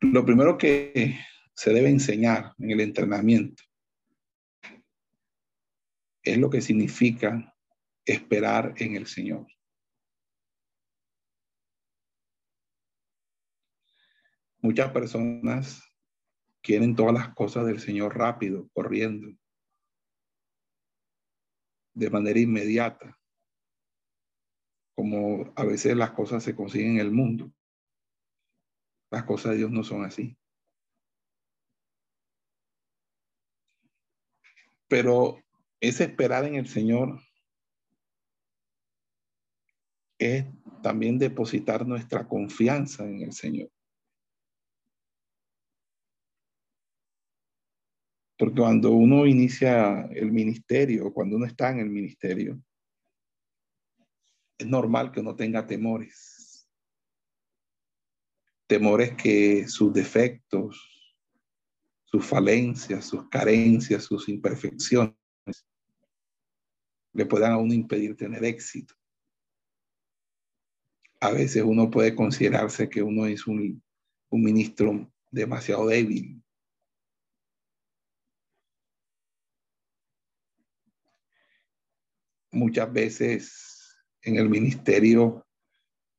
Lo 0.00 0.24
primero 0.24 0.56
que 0.56 1.18
se 1.54 1.72
debe 1.72 1.90
enseñar 1.90 2.54
en 2.58 2.70
el 2.70 2.80
entrenamiento 2.80 3.62
es 6.22 6.38
lo 6.38 6.48
que 6.48 6.60
significa 6.60 7.54
esperar 8.08 8.74
en 8.78 8.96
el 8.96 9.06
Señor. 9.06 9.46
Muchas 14.60 14.90
personas 14.92 15.82
quieren 16.62 16.96
todas 16.96 17.14
las 17.14 17.34
cosas 17.34 17.66
del 17.66 17.80
Señor 17.80 18.16
rápido, 18.16 18.68
corriendo, 18.72 19.28
de 21.94 22.10
manera 22.10 22.40
inmediata, 22.40 23.18
como 24.96 25.52
a 25.54 25.64
veces 25.64 25.94
las 25.94 26.12
cosas 26.12 26.42
se 26.42 26.56
consiguen 26.56 26.92
en 26.92 27.00
el 27.00 27.12
mundo. 27.12 27.52
Las 29.10 29.24
cosas 29.24 29.52
de 29.52 29.58
Dios 29.58 29.70
no 29.70 29.84
son 29.84 30.04
así. 30.04 30.36
Pero 34.88 35.36
ese 35.80 36.04
esperar 36.04 36.44
en 36.46 36.56
el 36.56 36.66
Señor 36.66 37.20
es 40.18 40.44
también 40.82 41.18
depositar 41.18 41.86
nuestra 41.86 42.26
confianza 42.26 43.04
en 43.08 43.22
el 43.22 43.32
Señor. 43.32 43.70
Porque 48.36 48.60
cuando 48.60 48.92
uno 48.92 49.26
inicia 49.26 50.02
el 50.12 50.30
ministerio, 50.30 51.12
cuando 51.12 51.36
uno 51.36 51.46
está 51.46 51.70
en 51.70 51.80
el 51.80 51.90
ministerio, 51.90 52.60
es 54.58 54.66
normal 54.66 55.10
que 55.10 55.20
uno 55.20 55.34
tenga 55.34 55.66
temores 55.66 56.38
temores 58.68 59.14
que 59.16 59.66
sus 59.66 59.92
defectos, 59.92 61.16
sus 62.04 62.24
falencias, 62.24 63.06
sus 63.06 63.28
carencias, 63.28 64.04
sus 64.04 64.28
imperfecciones 64.28 65.16
le 67.14 67.26
puedan 67.26 67.52
a 67.52 67.56
uno 67.56 67.72
impedir 67.72 68.14
tener 68.14 68.44
éxito. 68.44 68.94
A 71.20 71.30
veces 71.30 71.62
uno 71.64 71.90
puede 71.90 72.14
considerarse 72.14 72.88
que 72.88 73.02
uno 73.02 73.26
es 73.26 73.46
un, 73.46 73.82
un 74.30 74.42
ministro 74.42 75.10
demasiado 75.30 75.86
débil. 75.86 76.42
Muchas 82.50 82.92
veces 82.92 83.96
en 84.22 84.36
el 84.36 84.48
ministerio 84.48 85.46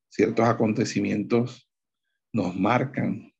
ciertos 0.08 0.46
acontecimientos 0.46 1.68
nos 2.32 2.54
marcan 2.54 3.32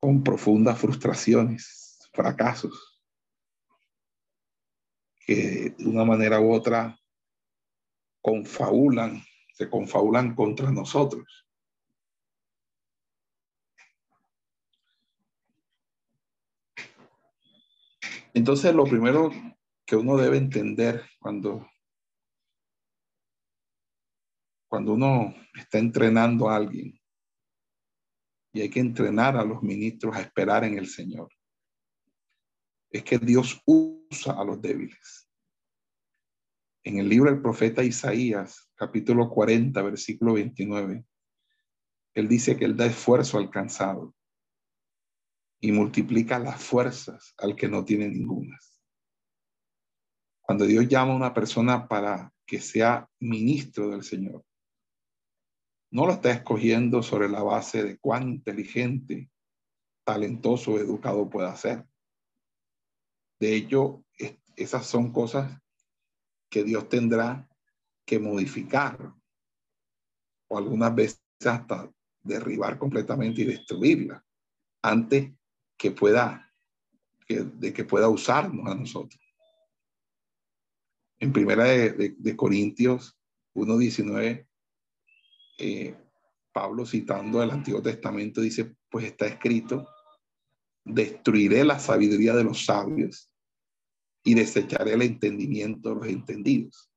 con 0.00 0.22
profundas 0.22 0.78
frustraciones, 0.78 2.08
fracasos, 2.12 3.02
que 5.26 5.74
de 5.78 5.86
una 5.86 6.04
manera 6.04 6.40
u 6.40 6.52
otra 6.52 6.98
confabulan, 8.20 9.22
se 9.54 9.70
confabulan 9.70 10.34
contra 10.34 10.70
nosotros. 10.72 11.46
Entonces, 18.34 18.74
lo 18.74 18.84
primero 18.84 19.30
que 19.86 19.94
uno 19.94 20.16
debe 20.16 20.38
entender 20.38 21.08
cuando, 21.20 21.68
cuando 24.68 24.94
uno 24.94 25.32
está 25.54 25.78
entrenando 25.78 26.48
a 26.48 26.56
alguien 26.56 27.00
y 28.52 28.60
hay 28.60 28.70
que 28.70 28.80
entrenar 28.80 29.36
a 29.36 29.44
los 29.44 29.62
ministros 29.62 30.16
a 30.16 30.20
esperar 30.20 30.64
en 30.64 30.78
el 30.78 30.88
Señor. 30.88 31.28
Es 32.90 33.04
que 33.04 33.18
Dios 33.18 33.60
usa 33.64 34.32
a 34.32 34.44
los 34.44 34.60
débiles. 34.60 35.23
En 36.86 36.98
el 36.98 37.08
libro 37.08 37.30
del 37.30 37.40
profeta 37.40 37.82
Isaías, 37.82 38.70
capítulo 38.74 39.30
40, 39.30 39.80
versículo 39.80 40.34
29, 40.34 41.02
él 42.12 42.28
dice 42.28 42.58
que 42.58 42.66
él 42.66 42.76
da 42.76 42.84
esfuerzo 42.84 43.38
al 43.38 43.48
cansado 43.48 44.14
y 45.60 45.72
multiplica 45.72 46.38
las 46.38 46.62
fuerzas 46.62 47.34
al 47.38 47.56
que 47.56 47.68
no 47.68 47.86
tiene 47.86 48.06
ninguna. 48.08 48.58
Cuando 50.42 50.66
Dios 50.66 50.86
llama 50.86 51.14
a 51.14 51.16
una 51.16 51.32
persona 51.32 51.88
para 51.88 52.30
que 52.44 52.60
sea 52.60 53.08
ministro 53.18 53.88
del 53.88 54.02
Señor, 54.02 54.44
no 55.90 56.04
lo 56.04 56.12
está 56.12 56.32
escogiendo 56.32 57.02
sobre 57.02 57.30
la 57.30 57.42
base 57.42 57.82
de 57.82 57.96
cuán 57.96 58.28
inteligente, 58.28 59.30
talentoso, 60.04 60.78
educado 60.78 61.30
pueda 61.30 61.56
ser. 61.56 61.86
De 63.40 63.54
hecho, 63.54 64.04
esas 64.54 64.86
son 64.86 65.10
cosas 65.10 65.63
que 66.54 66.62
Dios 66.62 66.88
tendrá 66.88 67.48
que 68.06 68.20
modificar 68.20 69.12
o 70.46 70.56
algunas 70.56 70.94
veces 70.94 71.20
hasta 71.44 71.90
derribar 72.22 72.78
completamente 72.78 73.42
y 73.42 73.46
destruirla 73.46 74.24
antes 74.80 75.32
que 75.76 75.90
pueda 75.90 76.48
de 77.26 77.72
que 77.72 77.82
pueda 77.82 78.08
usarnos 78.08 78.70
a 78.70 78.76
nosotros. 78.76 79.20
En 81.18 81.32
primera 81.32 81.64
de, 81.64 82.36
Corintios 82.36 83.18
1.19, 83.56 84.46
eh, 85.58 85.96
Pablo 86.52 86.86
citando 86.86 87.42
el 87.42 87.50
Antiguo 87.50 87.82
Testamento 87.82 88.40
dice, 88.40 88.76
pues 88.88 89.06
está 89.06 89.26
escrito, 89.26 89.88
destruiré 90.84 91.64
la 91.64 91.80
sabiduría 91.80 92.32
de 92.32 92.44
los 92.44 92.64
sabios 92.64 93.33
y 94.24 94.34
desecharé 94.34 94.94
el 94.94 95.02
entendimiento 95.02 95.90
de 95.90 95.94
los 95.94 96.06
entendidos. 96.08 96.90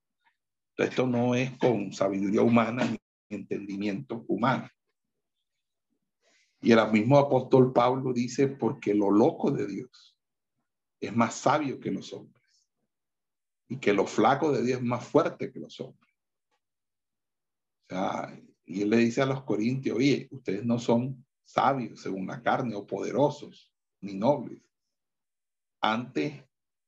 esto 0.78 1.06
no 1.06 1.36
es 1.36 1.58
con 1.58 1.92
sabiduría 1.92 2.42
humana 2.42 2.86
ni 2.86 2.98
entendimiento 3.30 4.24
humano. 4.28 4.70
Y 6.62 6.72
el 6.72 6.92
mismo 6.92 7.20
apóstol 7.20 7.74
Pablo 7.74 8.14
dice, 8.14 8.48
porque 8.48 8.94
lo 8.94 9.12
loco 9.12 9.52
de 9.52 9.68
Dios 9.68 10.18
es 11.00 11.16
más 11.16 11.36
sabio 11.36 11.80
que 11.80 11.92
los 11.92 12.14
hombres 12.14 12.66
y 13.68 13.78
que 13.78 13.94
lo 13.94 14.08
flaco 14.08 14.52
de 14.52 14.64
Dios 14.64 14.80
es 14.80 14.86
más 14.86 15.06
fuerte 15.06 15.52
que 15.52 15.60
los 15.60 15.80
hombres. 15.80 16.14
O 17.90 18.48
y 18.66 18.82
él 18.82 18.90
le 18.90 18.98
dice 18.98 19.22
a 19.22 19.26
los 19.26 19.44
corintios, 19.44 19.98
oye, 19.98 20.28
ustedes 20.32 20.66
no 20.66 20.78
son 20.78 21.26
sabios 21.46 22.02
según 22.02 22.28
la 22.28 22.42
carne 22.42 22.76
o 22.76 22.86
poderosos 22.86 23.72
ni 24.02 24.14
nobles. 24.14 24.62
Antes, 25.80 26.44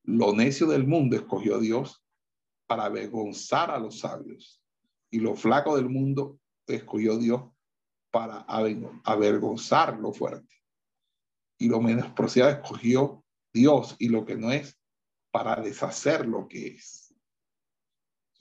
lo 0.10 0.34
necio 0.34 0.66
del 0.66 0.88
mundo 0.88 1.16
escogió 1.16 1.60
Dios 1.60 2.04
para 2.68 2.86
avergonzar 2.86 3.70
a 3.70 3.78
los 3.78 4.00
sabios 4.00 4.60
y 5.12 5.20
lo 5.20 5.36
flaco 5.36 5.76
del 5.76 5.88
mundo 5.88 6.40
escogió 6.66 7.18
Dios 7.18 7.44
para 8.12 8.40
avergonzar 8.42 10.00
lo 10.00 10.12
fuerte. 10.12 10.56
Y 11.60 11.68
lo 11.68 11.80
menospreciado 11.80 12.50
escogió 12.50 13.24
Dios 13.54 13.96
y 14.00 14.10
lo 14.10 14.26
que 14.26 14.36
no 14.36 14.52
es 14.52 14.80
para 15.32 15.56
deshacer 15.58 16.26
lo 16.26 16.48
que 16.48 16.68
es. 16.68 17.14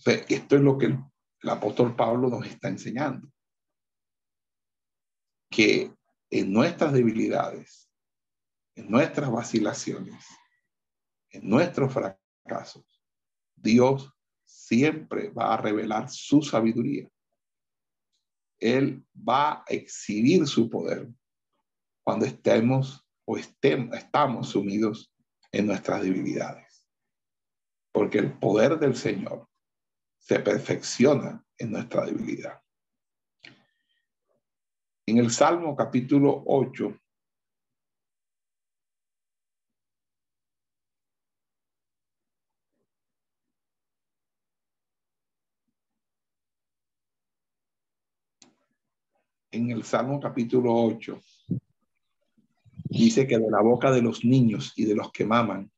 esto 0.06 0.56
es 0.56 0.62
lo 0.62 0.78
que 0.78 0.86
el, 0.86 0.98
el 1.42 1.48
apóstol 1.50 1.94
Pablo 1.94 2.30
nos 2.30 2.46
está 2.46 2.68
enseñando. 2.68 3.28
Que 5.50 5.92
en 6.30 6.52
nuestras 6.52 6.94
debilidades, 6.94 7.90
en 8.74 8.90
nuestras 8.90 9.30
vacilaciones, 9.30 10.24
nuestros 11.42 11.92
fracasos, 11.92 13.02
Dios 13.54 14.12
siempre 14.44 15.30
va 15.30 15.54
a 15.54 15.56
revelar 15.56 16.08
su 16.10 16.42
sabiduría. 16.42 17.08
Él 18.60 19.04
va 19.16 19.52
a 19.52 19.64
exhibir 19.68 20.46
su 20.46 20.68
poder 20.68 21.08
cuando 22.02 22.26
estemos 22.26 23.06
o 23.24 23.36
estemos, 23.36 23.96
estamos 23.96 24.48
sumidos 24.48 25.12
en 25.52 25.66
nuestras 25.66 26.02
debilidades 26.02 26.68
porque 27.98 28.18
el 28.18 28.32
poder 28.32 28.78
del 28.78 28.94
Señor 28.94 29.48
se 30.18 30.38
perfecciona 30.38 31.44
en 31.56 31.72
nuestra 31.72 32.06
debilidad. 32.06 32.62
En 35.04 35.18
el 35.18 35.32
Salmo 35.32 35.74
capítulo 35.74 36.44
8, 36.46 36.96
en 49.50 49.70
el 49.70 49.84
Salmo 49.84 50.20
capítulo 50.20 50.74
8, 50.74 51.20
dice 52.84 53.26
que 53.26 53.38
de 53.38 53.50
la 53.50 53.62
boca 53.62 53.90
de 53.90 54.02
los 54.02 54.24
niños 54.24 54.72
y 54.76 54.84
de 54.84 54.94
los 54.94 55.10
que 55.12 55.24
maman 55.24 55.70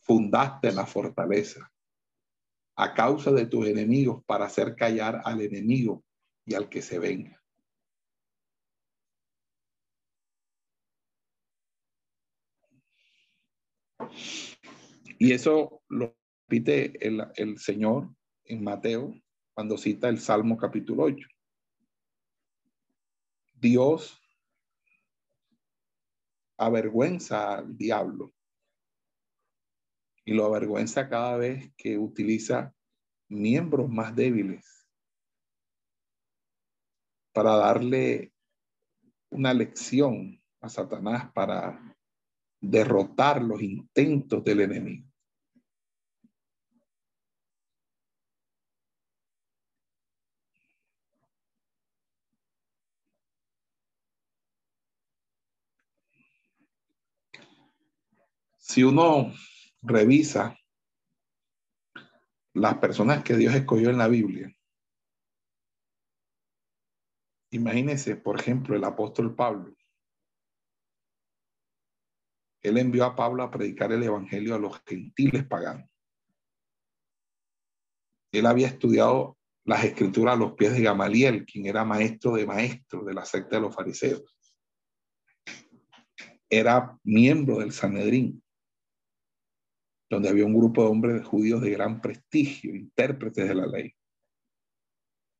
fundaste 0.00 0.72
la 0.72 0.86
fortaleza 0.86 1.70
a 2.76 2.94
causa 2.94 3.30
de 3.30 3.46
tus 3.46 3.66
enemigos 3.66 4.24
para 4.24 4.46
hacer 4.46 4.74
callar 4.74 5.20
al 5.24 5.40
enemigo 5.40 6.04
y 6.44 6.54
al 6.54 6.68
que 6.68 6.82
se 6.82 6.98
venga. 6.98 7.38
Y 15.18 15.32
eso 15.32 15.82
lo 15.88 16.16
repite 16.48 17.06
el, 17.06 17.24
el 17.36 17.58
Señor 17.58 18.08
en 18.44 18.64
Mateo 18.64 19.14
cuando 19.54 19.78
cita 19.78 20.08
el 20.08 20.18
Salmo 20.18 20.56
capítulo 20.56 21.04
8. 21.04 21.31
Dios 23.62 24.20
avergüenza 26.58 27.58
al 27.58 27.76
diablo 27.76 28.34
y 30.24 30.34
lo 30.34 30.46
avergüenza 30.46 31.08
cada 31.08 31.36
vez 31.36 31.72
que 31.76 31.96
utiliza 31.96 32.74
miembros 33.28 33.88
más 33.88 34.16
débiles 34.16 34.88
para 37.32 37.54
darle 37.54 38.32
una 39.30 39.54
lección 39.54 40.42
a 40.60 40.68
Satanás 40.68 41.30
para 41.32 41.96
derrotar 42.60 43.40
los 43.42 43.62
intentos 43.62 44.42
del 44.42 44.62
enemigo. 44.62 45.11
Si 58.72 58.82
uno 58.82 59.30
revisa 59.82 60.58
las 62.54 62.78
personas 62.78 63.22
que 63.22 63.36
Dios 63.36 63.54
escogió 63.54 63.90
en 63.90 63.98
la 63.98 64.08
Biblia. 64.08 64.50
Imagínense, 67.50 68.16
por 68.16 68.40
ejemplo, 68.40 68.74
el 68.74 68.82
apóstol 68.84 69.34
Pablo. 69.34 69.76
Él 72.62 72.78
envió 72.78 73.04
a 73.04 73.14
Pablo 73.14 73.42
a 73.42 73.50
predicar 73.50 73.92
el 73.92 74.04
evangelio 74.04 74.54
a 74.54 74.58
los 74.58 74.82
gentiles 74.86 75.46
paganos. 75.46 75.90
Él 78.32 78.46
había 78.46 78.68
estudiado 78.68 79.36
las 79.66 79.84
escrituras 79.84 80.32
a 80.32 80.38
los 80.38 80.54
pies 80.54 80.72
de 80.72 80.80
Gamaliel, 80.80 81.44
quien 81.44 81.66
era 81.66 81.84
maestro 81.84 82.32
de 82.36 82.46
maestros 82.46 83.04
de 83.04 83.12
la 83.12 83.26
secta 83.26 83.56
de 83.56 83.62
los 83.62 83.74
fariseos. 83.74 84.34
Era 86.48 86.98
miembro 87.04 87.58
del 87.58 87.72
Sanedrín 87.72 88.41
donde 90.12 90.28
había 90.28 90.44
un 90.44 90.54
grupo 90.54 90.82
de 90.82 90.90
hombres 90.90 91.26
judíos 91.26 91.62
de 91.62 91.70
gran 91.70 92.02
prestigio, 92.02 92.76
intérpretes 92.76 93.48
de 93.48 93.54
la 93.54 93.66
ley. 93.66 93.94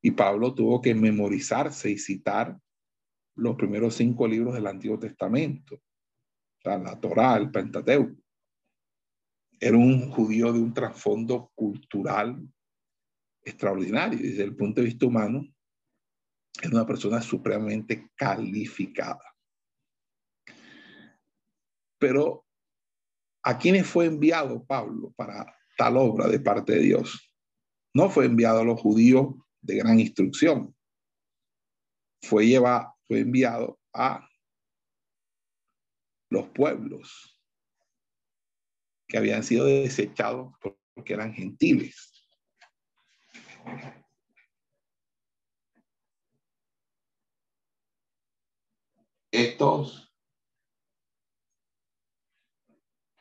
Y 0.01 0.13
Pablo 0.13 0.55
tuvo 0.55 0.81
que 0.81 0.95
memorizarse 0.95 1.91
y 1.91 1.99
citar 1.99 2.59
los 3.37 3.55
primeros 3.55 3.95
cinco 3.97 4.27
libros 4.27 4.55
del 4.55 4.67
Antiguo 4.67 4.99
Testamento, 4.99 5.79
la 6.65 6.99
Torá, 6.99 7.37
el 7.37 7.51
Pentateuco. 7.51 8.19
Era 9.61 9.77
un 9.77 10.11
judío 10.11 10.51
de 10.51 10.61
un 10.61 10.73
trasfondo 10.73 11.53
cultural 11.55 12.43
extraordinario. 13.45 14.21
Desde 14.21 14.43
el 14.43 14.57
punto 14.57 14.81
de 14.81 14.87
vista 14.87 15.05
humano, 15.05 15.47
era 16.63 16.71
una 16.71 16.87
persona 16.87 17.21
supremamente 17.21 18.11
calificada. 18.17 19.37
Pero 21.99 22.47
¿A 23.45 23.59
quiénes 23.59 23.87
fue 23.87 24.07
enviado 24.07 24.65
Pablo 24.65 25.13
para 25.17 25.53
tal 25.77 25.97
obra 25.97 26.29
de 26.29 26.41
parte 26.41 26.73
de 26.73 26.81
Dios. 26.81 27.33
No 27.95 28.09
fue 28.11 28.27
enviado 28.27 28.61
a 28.61 28.65
los 28.65 28.81
judíos 28.81 29.35
de 29.61 29.77
gran 29.77 30.01
instrucción. 30.01 30.75
Fue, 32.23 32.47
llevado, 32.47 32.95
fue 33.07 33.21
enviado 33.21 33.79
a 33.93 34.29
los 36.31 36.49
pueblos 36.49 37.39
que 39.07 39.19
habían 39.19 39.43
sido 39.43 39.67
desechados 39.67 40.55
porque 40.95 41.13
eran 41.13 41.35
gentiles. 41.35 42.27
Estos 49.31 50.12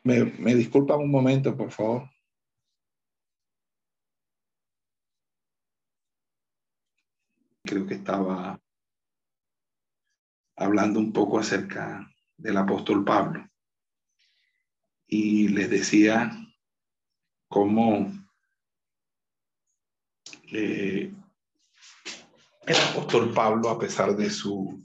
Me, 0.03 0.23
me 0.23 0.55
disculpan 0.55 0.99
un 0.99 1.11
momento, 1.11 1.55
por 1.55 1.71
favor. 1.71 2.09
Creo 7.63 7.85
que 7.85 7.93
estaba 7.93 8.59
hablando 10.55 10.99
un 10.99 11.13
poco 11.13 11.39
acerca 11.39 12.11
del 12.37 12.57
apóstol 12.57 13.05
Pablo 13.05 13.47
y 15.07 15.49
les 15.49 15.69
decía 15.69 16.31
cómo 17.47 18.11
eh, 20.53 21.13
el 22.65 22.75
apóstol 22.75 23.33
Pablo, 23.33 23.69
a 23.69 23.77
pesar 23.77 24.15
de 24.15 24.29
su, 24.29 24.83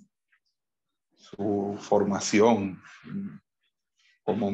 su 1.14 1.76
formación 1.80 2.82
como 4.24 4.50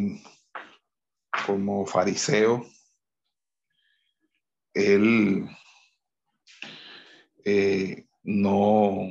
como 1.46 1.86
fariseo, 1.86 2.66
él 4.74 5.46
eh, 7.44 8.06
no, 8.22 9.08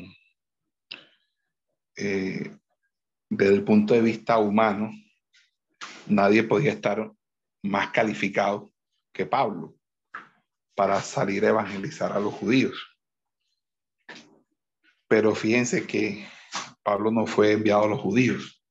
eh, 1.96 2.58
desde 3.30 3.54
el 3.54 3.64
punto 3.64 3.94
de 3.94 4.02
vista 4.02 4.38
humano, 4.38 4.92
nadie 6.08 6.44
podía 6.44 6.72
estar 6.72 7.12
más 7.62 7.92
calificado 7.92 8.72
que 9.14 9.26
Pablo 9.26 9.76
para 10.76 11.02
salir 11.02 11.46
a 11.46 11.50
evangelizar 11.50 12.14
a 12.14 12.20
los 12.20 12.34
judíos. 12.34 12.98
Pero 15.08 15.36
fíjense 15.36 15.86
que 15.86 16.26
Pablo 16.84 17.12
no 17.12 17.28
fue 17.28 17.52
enviado 17.52 17.84
a 17.84 17.88
los 17.88 18.00
judíos, 18.00 18.64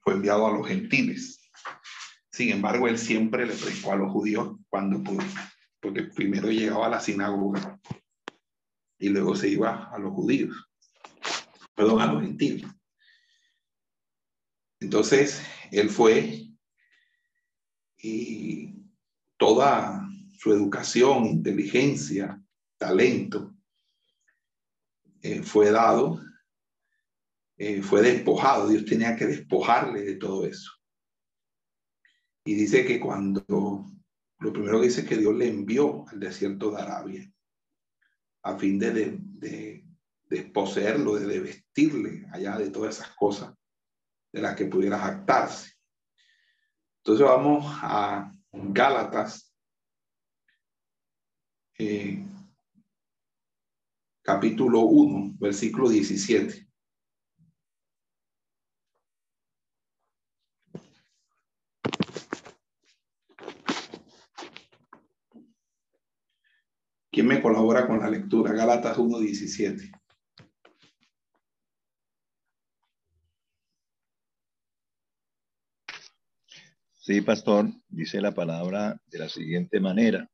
fue 0.00 0.14
enviado 0.14 0.46
a 0.46 0.52
los 0.52 0.66
gentiles. 0.66 1.39
Sin 2.40 2.52
embargo, 2.52 2.88
él 2.88 2.96
siempre 2.96 3.44
le 3.44 3.52
predicó 3.52 3.92
a 3.92 3.96
los 3.96 4.10
judíos 4.10 4.56
cuando 4.70 5.02
pudo, 5.04 5.22
porque 5.78 6.04
primero 6.04 6.50
llegaba 6.50 6.86
a 6.86 6.88
la 6.88 6.98
sinagoga 6.98 7.78
y 8.98 9.10
luego 9.10 9.36
se 9.36 9.48
iba 9.48 9.90
a 9.92 9.98
los 9.98 10.14
judíos, 10.14 10.56
perdón, 11.74 12.00
a 12.00 12.10
los 12.10 12.22
gentiles. 12.22 12.66
Entonces, 14.80 15.42
él 15.70 15.90
fue 15.90 16.48
y 17.98 18.74
toda 19.36 20.08
su 20.38 20.54
educación, 20.54 21.26
inteligencia, 21.26 22.42
talento, 22.78 23.54
eh, 25.20 25.42
fue 25.42 25.70
dado, 25.70 26.22
eh, 27.58 27.82
fue 27.82 28.00
despojado. 28.00 28.66
Dios 28.66 28.86
tenía 28.86 29.14
que 29.14 29.26
despojarle 29.26 30.00
de 30.04 30.14
todo 30.14 30.46
eso. 30.46 30.79
Y 32.44 32.54
dice 32.54 32.84
que 32.86 32.98
cuando, 32.98 33.44
lo 34.38 34.52
primero 34.52 34.80
que 34.80 34.86
dice 34.86 35.02
es 35.02 35.08
que 35.08 35.16
Dios 35.16 35.34
le 35.34 35.48
envió 35.48 36.06
al 36.08 36.20
desierto 36.20 36.70
de 36.70 36.80
Arabia 36.80 37.32
a 38.42 38.56
fin 38.56 38.78
de, 38.78 38.92
de, 38.92 39.18
de, 39.20 39.84
desposeerlo, 40.30 41.16
de, 41.16 41.40
vestirle 41.40 42.26
allá 42.32 42.56
de 42.56 42.70
todas 42.70 42.96
esas 42.96 43.14
cosas 43.16 43.54
de 44.32 44.40
las 44.40 44.54
que 44.54 44.66
pudiera 44.66 44.98
jactarse. 44.98 45.72
Entonces 46.98 47.26
vamos 47.26 47.64
a 47.82 48.32
Gálatas, 48.52 49.54
eh, 51.78 52.24
capítulo 54.22 54.80
1, 54.80 55.36
versículo 55.38 55.88
17. 55.88 56.69
¿Quién 67.10 67.26
me 67.26 67.42
colabora 67.42 67.86
con 67.86 68.00
la 68.00 68.08
lectura? 68.08 68.52
Gálatas 68.52 68.96
1.17. 68.96 69.90
Sí, 76.94 77.20
pastor, 77.22 77.70
dice 77.88 78.20
la 78.20 78.32
palabra 78.32 79.00
de 79.06 79.18
la 79.18 79.28
siguiente 79.28 79.80
manera. 79.80 80.30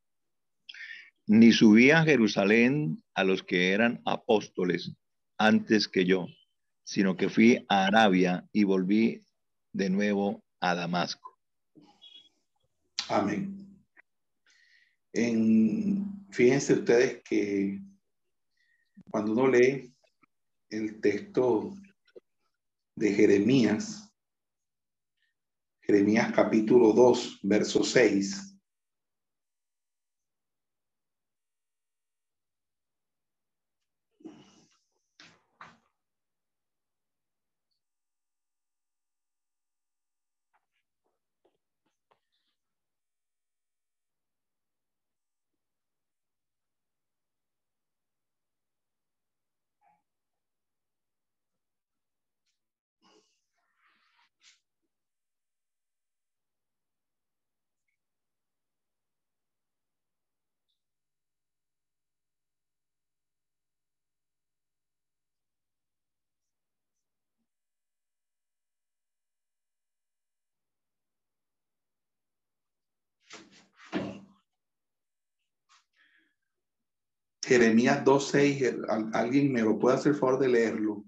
Ni 1.26 1.52
subí 1.52 1.90
a 1.90 2.02
Jerusalén 2.04 3.02
a 3.14 3.24
los 3.24 3.42
que 3.42 3.72
eran 3.72 4.02
apóstoles 4.04 4.92
antes 5.38 5.88
que 5.88 6.04
yo, 6.04 6.26
sino 6.84 7.16
que 7.16 7.30
fui 7.30 7.64
a 7.68 7.86
Arabia 7.86 8.46
y 8.52 8.64
volví 8.64 9.22
de 9.72 9.88
nuevo 9.88 10.44
a 10.60 10.74
Damasco. 10.74 11.38
Amén. 13.08 13.65
En 15.12 16.16
Fíjense 16.36 16.74
ustedes 16.74 17.22
que 17.22 17.80
cuando 19.10 19.32
uno 19.32 19.48
lee 19.48 19.90
el 20.68 21.00
texto 21.00 21.74
de 22.94 23.10
Jeremías, 23.10 24.12
Jeremías 25.80 26.30
capítulo 26.34 26.92
2, 26.92 27.40
verso 27.42 27.82
6, 27.82 28.45
Jeremías 77.46 78.04
2.6, 78.04 79.12
¿alguien 79.14 79.52
me 79.52 79.62
lo 79.62 79.78
puede 79.78 79.94
hacer 79.94 80.14
favor 80.14 80.40
de 80.40 80.48
leerlo? 80.48 81.04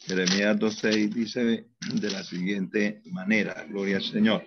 Jeremías 0.00 0.58
2.6 0.58 1.14
dice 1.14 1.66
de 1.94 2.10
la 2.10 2.22
siguiente 2.22 3.00
manera, 3.06 3.64
gloria 3.64 3.96
al 3.96 4.02
Señor. 4.02 4.44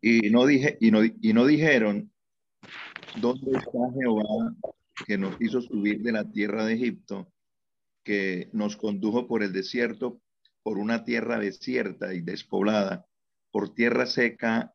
Y 0.00 0.30
no, 0.30 0.46
dije, 0.46 0.78
y 0.80 0.90
no, 0.90 1.04
y 1.04 1.32
no 1.34 1.44
dijeron, 1.44 2.10
¿dónde 3.20 3.50
está 3.58 3.78
Jehová 4.00 4.54
que 5.06 5.18
nos 5.18 5.38
hizo 5.42 5.60
subir 5.60 6.00
de 6.00 6.12
la 6.12 6.24
tierra 6.24 6.64
de 6.64 6.72
Egipto, 6.72 7.30
que 8.02 8.48
nos 8.54 8.78
condujo 8.78 9.28
por 9.28 9.42
el 9.42 9.52
desierto 9.52 10.22
por 10.68 10.76
una 10.76 11.02
tierra 11.02 11.38
desierta 11.38 12.12
y 12.12 12.20
despoblada, 12.20 13.06
por 13.50 13.72
tierra 13.72 14.04
seca 14.04 14.74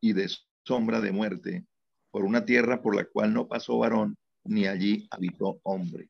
y 0.00 0.12
de 0.12 0.28
sombra 0.64 1.00
de 1.00 1.12
muerte, 1.12 1.66
por 2.10 2.24
una 2.24 2.44
tierra 2.44 2.82
por 2.82 2.96
la 2.96 3.04
cual 3.04 3.32
no 3.32 3.46
pasó 3.46 3.78
varón, 3.78 4.18
ni 4.42 4.66
allí 4.66 5.06
habitó 5.12 5.60
hombre. 5.62 6.08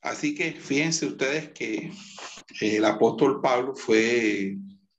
Así 0.00 0.32
que 0.36 0.52
fíjense 0.52 1.06
ustedes 1.06 1.48
que 1.48 1.90
el 2.60 2.84
apóstol 2.84 3.40
Pablo 3.40 3.74
fue 3.74 4.56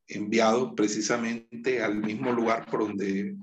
enviado 0.07 0.75
precisamente 0.75 1.81
al 1.81 1.95
mismo 1.95 2.33
lugar 2.33 2.69
por 2.69 2.81
donde 2.81 3.37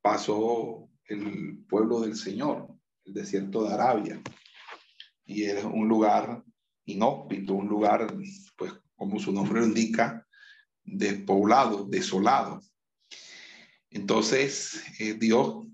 pasó 0.00 0.88
el 1.04 1.58
pueblo 1.68 2.00
del 2.00 2.16
Señor, 2.16 2.66
el 3.04 3.12
desierto 3.12 3.64
de 3.64 3.74
Arabia. 3.74 4.22
Y 5.26 5.42
es 5.42 5.62
un 5.62 5.86
lugar 5.86 6.45
inhóspito, 6.86 7.54
un 7.54 7.68
lugar, 7.68 8.06
pues 8.56 8.72
como 8.94 9.20
su 9.20 9.32
nombre 9.32 9.60
lo 9.60 9.66
indica, 9.66 10.26
despoblado, 10.84 11.84
desolado. 11.84 12.60
Entonces, 13.90 14.82
eh, 14.98 15.14
Dios, 15.14 15.66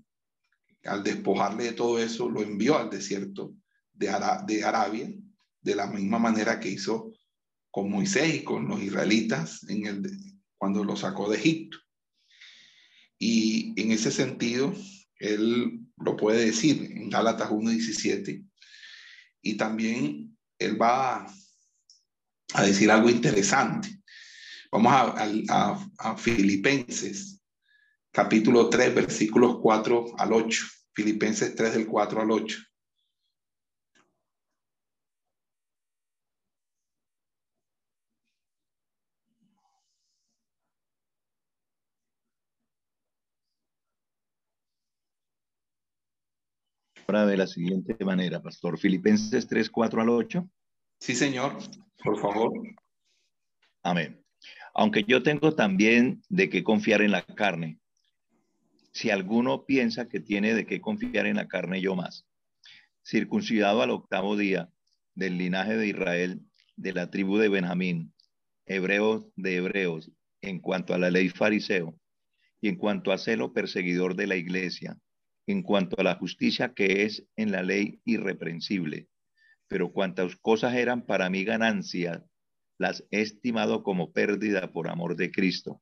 al 0.83 1.03
despojarle 1.03 1.65
de 1.65 1.73
todo 1.73 1.99
eso, 1.99 2.29
lo 2.29 2.41
envió 2.41 2.77
al 2.77 2.89
desierto 2.89 3.53
de, 3.93 4.07
de 4.45 4.63
Arabia, 4.63 5.09
de 5.61 5.75
la 5.75 5.87
misma 5.87 6.19
manera 6.19 6.59
que 6.59 6.69
hizo 6.69 7.13
con 7.71 7.89
Moisés 7.89 8.35
y 8.35 8.43
con 8.43 8.67
los 8.67 8.81
israelitas 8.81 9.63
en 9.69 9.85
el, 9.85 10.03
cuando 10.57 10.83
lo 10.83 10.95
sacó 10.95 11.29
de 11.29 11.37
Egipto. 11.37 11.77
Y 13.17 13.73
en 13.81 13.91
ese 13.91 14.11
sentido, 14.11 14.73
él 15.17 15.79
lo 15.97 16.17
puede 16.17 16.45
decir 16.45 16.91
en 16.91 17.09
Gálatas 17.09 17.49
1.17. 17.49 18.45
Y 19.41 19.55
también 19.55 20.32
él 20.65 20.81
va 20.81 21.25
a, 22.53 22.63
decir 22.63 22.89
algo 22.91 23.09
interesante. 23.09 24.01
Vamos 24.71 24.93
a, 24.93 25.77
a, 25.99 26.17
Filipenses, 26.17 27.39
capítulo 28.11 28.69
3, 28.69 28.95
versículos 28.95 29.57
4 29.61 30.15
al 30.17 30.33
8. 30.33 30.65
Filipenses 30.93 31.55
3 31.55 31.73
del 31.73 31.87
4 31.87 32.21
al 32.21 32.31
8. 32.31 32.57
De 47.21 47.37
la 47.37 47.47
siguiente 47.47 47.95
manera, 48.03 48.41
Pastor. 48.41 48.77
Filipenses 48.77 49.47
3, 49.47 49.69
4 49.69 50.01
al 50.01 50.09
8. 50.09 50.49
Sí, 50.99 51.15
señor, 51.15 51.57
por 52.03 52.19
favor. 52.19 52.51
Amén. 53.83 54.21
Aunque 54.73 55.03
yo 55.03 55.21
tengo 55.21 55.53
también 55.53 56.21
de 56.29 56.49
qué 56.49 56.63
confiar 56.63 57.01
en 57.01 57.11
la 57.11 57.21
carne. 57.21 57.79
Si 58.91 59.09
alguno 59.09 59.65
piensa 59.65 60.07
que 60.07 60.19
tiene 60.19 60.53
de 60.53 60.65
qué 60.65 60.81
confiar 60.81 61.27
en 61.27 61.37
la 61.37 61.47
carne, 61.47 61.81
yo 61.81 61.95
más. 61.95 62.25
Circuncidado 63.03 63.81
al 63.81 63.91
octavo 63.91 64.35
día 64.35 64.69
del 65.15 65.37
linaje 65.37 65.77
de 65.77 65.87
Israel, 65.87 66.41
de 66.75 66.93
la 66.93 67.09
tribu 67.09 67.37
de 67.37 67.49
Benjamín, 67.49 68.13
hebreo 68.65 69.31
de 69.35 69.57
hebreos, 69.57 70.11
en 70.41 70.59
cuanto 70.59 70.93
a 70.93 70.97
la 70.97 71.11
ley 71.11 71.29
fariseo, 71.29 71.97
y 72.61 72.69
en 72.69 72.77
cuanto 72.77 73.11
a 73.11 73.17
celo 73.17 73.53
perseguidor 73.53 74.15
de 74.15 74.27
la 74.27 74.35
iglesia, 74.35 74.97
en 75.47 75.61
cuanto 75.61 75.99
a 75.99 76.03
la 76.03 76.15
justicia 76.15 76.73
que 76.73 77.03
es 77.03 77.25
en 77.35 77.51
la 77.51 77.63
ley 77.63 78.01
irreprensible, 78.05 79.07
pero 79.67 79.91
cuantas 79.91 80.35
cosas 80.35 80.75
eran 80.75 81.05
para 81.05 81.29
mí 81.29 81.43
ganancia, 81.43 82.23
las 82.77 83.05
he 83.11 83.21
estimado 83.21 83.83
como 83.83 84.11
pérdida 84.11 84.71
por 84.71 84.89
amor 84.89 85.15
de 85.15 85.31
Cristo. 85.31 85.81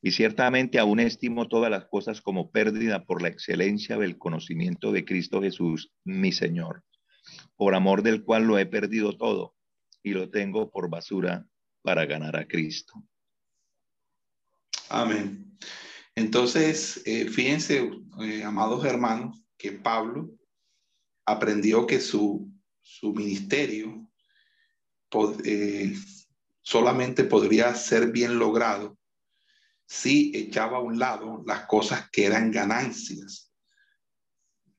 Y 0.00 0.12
ciertamente 0.12 0.78
aún 0.78 1.00
estimo 1.00 1.48
todas 1.48 1.70
las 1.70 1.86
cosas 1.86 2.20
como 2.20 2.50
pérdida 2.50 3.04
por 3.04 3.20
la 3.20 3.28
excelencia 3.28 3.98
del 3.98 4.16
conocimiento 4.16 4.92
de 4.92 5.04
Cristo 5.04 5.42
Jesús, 5.42 5.92
mi 6.04 6.30
Señor, 6.32 6.84
por 7.56 7.74
amor 7.74 8.02
del 8.02 8.22
cual 8.22 8.44
lo 8.44 8.58
he 8.58 8.66
perdido 8.66 9.16
todo 9.16 9.56
y 10.02 10.12
lo 10.12 10.30
tengo 10.30 10.70
por 10.70 10.88
basura 10.88 11.46
para 11.82 12.06
ganar 12.06 12.36
a 12.36 12.46
Cristo. 12.46 12.94
Amén. 14.88 15.58
Entonces, 16.18 17.00
eh, 17.04 17.28
fíjense, 17.28 17.88
eh, 18.20 18.42
amados 18.42 18.84
hermanos, 18.84 19.40
que 19.56 19.70
Pablo 19.70 20.32
aprendió 21.24 21.86
que 21.86 22.00
su, 22.00 22.52
su 22.80 23.14
ministerio 23.14 24.10
eh, 25.44 25.96
solamente 26.60 27.22
podría 27.22 27.72
ser 27.76 28.10
bien 28.10 28.36
logrado 28.36 28.98
si 29.86 30.32
echaba 30.34 30.78
a 30.78 30.80
un 30.80 30.98
lado 30.98 31.44
las 31.46 31.66
cosas 31.66 32.10
que 32.10 32.26
eran 32.26 32.50
ganancias, 32.50 33.52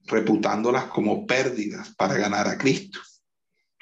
reputándolas 0.08 0.88
como 0.88 1.26
pérdidas 1.26 1.96
para 1.96 2.18
ganar 2.18 2.50
a 2.50 2.58
Cristo. 2.58 3.00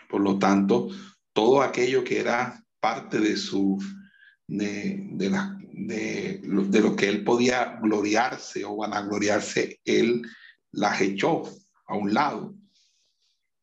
Por 0.07 0.21
lo 0.21 0.37
tanto, 0.37 0.89
todo 1.33 1.63
aquello 1.63 2.03
que 2.03 2.19
era 2.19 2.63
parte 2.79 3.19
de 3.19 3.35
su 3.35 3.83
de, 4.45 5.09
de, 5.13 5.29
la, 5.31 5.56
de, 5.77 6.41
de, 6.43 6.81
lo 6.81 6.95
que 6.95 7.07
él 7.07 7.23
podía 7.23 7.79
gloriarse 7.81 8.65
o 8.65 8.77
vanagloriarse, 8.77 9.79
él 9.85 10.23
las 10.71 10.99
echó 11.01 11.43
a 11.85 11.95
un 11.95 12.13
lado 12.13 12.55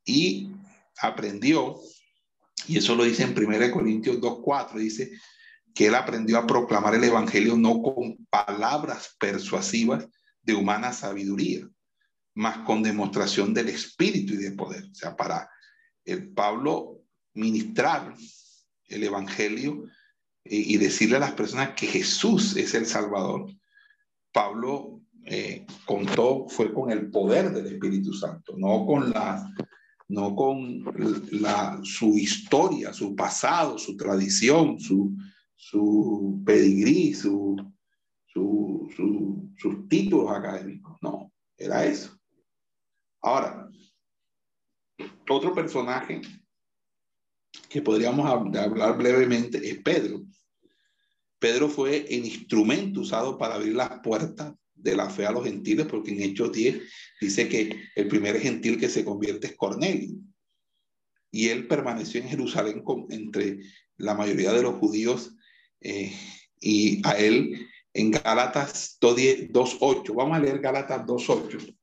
y 0.05 0.51
aprendió, 0.99 1.81
y 2.67 2.79
eso 2.79 2.95
lo 2.95 3.05
dice 3.05 3.25
en 3.25 3.37
1 3.37 3.71
Corintios 3.73 4.21
2.4, 4.21 4.75
dice 4.75 5.11
que 5.75 5.87
él 5.87 5.95
aprendió 5.95 6.39
a 6.39 6.47
proclamar 6.47 6.95
el 6.95 7.05
Evangelio 7.05 7.57
no 7.57 7.83
con 7.83 8.17
palabras 8.31 9.17
persuasivas 9.19 10.07
de 10.41 10.55
humana 10.55 10.93
sabiduría, 10.93 11.69
más 12.35 12.59
con 12.59 12.83
demostración 12.83 13.53
del 13.53 13.71
Espíritu 13.71 14.35
y 14.35 14.37
de 14.37 14.53
poder. 14.53 14.85
O 14.85 14.95
sea, 14.95 15.17
para 15.17 15.51
el 16.05 16.33
Pablo 16.33 17.03
ministrar 17.33 18.15
el 18.87 19.03
Evangelio 19.03 19.85
y, 20.45 20.77
decirle 20.77 21.17
a 21.17 21.21
las 21.21 21.33
personas 21.33 21.71
que 21.71 21.87
Jesús 21.87 22.57
es 22.57 22.75
el 22.75 22.87
Salvador, 22.87 23.51
Pablo 24.33 25.01
eh, 25.25 25.67
contó, 25.87 26.47
fue 26.49 26.73
con 26.73 26.91
el 26.91 27.11
poder 27.11 27.51
del 27.53 27.67
Espíritu 27.67 28.13
Santo, 28.13 28.55
no 28.59 28.85
con 28.85 29.11
la, 29.11 29.51
no 30.09 30.37
con 30.37 30.85
la, 31.31 31.81
su 31.83 32.19
historia, 32.19 32.93
su 32.93 33.17
pasado, 33.17 33.79
su 33.79 33.97
tradición, 33.97 34.79
su, 34.79 35.17
su 35.55 36.43
pedigrí, 36.45 37.15
su, 37.15 37.57
su, 38.27 38.91
sus 39.57 39.89
títulos 39.89 40.31
académicos. 40.31 40.99
No, 41.01 41.33
era 41.57 41.87
eso. 41.87 42.19
Ahora, 43.23 43.71
otro 45.31 45.55
personaje 45.55 46.21
que 47.69 47.83
podríamos 47.83 48.27
hablar 48.27 48.97
brevemente 48.97 49.69
es 49.69 49.79
Pedro. 49.79 50.25
Pedro 51.39 51.69
fue 51.69 52.07
el 52.09 52.25
instrumento 52.25 53.01
usado 53.01 53.37
para 53.37 53.57
abrir 53.57 53.75
las 53.75 54.01
puertas 54.01 54.55
de 54.75 54.97
la 54.97 55.11
fe 55.11 55.27
a 55.27 55.33
los 55.33 55.45
gentiles, 55.45 55.87
porque 55.87 56.13
en 56.13 56.23
Hechos 56.23 56.53
10 56.53 56.81
dice 57.21 57.49
que 57.49 57.81
el 57.97 58.09
primer 58.09 58.41
gentil 58.41 58.79
que 58.79 58.89
se 58.89 59.05
convierte 59.05 59.49
es 59.49 59.57
Cornelio. 59.57 60.17
Y 61.31 61.49
él 61.49 61.67
permaneció 61.67 62.21
en 62.21 62.29
Jerusalén 62.29 62.83
entre 63.11 63.59
la 63.97 64.15
mayoría 64.15 64.53
de 64.53 64.63
los 64.63 64.77
judíos 64.77 65.35
eh, 65.81 66.13
y 66.61 67.07
a 67.07 67.13
él 67.13 67.67
en 67.93 68.11
Gálatas 68.11 68.99
2.8. 69.01 70.15
Vamos 70.15 70.37
a 70.37 70.41
leer 70.41 70.61
Gálatas 70.61 71.05
2.8. 71.07 71.77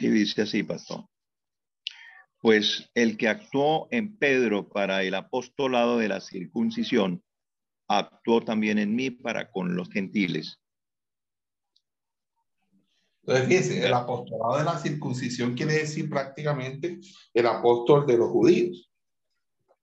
Sí, 0.00 0.08
dice 0.08 0.40
así, 0.40 0.62
pastor. 0.62 1.04
Pues 2.40 2.90
el 2.94 3.18
que 3.18 3.28
actuó 3.28 3.86
en 3.90 4.16
Pedro 4.16 4.70
para 4.70 5.02
el 5.02 5.14
apostolado 5.14 5.98
de 5.98 6.08
la 6.08 6.22
circuncisión, 6.22 7.22
actuó 7.86 8.42
también 8.42 8.78
en 8.78 8.96
mí 8.96 9.10
para 9.10 9.50
con 9.50 9.76
los 9.76 9.90
gentiles. 9.90 10.58
Entonces, 13.24 13.84
el 13.84 13.92
apostolado 13.92 14.56
de 14.56 14.64
la 14.64 14.78
circuncisión 14.78 15.54
quiere 15.54 15.74
decir 15.74 16.08
prácticamente 16.08 16.98
el 17.34 17.46
apóstol 17.46 18.06
de 18.06 18.16
los 18.16 18.30
judíos. 18.30 18.90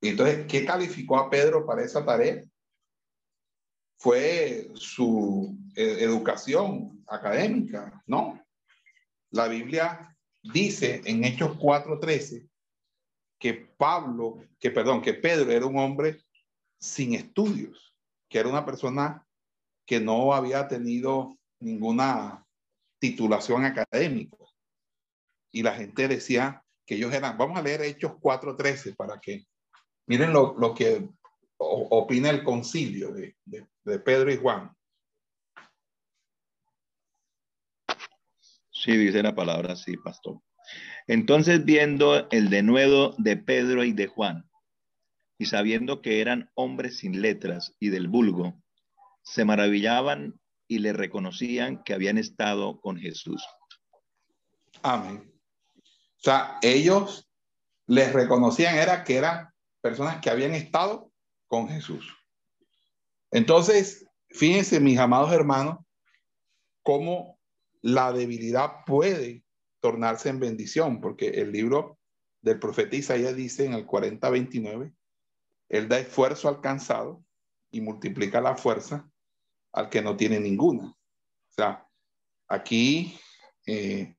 Entonces, 0.01 0.47
¿qué 0.47 0.65
calificó 0.65 1.17
a 1.17 1.29
Pedro 1.29 1.63
para 1.63 1.83
esa 1.83 2.03
tarea? 2.03 2.41
Fue 3.99 4.71
su 4.73 5.55
eh, 5.75 5.97
educación 5.99 7.03
académica, 7.07 8.01
¿no? 8.07 8.36
La 9.31 9.47
Biblia 9.47 10.15
dice 10.41 11.01
en 11.05 11.23
Hechos 11.23 11.57
4:13 11.57 12.47
que 13.39 13.53
Pablo, 13.53 14.43
que 14.59 14.71
perdón, 14.71 15.01
que 15.01 15.13
Pedro 15.13 15.51
era 15.51 15.65
un 15.65 15.77
hombre 15.77 16.23
sin 16.79 17.13
estudios, 17.13 17.93
que 18.29 18.39
era 18.39 18.49
una 18.49 18.65
persona 18.65 19.25
que 19.85 19.99
no 19.99 20.33
había 20.33 20.67
tenido 20.67 21.37
ninguna 21.59 22.45
titulación 22.99 23.65
académica. 23.65 24.37
Y 25.51 25.63
la 25.63 25.75
gente 25.75 26.07
decía 26.07 26.63
que 26.85 26.95
ellos 26.95 27.13
eran, 27.13 27.37
vamos 27.37 27.57
a 27.57 27.61
leer 27.61 27.81
Hechos 27.81 28.13
4:13 28.19 28.95
para 28.95 29.19
que 29.19 29.45
miren 30.07 30.33
lo, 30.33 30.55
lo 30.57 30.73
que 30.73 31.09
opina 31.57 32.29
el 32.29 32.43
concilio 32.43 33.11
de, 33.11 33.35
de 33.45 33.99
Pedro 33.99 34.31
y 34.31 34.37
Juan. 34.37 34.76
Sí, 38.87 38.95
dice 38.95 39.21
la 39.21 39.35
palabra 39.35 39.75
sí, 39.75 39.97
pastor. 39.97 40.39
Entonces 41.07 41.65
viendo 41.65 42.29
el 42.31 42.49
denuedo 42.49 43.13
de 43.17 43.35
Pedro 43.35 43.83
y 43.83 43.91
de 43.91 44.07
Juan, 44.07 44.49
y 45.37 45.47
sabiendo 45.47 46.01
que 46.01 46.21
eran 46.21 46.49
hombres 46.53 46.99
sin 46.99 47.21
letras 47.21 47.75
y 47.81 47.89
del 47.89 48.07
vulgo, 48.07 48.63
se 49.23 49.43
maravillaban 49.43 50.39
y 50.69 50.79
le 50.79 50.93
reconocían 50.93 51.83
que 51.83 51.93
habían 51.93 52.17
estado 52.17 52.79
con 52.79 52.95
Jesús. 52.95 53.45
Amén. 54.83 55.33
O 55.75 56.23
sea, 56.23 56.57
ellos 56.61 57.29
les 57.87 58.13
reconocían 58.13 58.77
era 58.77 59.03
que 59.03 59.17
eran 59.17 59.49
personas 59.81 60.21
que 60.21 60.29
habían 60.29 60.53
estado 60.53 61.11
con 61.47 61.67
Jesús. 61.67 62.07
Entonces, 63.31 64.07
fíjense, 64.29 64.79
mis 64.79 64.97
amados 64.97 65.33
hermanos, 65.33 65.79
cómo 66.83 67.36
la 67.87 68.11
debilidad 68.11 68.83
puede 68.85 69.45
tornarse 69.79 70.27
en 70.27 70.41
bendición, 70.41 70.99
porque 70.99 71.29
el 71.29 71.53
libro 71.53 71.97
del 72.41 72.59
profeta 72.59 72.97
Isaías 72.97 73.33
dice 73.33 73.65
en 73.65 73.73
el 73.73 73.87
40-29, 73.87 74.93
Él 75.69 75.87
da 75.87 75.97
esfuerzo 75.97 76.49
al 76.49 76.59
cansado 76.59 77.23
y 77.71 77.79
multiplica 77.79 78.41
la 78.41 78.57
fuerza 78.57 79.09
al 79.71 79.89
que 79.89 80.01
no 80.01 80.17
tiene 80.17 80.37
ninguna. 80.37 80.87
O 80.87 81.53
sea, 81.55 81.87
aquí 82.49 83.17
eh, 83.65 84.17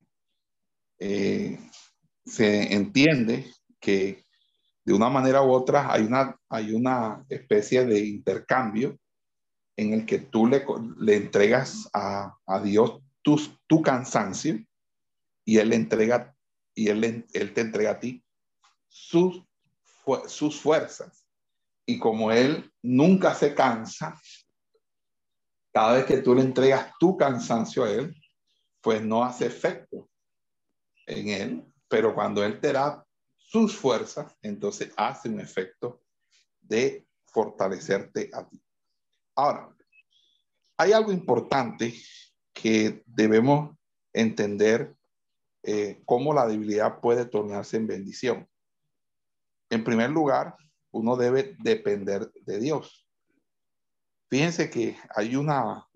eh, 0.99 1.59
se 2.25 2.73
entiende 2.73 3.53
que 3.79 4.25
de 4.83 4.95
una 4.95 5.11
manera 5.11 5.43
u 5.43 5.53
otra 5.53 5.93
hay 5.93 6.05
una, 6.05 6.41
hay 6.49 6.73
una 6.73 7.23
especie 7.29 7.85
de 7.85 8.01
intercambio 8.01 8.99
en 9.77 9.93
el 9.93 10.07
que 10.07 10.21
tú 10.21 10.47
le, 10.47 10.65
le 10.99 11.17
entregas 11.17 11.87
a, 11.93 12.35
a 12.47 12.61
Dios 12.61 13.03
tu, 13.67 13.83
cansancio 13.83 14.59
y 15.45 15.59
Él, 15.59 15.73
entrega, 15.73 16.35
y 16.75 16.89
él, 16.89 17.27
él 17.33 17.55
te 17.55 17.61
entrega 17.61 17.93
a 17.93 18.01
ti 18.01 18.23
sus, 18.89 19.43
sus 20.27 20.61
fuerzas. 20.61 21.25
Y 21.87 21.99
como 21.99 22.31
Él 22.31 22.71
nunca 22.83 23.35
se 23.35 23.55
cansa, 23.55 24.21
cada 25.73 25.95
vez 25.95 26.05
que 26.05 26.19
tú 26.19 26.35
le 26.35 26.43
entregas 26.43 26.93
tu 26.99 27.17
cansancio 27.17 27.85
a 27.85 27.91
Él, 27.91 28.15
pues 28.81 29.03
no 29.03 29.25
hace 29.25 29.47
efecto 29.47 30.09
en 31.07 31.29
Él, 31.29 31.65
pero 31.89 32.15
cuando 32.15 32.45
Él 32.45 32.61
te 32.61 32.73
da 32.73 33.05
sus 33.37 33.75
fuerzas, 33.75 34.37
entonces 34.43 34.93
hace 34.97 35.29
un 35.29 35.41
efecto 35.41 36.03
de 36.61 37.07
fortalecerte 37.27 38.31
a 38.33 38.47
ti. 38.47 38.61
Ahora, 39.35 39.75
hay 40.77 40.93
algo 40.93 41.13
importante 41.13 41.95
que 42.61 43.05
debemos 43.07 43.77
entender 44.13 44.97
eh, 45.63 46.03
cómo 46.05 46.35
la 46.35 46.45
debilidad 46.45 47.01
puede 47.01 47.25
tornarse 47.25 47.77
en 47.77 47.87
bendición. 47.87 48.49
En 49.71 49.85
primer 49.85 50.11
lugar, 50.11 50.57
uno 50.91 51.15
debe 51.15 51.57
depender 51.61 52.33
de 52.33 52.59
Dios. 52.59 53.07
Fíjense 54.29 54.71
que 54.71 54.97
hay 55.15 55.37
una, 55.37 55.87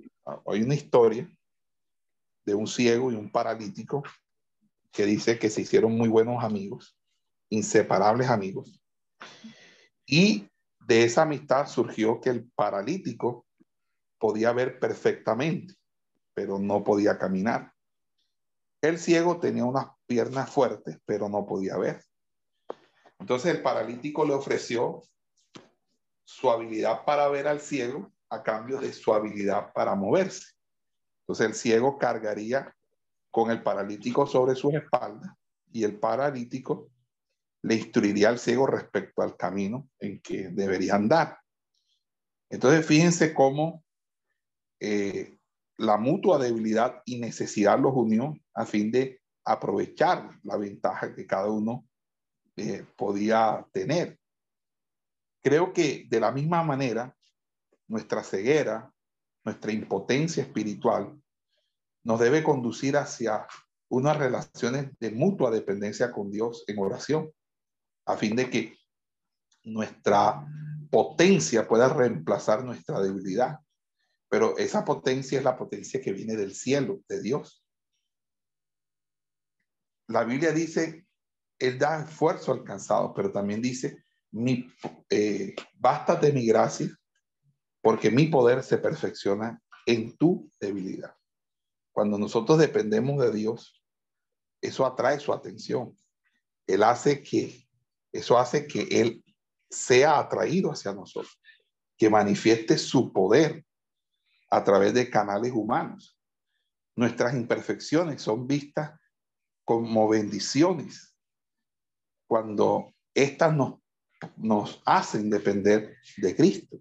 hay 0.47 0.63
una 0.63 0.75
historia 0.77 1.29
de 2.45 2.55
un 2.55 2.69
ciego 2.69 3.11
y 3.11 3.17
un 3.17 3.31
paralítico 3.31 4.05
que 4.93 5.05
dice 5.05 5.41
que 5.41 5.51
se 5.51 5.63
hicieron 5.63 5.97
muy 5.97 6.09
buenos 6.09 6.45
amigos, 6.45 6.97
inseparables 7.51 8.29
amigos. 8.29 8.81
Y 10.07 10.49
de 10.79 11.03
esa 11.03 11.23
amistad 11.23 11.67
surgió 11.67 12.21
que 12.21 12.31
el 12.31 12.49
paralítico 12.53 13.47
podía 14.19 14.53
ver 14.53 14.79
perfectamente, 14.79 15.75
pero 16.35 16.59
no 16.59 16.83
podía 16.85 17.19
caminar. 17.19 17.73
El 18.81 18.99
ciego 18.99 19.39
tenía 19.39 19.65
unas 19.65 19.87
piernas 20.07 20.51
fuertes, 20.51 20.99
pero 21.05 21.29
no 21.29 21.47
podía 21.47 21.77
ver. 21.77 22.05
Entonces 23.19 23.55
el 23.55 23.63
paralítico 23.63 24.25
le 24.25 24.35
ofreció 24.35 25.03
su 26.25 26.51
habilidad 26.51 27.05
para 27.05 27.29
ver 27.29 27.47
al 27.47 27.61
ciego 27.61 28.13
a 28.31 28.43
cambio 28.43 28.81
de 28.81 28.93
su 28.93 29.15
habilidad 29.15 29.73
para 29.73 29.95
moverse. 29.95 30.55
Entonces 31.21 31.47
el 31.47 31.55
ciego 31.55 31.99
cargaría 31.99 32.75
con 33.31 33.51
el 33.51 33.63
paralítico 33.63 34.27
sobre 34.27 34.55
sus 34.55 34.75
espaldas 34.75 35.31
y 35.73 35.85
el 35.85 35.99
paralítico 35.99 36.91
le 37.63 37.77
instruiría 37.77 38.29
al 38.29 38.39
ciego 38.39 38.67
respecto 38.67 39.23
al 39.23 39.37
camino 39.37 39.89
en 40.01 40.21
que 40.21 40.49
debería 40.49 40.97
andar. 40.97 41.39
Entonces 42.51 42.85
fíjense 42.85 43.33
cómo 43.33 43.85
eh, 44.81 45.39
la 45.79 45.97
mutua 45.97 46.39
debilidad 46.39 47.03
y 47.05 47.19
necesidad 47.19 47.79
los 47.79 47.93
unió 47.95 48.35
a 48.55 48.67
fin 48.67 48.91
de 48.91 49.21
aprovechar 49.45 50.39
la 50.43 50.57
ventaja 50.57 51.15
que 51.15 51.27
cada 51.27 51.51
uno 51.51 51.87
eh, 52.57 52.87
podía 52.97 53.67
tener. 53.73 54.19
Creo 55.43 55.73
que 55.73 56.07
de 56.09 56.21
la 56.21 56.31
misma 56.31 56.63
manera, 56.63 57.17
nuestra 57.89 58.23
ceguera, 58.23 58.93
nuestra 59.45 59.73
impotencia 59.73 60.43
espiritual, 60.43 61.21
nos 62.05 62.21
debe 62.21 62.43
conducir 62.43 62.97
hacia 62.97 63.47
unas 63.89 64.17
relaciones 64.17 64.91
de 64.99 65.11
mutua 65.11 65.51
dependencia 65.51 66.13
con 66.13 66.31
Dios 66.31 66.65
en 66.67 66.79
oración, 66.79 67.33
a 68.07 68.17
fin 68.17 68.37
de 68.37 68.51
que 68.51 68.77
nuestra 69.65 70.47
potencia 70.91 71.67
pueda 71.67 71.89
reemplazar 71.89 72.65
nuestra 72.65 73.01
debilidad 73.01 73.59
pero 74.33 74.57
esa 74.57 74.83
potencia 74.83 75.37
es 75.37 75.45
la 75.45 75.59
potencia 75.59 76.01
que 76.01 76.11
viene 76.11 76.37
del 76.37 76.55
cielo, 76.55 77.03
de 77.07 77.21
Dios. 77.21 77.63
La 80.09 80.25
Biblia 80.25 80.53
dice, 80.53 81.07
Él 81.59 81.79
da 81.79 82.03
esfuerzo 82.03 82.53
alcanzado, 82.53 83.13
pero 83.13 83.31
también 83.31 83.61
dice, 83.61 84.03
mi, 84.31 84.73
eh, 85.11 85.55
bástate 85.75 86.33
mi 86.33 86.47
gracia, 86.47 86.89
porque 87.83 88.11
mi 88.11 88.29
poder 88.29 88.63
se 88.63 88.79
perfecciona 88.79 89.63
en 89.85 90.17
tu 90.17 90.51
debilidad. 90.59 91.15
Cuando 91.93 92.17
nosotros 92.17 92.59
dependemos 92.59 93.23
de 93.23 93.33
Dios, 93.33 93.85
eso 94.63 94.87
atrae 94.87 95.21
su 95.21 95.35
atención. 95.35 95.95
Él 96.67 96.85
hace 96.85 97.23
que, 97.23 97.69
eso 98.11 98.39
hace 98.39 98.67
que 98.67 98.85
Él 98.93 99.23
sea 99.69 100.19
atraído 100.19 100.73
hacia 100.73 100.95
nosotros, 100.95 101.39
que 101.99 102.09
manifieste 102.09 102.79
su 102.79 103.13
poder 103.13 103.67
a 104.53 104.63
través 104.63 104.93
de 104.93 105.09
canales 105.09 105.51
humanos. 105.51 106.19
Nuestras 106.95 107.33
imperfecciones 107.33 108.21
son 108.21 108.47
vistas 108.47 109.01
como 109.65 110.07
bendiciones 110.11 111.17
cuando 112.27 112.93
éstas 113.15 113.57
nos, 113.57 113.81
nos 114.37 114.83
hacen 114.85 115.31
depender 115.31 115.97
de 116.19 116.37
Cristo. 116.37 116.77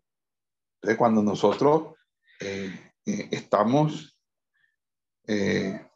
Entonces, 0.76 0.98
cuando 0.98 1.24
nosotros 1.24 1.96
eh, 2.42 2.92
eh, 3.06 3.30
estamos 3.32 4.20
eh, 5.28 5.88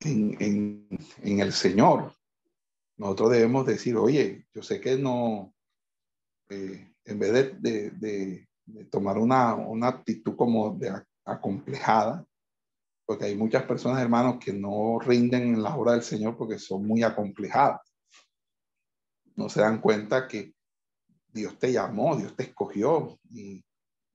en, 0.00 0.86
en, 1.22 1.40
el 1.40 1.52
Señor, 1.54 2.14
nosotros 2.98 3.30
debemos 3.30 3.64
decir, 3.64 3.96
oye, 3.96 4.46
yo 4.52 4.62
sé 4.62 4.82
que 4.82 4.98
no, 4.98 5.54
en 6.50 7.18
vez 7.18 7.62
de 7.62 8.45
tomar 8.90 9.18
una, 9.18 9.54
una 9.54 9.88
actitud 9.88 10.36
como 10.36 10.74
de 10.74 10.92
acomplejada, 11.24 12.26
porque 13.04 13.26
hay 13.26 13.36
muchas 13.36 13.62
personas, 13.64 14.02
hermanos, 14.02 14.38
que 14.44 14.52
no 14.52 14.98
rinden 14.98 15.54
en 15.54 15.62
la 15.62 15.76
obra 15.76 15.92
del 15.92 16.02
Señor 16.02 16.36
porque 16.36 16.58
son 16.58 16.86
muy 16.86 17.02
acomplejadas. 17.02 17.80
No 19.36 19.48
se 19.48 19.60
dan 19.60 19.80
cuenta 19.80 20.26
que 20.26 20.54
Dios 21.28 21.58
te 21.58 21.72
llamó, 21.72 22.16
Dios 22.16 22.34
te 22.34 22.44
escogió 22.44 23.18
y, 23.30 23.64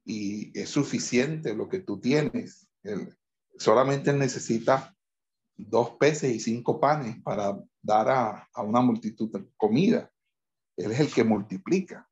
y 0.03 0.59
es 0.59 0.69
suficiente 0.69 1.55
lo 1.55 1.69
que 1.69 1.79
tú 1.79 1.99
tienes. 1.99 2.67
Él, 2.83 3.15
solamente 3.57 4.11
necesita 4.11 4.95
dos 5.55 5.91
peces 5.91 6.33
y 6.33 6.39
cinco 6.39 6.79
panes 6.79 7.21
para 7.21 7.57
dar 7.81 8.09
a, 8.09 8.49
a 8.53 8.63
una 8.63 8.81
multitud 8.81 9.31
de 9.31 9.47
comida. 9.55 10.11
Él 10.75 10.91
es 10.91 10.99
el 10.99 11.13
que 11.13 11.23
multiplica. 11.23 12.09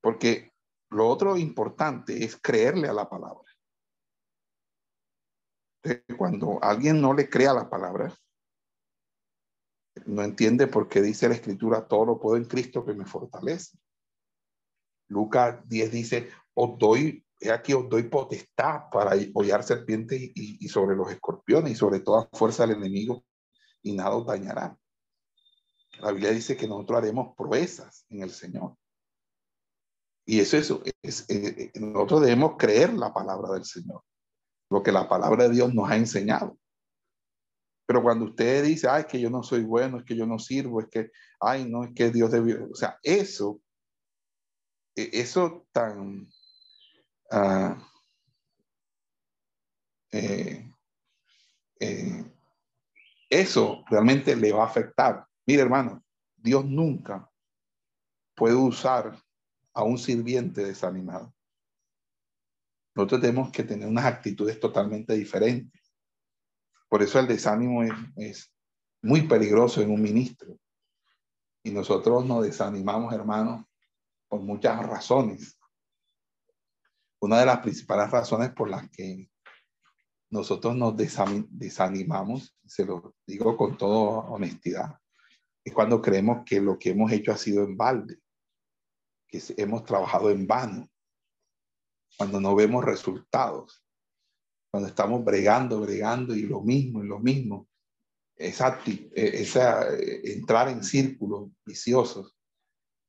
Porque 0.00 0.51
lo 0.92 1.08
otro 1.08 1.36
importante 1.36 2.24
es 2.24 2.36
creerle 2.36 2.88
a 2.88 2.92
la 2.92 3.08
palabra. 3.08 3.50
Cuando 6.16 6.62
alguien 6.62 7.00
no 7.00 7.12
le 7.12 7.28
crea 7.28 7.52
la 7.54 7.68
palabra, 7.68 8.14
no 10.06 10.22
entiende 10.22 10.66
por 10.66 10.88
qué 10.88 11.02
dice 11.02 11.28
la 11.28 11.34
escritura, 11.34 11.88
todo 11.88 12.06
lo 12.06 12.20
puedo 12.20 12.36
en 12.36 12.44
Cristo 12.44 12.84
que 12.84 12.94
me 12.94 13.04
fortalece. 13.04 13.78
Lucas 15.08 15.66
10 15.68 15.90
dice, 15.90 16.30
os 16.54 16.78
doy, 16.78 17.26
he 17.40 17.50
aquí 17.50 17.72
os 17.72 17.88
doy 17.88 18.04
potestad 18.04 18.88
para 18.90 19.12
hollar 19.34 19.64
serpientes 19.64 20.20
y, 20.20 20.32
y, 20.64 20.68
sobre 20.68 20.94
los 20.94 21.10
escorpiones 21.10 21.72
y 21.72 21.76
sobre 21.76 22.00
toda 22.00 22.28
fuerza 22.32 22.66
del 22.66 22.76
enemigo 22.76 23.24
y 23.82 23.92
nada 23.92 24.14
os 24.14 24.26
dañará. 24.26 24.78
La 26.00 26.12
Biblia 26.12 26.30
dice 26.30 26.56
que 26.56 26.68
nosotros 26.68 26.98
haremos 26.98 27.34
proezas 27.36 28.06
en 28.08 28.22
el 28.22 28.30
Señor. 28.30 28.76
Y 30.24 30.40
eso, 30.40 30.56
eso 30.56 30.82
es, 31.02 31.28
eh, 31.28 31.72
eh, 31.74 31.80
nosotros 31.80 32.22
debemos 32.22 32.56
creer 32.56 32.94
la 32.94 33.12
palabra 33.12 33.52
del 33.52 33.64
Señor, 33.64 34.02
lo 34.70 34.82
que 34.82 34.92
la 34.92 35.08
palabra 35.08 35.44
de 35.44 35.54
Dios 35.54 35.74
nos 35.74 35.90
ha 35.90 35.96
enseñado. 35.96 36.56
Pero 37.86 38.02
cuando 38.02 38.26
usted 38.26 38.64
dice, 38.64 38.88
ay, 38.88 39.00
es 39.02 39.06
que 39.06 39.20
yo 39.20 39.28
no 39.28 39.42
soy 39.42 39.62
bueno, 39.64 39.98
es 39.98 40.04
que 40.04 40.16
yo 40.16 40.24
no 40.26 40.38
sirvo, 40.38 40.80
es 40.80 40.88
que, 40.88 41.10
ay, 41.40 41.68
no, 41.68 41.84
es 41.84 41.90
que 41.94 42.10
Dios 42.10 42.30
debió, 42.30 42.70
o 42.70 42.74
sea, 42.74 42.98
eso, 43.02 43.60
e, 44.94 45.10
eso 45.12 45.66
tan, 45.72 46.28
uh, 47.32 47.74
eh, 50.12 50.72
eso 53.28 53.82
realmente 53.90 54.36
le 54.36 54.52
va 54.52 54.62
a 54.62 54.66
afectar. 54.66 55.26
Mire, 55.46 55.62
hermano, 55.62 56.04
Dios 56.36 56.64
nunca 56.64 57.28
puede 58.36 58.54
usar 58.54 59.18
a 59.74 59.82
un 59.82 59.98
sirviente 59.98 60.64
desanimado. 60.64 61.34
Nosotros 62.94 63.20
tenemos 63.22 63.50
que 63.50 63.62
tener 63.62 63.88
unas 63.88 64.04
actitudes 64.04 64.60
totalmente 64.60 65.14
diferentes. 65.14 65.80
Por 66.88 67.02
eso 67.02 67.18
el 67.18 67.26
desánimo 67.26 67.82
es, 67.82 67.92
es 68.16 68.52
muy 69.00 69.22
peligroso 69.22 69.80
en 69.80 69.90
un 69.90 70.02
ministro. 70.02 70.58
Y 71.64 71.70
nosotros 71.70 72.24
nos 72.26 72.44
desanimamos, 72.44 73.14
hermanos, 73.14 73.64
por 74.28 74.40
muchas 74.40 74.84
razones. 74.84 75.58
Una 77.20 77.38
de 77.38 77.46
las 77.46 77.60
principales 77.60 78.10
razones 78.10 78.50
por 78.50 78.68
las 78.68 78.90
que 78.90 79.30
nosotros 80.30 80.74
nos 80.74 80.94
desanimamos, 80.96 82.56
se 82.64 82.84
lo 82.84 83.14
digo 83.26 83.56
con 83.56 83.76
toda 83.76 84.30
honestidad, 84.30 84.98
es 85.62 85.72
cuando 85.72 86.00
creemos 86.00 86.42
que 86.44 86.60
lo 86.60 86.78
que 86.78 86.90
hemos 86.90 87.12
hecho 87.12 87.30
ha 87.30 87.36
sido 87.36 87.62
en 87.64 87.76
balde, 87.76 88.21
que 89.32 89.42
hemos 89.56 89.84
trabajado 89.84 90.30
en 90.30 90.46
vano, 90.46 90.88
cuando 92.16 92.40
no 92.40 92.54
vemos 92.54 92.84
resultados, 92.84 93.84
cuando 94.70 94.88
estamos 94.88 95.24
bregando, 95.24 95.80
bregando 95.80 96.36
y 96.36 96.42
lo 96.42 96.60
mismo, 96.60 97.02
y 97.02 97.08
lo 97.08 97.18
mismo. 97.18 97.66
Esa, 98.36 98.78
e, 98.86 99.10
esa 99.14 99.92
eh, 99.92 100.20
entrar 100.32 100.68
en 100.68 100.84
círculos 100.84 101.50
viciosos 101.64 102.36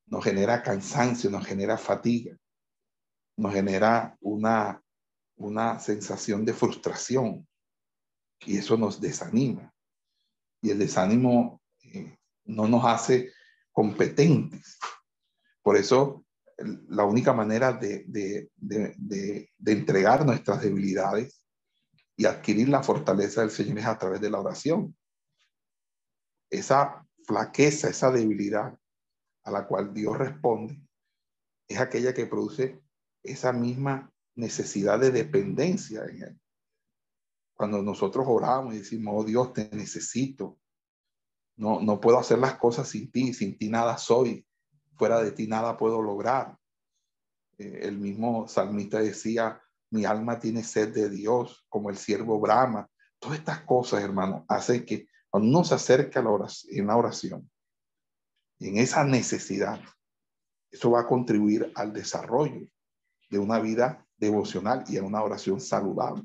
nos 0.07 0.23
genera 0.23 0.63
cansancio, 0.63 1.29
nos 1.29 1.45
genera 1.45 1.77
fatiga, 1.77 2.35
nos 3.37 3.53
genera 3.53 4.17
una 4.21 4.83
una 5.43 5.79
sensación 5.79 6.45
de 6.45 6.53
frustración 6.53 7.47
y 8.45 8.57
eso 8.57 8.77
nos 8.77 8.99
desanima. 8.99 9.73
Y 10.61 10.71
el 10.71 10.79
desánimo 10.79 11.61
eh, 11.83 12.17
no 12.45 12.67
nos 12.67 12.85
hace 12.85 13.31
competentes. 13.71 14.77
Por 15.63 15.77
eso, 15.77 16.25
la 16.89 17.05
única 17.05 17.33
manera 17.33 17.73
de, 17.73 18.03
de, 18.05 18.51
de, 18.57 19.49
de, 19.57 19.71
entregar 19.71 20.25
nuestras 20.25 20.61
debilidades 20.61 21.41
y 22.15 22.25
adquirir 22.25 22.69
la 22.69 22.83
fortaleza 22.83 23.41
del 23.41 23.49
Señor 23.49 23.79
es 23.79 23.85
a 23.85 23.97
través 23.97 24.21
de 24.21 24.29
la 24.29 24.39
oración. 24.39 24.95
Esa 26.51 27.07
flaqueza, 27.25 27.89
esa 27.89 28.11
debilidad 28.11 28.77
a 29.45 29.51
la 29.51 29.65
cual 29.65 29.93
Dios 29.93 30.17
responde, 30.17 30.79
es 31.67 31.79
aquella 31.79 32.13
que 32.13 32.27
produce 32.27 32.81
esa 33.23 33.53
misma 33.53 34.13
necesidad 34.35 34.99
de 34.99 35.11
dependencia 35.11 36.03
en 36.05 36.23
Él. 36.23 36.39
Cuando 37.55 37.81
nosotros 37.81 38.25
oramos 38.27 38.75
y 38.75 38.79
decimos, 38.79 39.13
oh 39.17 39.23
Dios, 39.23 39.53
te 39.53 39.69
necesito. 39.71 40.59
No, 41.55 41.79
no 41.79 42.01
puedo 42.01 42.19
hacer 42.19 42.39
las 42.39 42.57
cosas 42.57 42.89
sin 42.89 43.11
ti, 43.11 43.33
sin 43.33 43.57
ti 43.57 43.69
nada 43.69 43.97
soy, 43.97 44.45
fuera 44.95 45.21
de 45.21 45.31
ti 45.31 45.47
nada 45.47 45.77
puedo 45.77 46.01
lograr. 46.01 46.57
Eh, 47.57 47.79
el 47.83 47.97
mismo 47.97 48.47
salmista 48.47 48.99
decía, 48.99 49.61
mi 49.91 50.05
alma 50.05 50.39
tiene 50.39 50.63
sed 50.63 50.93
de 50.93 51.09
Dios, 51.09 51.65
como 51.69 51.89
el 51.89 51.97
siervo 51.97 52.39
Brahma. 52.39 52.89
Todas 53.19 53.39
estas 53.39 53.61
cosas, 53.61 54.03
hermano, 54.03 54.45
hacen 54.47 54.85
que 54.85 55.07
uno 55.31 55.63
se 55.63 55.75
acerca 55.75 56.19
a 56.19 56.23
la 56.23 56.29
oración, 56.29 56.77
en 56.77 56.87
la 56.87 56.97
oración, 56.97 57.51
en 58.59 58.77
esa 58.77 59.03
necesidad, 59.03 59.81
eso 60.71 60.91
va 60.91 61.01
a 61.01 61.07
contribuir 61.07 61.71
al 61.75 61.93
desarrollo 61.93 62.67
de 63.29 63.39
una 63.39 63.59
vida 63.59 64.05
devocional 64.17 64.83
y 64.87 64.97
en 64.97 65.05
una 65.05 65.23
oración 65.23 65.59
saludable. 65.59 66.23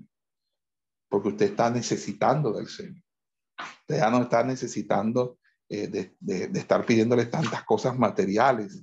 Porque 1.09 1.29
usted 1.29 1.51
está 1.51 1.71
necesitando 1.71 2.53
del 2.53 2.69
Señor. 2.69 3.03
Usted 3.81 3.97
ya 3.97 4.11
no 4.11 4.23
está 4.23 4.43
necesitando 4.45 5.38
eh, 5.69 5.89
de, 5.89 6.17
de, 6.21 6.59
estar 6.59 6.85
pidiéndole 6.87 7.27
tantas 7.27 7.65
cosas 7.65 7.99
materiales 7.99 8.83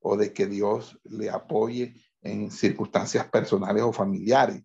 o 0.00 0.16
de 0.16 0.32
que 0.32 0.46
Dios 0.46 0.98
le 1.04 1.28
apoye 1.28 1.94
en 2.22 2.50
circunstancias 2.50 3.28
personales 3.28 3.82
o 3.82 3.92
familiares, 3.92 4.62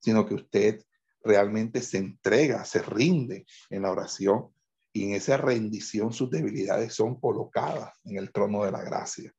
sino 0.00 0.26
que 0.26 0.34
usted 0.34 0.84
realmente 1.22 1.82
se 1.82 1.98
entrega, 1.98 2.64
se 2.64 2.82
rinde 2.82 3.46
en 3.70 3.82
la 3.82 3.90
oración 3.90 4.52
y 4.92 5.04
en 5.04 5.12
esa 5.12 5.36
rendición 5.36 6.12
sus 6.12 6.30
debilidades 6.30 6.94
son 6.94 7.20
colocadas 7.20 7.92
en 8.04 8.16
el 8.16 8.32
trono 8.32 8.64
de 8.64 8.72
la 8.72 8.82
gracia. 8.82 9.32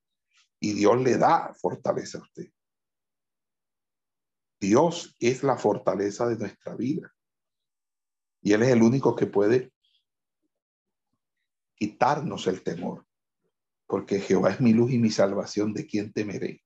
Y 0.60 0.74
Dios 0.74 1.02
le 1.02 1.18
da 1.18 1.54
fortaleza 1.54 2.18
a 2.18 2.22
usted. 2.22 2.52
Dios 4.60 5.16
es 5.20 5.44
la 5.44 5.58
fortaleza 5.58 6.28
de 6.28 6.38
nuestra 6.38 6.76
vida. 6.76 7.14
Y 8.42 8.54
Él 8.54 8.64
es 8.64 8.70
el 8.70 8.84
único 8.84 9.16
que 9.16 9.26
puede 9.26 9.72
quitarnos 11.80 12.46
el 12.48 12.62
temor. 12.62 13.08
Porque 13.88 14.20
Jehová 14.20 14.52
es 14.52 14.62
mi 14.62 14.74
luz 14.74 14.92
y 14.92 15.00
mi 15.00 15.10
salvación, 15.10 15.74
¿de 15.74 15.88
quien 15.88 16.14
temeré? 16.14 16.64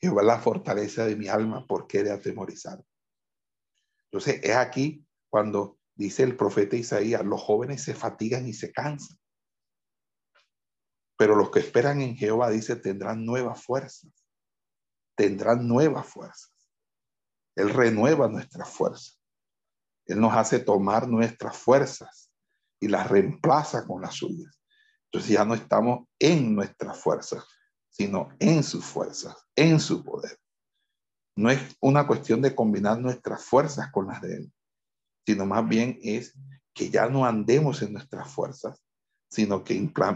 Jehová 0.00 0.22
es 0.22 0.26
la 0.26 0.38
fortaleza 0.38 1.04
de 1.04 1.14
mi 1.14 1.28
alma, 1.28 1.66
¿por 1.66 1.86
qué 1.86 2.02
de 2.02 2.10
atemorizar? 2.10 2.82
Entonces, 4.10 4.40
es 4.42 4.56
aquí 4.56 5.06
cuando 5.28 5.78
dice 5.94 6.24
el 6.24 6.36
profeta 6.36 6.76
Isaías, 6.76 7.24
los 7.24 7.40
jóvenes 7.40 7.82
se 7.84 7.94
fatigan 7.94 8.48
y 8.48 8.54
se 8.54 8.72
cansan. 8.72 9.16
Pero 11.16 11.36
los 11.36 11.50
que 11.50 11.60
esperan 11.60 12.00
en 12.00 12.16
Jehová, 12.16 12.50
dice, 12.50 12.74
tendrán 12.74 13.24
nuevas 13.24 13.62
fuerzas. 13.62 14.10
Tendrán 15.14 15.68
nuevas 15.68 16.06
fuerzas. 16.06 16.52
Él 17.54 17.70
renueva 17.70 18.28
nuestras 18.28 18.68
fuerzas. 18.68 19.20
Él 20.06 20.20
nos 20.20 20.34
hace 20.34 20.58
tomar 20.58 21.06
nuestras 21.06 21.56
fuerzas 21.56 22.31
y 22.82 22.88
las 22.88 23.08
reemplaza 23.08 23.86
con 23.86 24.02
las 24.02 24.14
suyas. 24.16 24.60
Entonces 25.04 25.30
ya 25.30 25.44
no 25.44 25.54
estamos 25.54 26.08
en 26.18 26.54
nuestras 26.54 27.00
fuerzas, 27.00 27.44
sino 27.88 28.30
en 28.40 28.64
sus 28.64 28.84
fuerzas, 28.84 29.36
en 29.54 29.78
su 29.78 30.02
poder. 30.02 30.36
No 31.36 31.48
es 31.48 31.76
una 31.80 32.06
cuestión 32.08 32.42
de 32.42 32.56
combinar 32.56 32.98
nuestras 32.98 33.44
fuerzas 33.44 33.92
con 33.92 34.08
las 34.08 34.20
de 34.20 34.36
Él, 34.36 34.52
sino 35.24 35.46
más 35.46 35.66
bien 35.68 35.98
es 36.02 36.36
que 36.74 36.90
ya 36.90 37.08
no 37.08 37.24
andemos 37.24 37.82
en 37.82 37.92
nuestras 37.92 38.28
fuerzas, 38.28 38.82
sino 39.30 39.62
que 39.62 39.74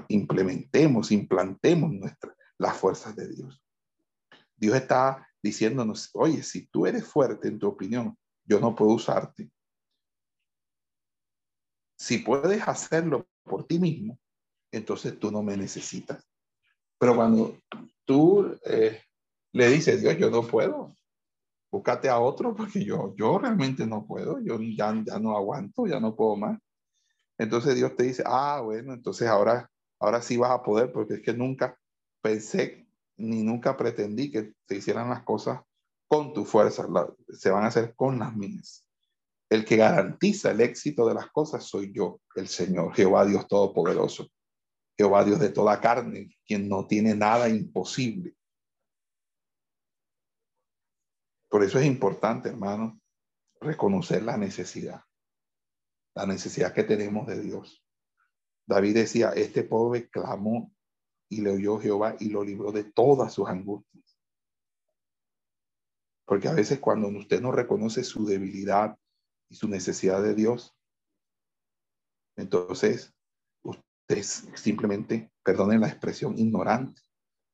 implementemos, 0.08 1.12
implantemos 1.12 1.92
nuestras, 1.92 2.34
las 2.58 2.76
fuerzas 2.76 3.14
de 3.14 3.28
Dios. 3.28 3.62
Dios 4.56 4.74
está 4.74 5.28
diciéndonos, 5.40 6.10
oye, 6.14 6.42
si 6.42 6.66
tú 6.66 6.84
eres 6.84 7.06
fuerte 7.06 7.46
en 7.46 7.60
tu 7.60 7.68
opinión, 7.68 8.18
yo 8.44 8.58
no 8.58 8.74
puedo 8.74 8.90
usarte. 8.90 9.50
Si 11.96 12.18
puedes 12.18 12.66
hacerlo 12.66 13.26
por 13.44 13.66
ti 13.66 13.78
mismo, 13.78 14.18
entonces 14.70 15.18
tú 15.18 15.30
no 15.30 15.42
me 15.42 15.56
necesitas. 15.56 16.26
Pero 16.98 17.14
cuando 17.14 17.58
tú 18.04 18.58
eh, 18.64 19.00
le 19.52 19.68
dices, 19.68 20.00
Dios, 20.00 20.16
yo 20.18 20.30
no 20.30 20.42
puedo, 20.42 20.94
búscate 21.70 22.08
a 22.08 22.18
otro 22.18 22.54
porque 22.54 22.84
yo, 22.84 23.14
yo 23.16 23.38
realmente 23.38 23.86
no 23.86 24.06
puedo, 24.06 24.40
yo 24.40 24.58
ya, 24.60 24.94
ya 25.04 25.18
no 25.18 25.36
aguanto, 25.36 25.86
ya 25.86 26.00
no 26.00 26.14
puedo 26.14 26.36
más. 26.36 26.58
Entonces 27.38 27.74
Dios 27.74 27.94
te 27.96 28.04
dice, 28.04 28.22
ah, 28.26 28.60
bueno, 28.64 28.94
entonces 28.94 29.28
ahora, 29.28 29.70
ahora 29.98 30.22
sí 30.22 30.36
vas 30.36 30.50
a 30.50 30.62
poder 30.62 30.92
porque 30.92 31.14
es 31.14 31.22
que 31.22 31.34
nunca 31.34 31.78
pensé 32.22 32.86
ni 33.18 33.42
nunca 33.42 33.76
pretendí 33.76 34.30
que 34.30 34.52
se 34.68 34.76
hicieran 34.76 35.08
las 35.08 35.22
cosas 35.22 35.60
con 36.08 36.32
tu 36.32 36.44
fuerza, 36.44 36.86
se 37.28 37.50
van 37.50 37.64
a 37.64 37.68
hacer 37.68 37.94
con 37.94 38.18
las 38.18 38.34
mías. 38.34 38.85
El 39.48 39.64
que 39.64 39.76
garantiza 39.76 40.50
el 40.50 40.60
éxito 40.60 41.06
de 41.06 41.14
las 41.14 41.30
cosas 41.30 41.64
soy 41.64 41.92
yo, 41.92 42.20
el 42.34 42.48
Señor, 42.48 42.94
Jehová 42.94 43.24
Dios 43.24 43.46
Todopoderoso, 43.46 44.28
Jehová 44.98 45.24
Dios 45.24 45.38
de 45.38 45.50
toda 45.50 45.80
carne, 45.80 46.36
quien 46.44 46.68
no 46.68 46.86
tiene 46.86 47.14
nada 47.14 47.48
imposible. 47.48 48.34
Por 51.48 51.62
eso 51.62 51.78
es 51.78 51.86
importante, 51.86 52.48
hermano, 52.48 53.00
reconocer 53.60 54.22
la 54.22 54.36
necesidad, 54.36 55.02
la 56.14 56.26
necesidad 56.26 56.74
que 56.74 56.82
tenemos 56.82 57.26
de 57.26 57.40
Dios. 57.40 57.84
David 58.66 58.94
decía, 58.94 59.30
este 59.30 59.62
pobre 59.62 60.08
clamó 60.10 60.72
y 61.28 61.40
le 61.40 61.50
oyó 61.50 61.78
Jehová 61.78 62.16
y 62.18 62.30
lo 62.30 62.42
libró 62.42 62.72
de 62.72 62.84
todas 62.84 63.32
sus 63.32 63.48
angustias. 63.48 64.18
Porque 66.24 66.48
a 66.48 66.52
veces 66.52 66.80
cuando 66.80 67.06
usted 67.08 67.40
no 67.40 67.52
reconoce 67.52 68.02
su 68.02 68.26
debilidad 68.26 68.98
y 69.48 69.56
su 69.56 69.68
necesidad 69.68 70.22
de 70.22 70.34
Dios, 70.34 70.76
entonces 72.36 73.14
usted 73.62 74.18
es 74.18 74.48
simplemente, 74.54 75.32
perdonen 75.42 75.80
la 75.80 75.88
expresión, 75.88 76.38
ignorante. 76.38 77.02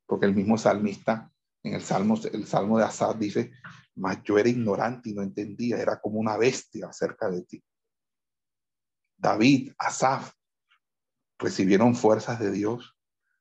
Porque 0.07 0.27
el 0.27 0.35
mismo 0.35 0.59
salmista 0.59 1.33
en 1.63 1.75
el 1.75 1.83
Salmo, 1.83 2.19
el 2.33 2.47
Salmo 2.47 2.79
de 2.79 2.85
Asad 2.85 3.17
dice, 3.17 3.53
mas 3.95 4.23
yo 4.25 4.39
era 4.39 4.49
ignorante 4.49 5.11
y 5.11 5.15
no 5.15 5.23
entendía, 5.23 5.79
era 5.79 6.01
como 6.01 6.19
una 6.19 6.37
bestia 6.37 6.89
acerca 6.89 7.31
de 7.31 7.43
ti. 7.43 7.65
David, 9.17 9.73
Asaf, 9.79 10.33
recibieron 11.39 11.95
fuerzas 11.95 12.41
de 12.41 12.51
Dios 12.51 12.97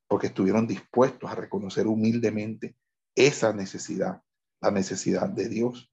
porque 0.07 0.27
estuvieron 0.27 0.67
dispuestos 0.67 1.29
a 1.31 1.35
reconocer 1.35 1.87
humildemente 1.87 2.75
esa 3.15 3.53
necesidad, 3.53 4.21
la 4.61 4.71
necesidad 4.71 5.29
de 5.29 5.49
Dios. 5.49 5.90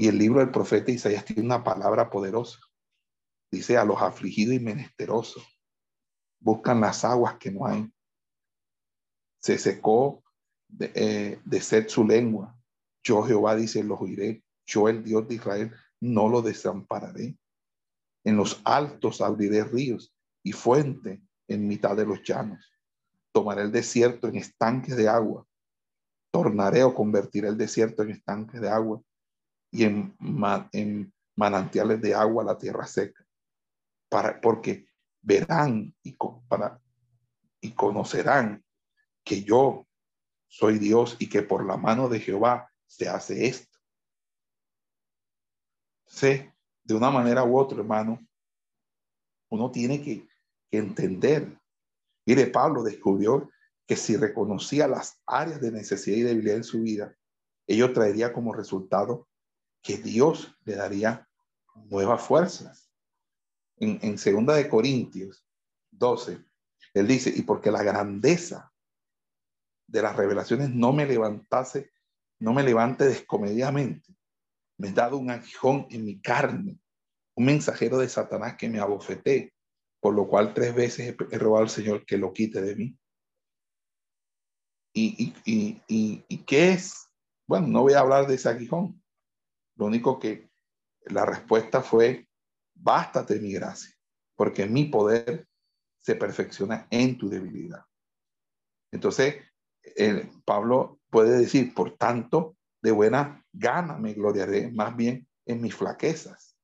Y 0.00 0.08
el 0.08 0.16
libro 0.16 0.40
del 0.40 0.50
profeta 0.50 0.90
Isaías 0.90 1.26
tiene 1.26 1.42
una 1.42 1.62
palabra 1.62 2.08
poderosa. 2.08 2.58
Dice 3.52 3.76
a 3.76 3.84
los 3.84 4.00
afligidos 4.00 4.54
y 4.54 4.58
menesterosos, 4.58 5.44
buscan 6.40 6.80
las 6.80 7.04
aguas 7.04 7.36
que 7.36 7.50
no 7.50 7.66
hay. 7.66 7.86
Se 9.42 9.58
secó 9.58 10.24
de, 10.68 10.90
eh, 10.94 11.60
sed 11.60 11.88
su 11.88 12.06
lengua. 12.06 12.58
Yo 13.04 13.22
Jehová 13.24 13.54
dice, 13.54 13.84
los 13.84 14.00
oiré. 14.00 14.42
Yo 14.64 14.88
el 14.88 15.04
Dios 15.04 15.28
de 15.28 15.34
Israel 15.34 15.74
no 16.00 16.30
lo 16.30 16.40
desampararé. 16.40 17.36
En 18.24 18.38
los 18.38 18.62
altos 18.64 19.20
abriré 19.20 19.64
ríos 19.64 20.16
y 20.42 20.52
fuente 20.52 21.20
en 21.46 21.68
mitad 21.68 21.94
de 21.94 22.06
los 22.06 22.22
llanos. 22.22 22.72
Tomaré 23.32 23.64
el 23.64 23.70
desierto 23.70 24.28
en 24.28 24.36
estanques 24.36 24.96
de 24.96 25.10
agua. 25.10 25.46
Tornaré 26.32 26.84
o 26.84 26.94
convertiré 26.94 27.48
el 27.48 27.58
desierto 27.58 28.02
en 28.02 28.12
estanques 28.12 28.62
de 28.62 28.70
agua 28.70 29.02
y 29.70 29.84
en, 29.84 31.12
manantiales 31.36 32.02
de 32.02 32.14
agua 32.14 32.44
la 32.44 32.58
tierra 32.58 32.86
seca. 32.86 33.24
Para, 34.08 34.40
porque 34.40 34.86
verán 35.22 35.94
y, 36.02 36.16
para, 36.48 36.80
y 37.60 37.72
conocerán 37.72 38.64
que 39.24 39.42
yo 39.42 39.86
soy 40.48 40.78
Dios 40.78 41.16
y 41.18 41.28
que 41.28 41.42
por 41.42 41.64
la 41.64 41.76
mano 41.76 42.08
de 42.08 42.20
Jehová 42.20 42.70
se 42.86 43.08
hace 43.08 43.46
esto. 43.46 43.78
Sé, 46.06 46.52
de 46.82 46.94
una 46.94 47.10
manera 47.10 47.44
u 47.44 47.56
otra, 47.56 47.78
hermano, 47.78 48.18
uno 49.48 49.70
tiene 49.70 50.02
que, 50.02 50.26
que 50.68 50.78
entender. 50.78 51.56
Mire, 52.26 52.48
Pablo 52.48 52.82
descubrió 52.82 53.48
que 53.86 53.96
si 53.96 54.16
reconocía 54.16 54.88
las 54.88 55.22
áreas 55.26 55.60
de 55.60 55.72
necesidad 55.72 56.16
y 56.16 56.22
debilidad 56.22 56.56
en 56.56 56.64
su 56.64 56.82
vida, 56.82 57.16
ello 57.66 57.92
traería 57.92 58.32
como 58.32 58.52
resultado 58.52 59.28
que 59.82 59.98
Dios 59.98 60.56
le 60.64 60.76
daría 60.76 61.28
nuevas 61.74 62.22
fuerzas 62.22 62.90
en, 63.76 63.98
en 64.02 64.18
segunda 64.18 64.54
de 64.54 64.68
Corintios 64.68 65.46
12, 65.90 66.44
él 66.94 67.06
dice, 67.06 67.32
y 67.34 67.42
porque 67.42 67.70
la 67.70 67.82
grandeza 67.82 68.72
de 69.86 70.02
las 70.02 70.16
revelaciones 70.16 70.70
no 70.70 70.92
me 70.92 71.06
levantase, 71.06 71.90
no 72.38 72.52
me 72.52 72.62
levante 72.62 73.04
descomedidamente, 73.04 74.16
me 74.78 74.88
he 74.88 74.92
dado 74.92 75.18
un 75.18 75.30
aguijón 75.30 75.86
en 75.90 76.04
mi 76.04 76.20
carne, 76.20 76.80
un 77.34 77.44
mensajero 77.44 77.98
de 77.98 78.08
Satanás 78.08 78.56
que 78.56 78.68
me 78.68 78.80
abofeté, 78.80 79.54
por 80.00 80.14
lo 80.14 80.28
cual 80.28 80.54
tres 80.54 80.74
veces 80.74 81.14
he, 81.30 81.38
robado 81.38 81.64
al 81.64 81.70
Señor 81.70 82.06
que 82.06 82.16
lo 82.16 82.32
quite 82.32 82.62
de 82.62 82.76
mí. 82.76 82.98
¿Y, 84.92 85.34
y, 85.44 85.82
y, 85.86 86.24
y 86.28 86.38
qué 86.44 86.72
es? 86.72 87.08
Bueno, 87.46 87.68
no 87.68 87.82
voy 87.82 87.92
a 87.92 88.00
hablar 88.00 88.26
de 88.26 88.34
ese 88.34 88.48
aguijón. 88.48 88.99
Lo 89.80 89.86
único 89.86 90.18
que 90.18 90.50
la 91.06 91.24
respuesta 91.24 91.80
fue 91.80 92.28
bástate 92.74 93.40
mi 93.40 93.50
gracia, 93.54 93.90
porque 94.36 94.66
mi 94.66 94.84
poder 94.84 95.48
se 95.98 96.16
perfecciona 96.16 96.86
en 96.90 97.16
tu 97.16 97.30
debilidad. 97.30 97.86
Entonces, 98.92 99.36
el, 99.96 100.28
Pablo 100.44 101.00
puede 101.08 101.38
decir, 101.38 101.72
por 101.72 101.96
tanto, 101.96 102.58
de 102.82 102.90
buena 102.90 103.42
gana 103.54 103.96
me 103.96 104.12
gloriaré 104.12 104.70
más 104.70 104.94
bien 104.94 105.26
en 105.46 105.62
mis 105.62 105.74
flaquezas, 105.74 106.58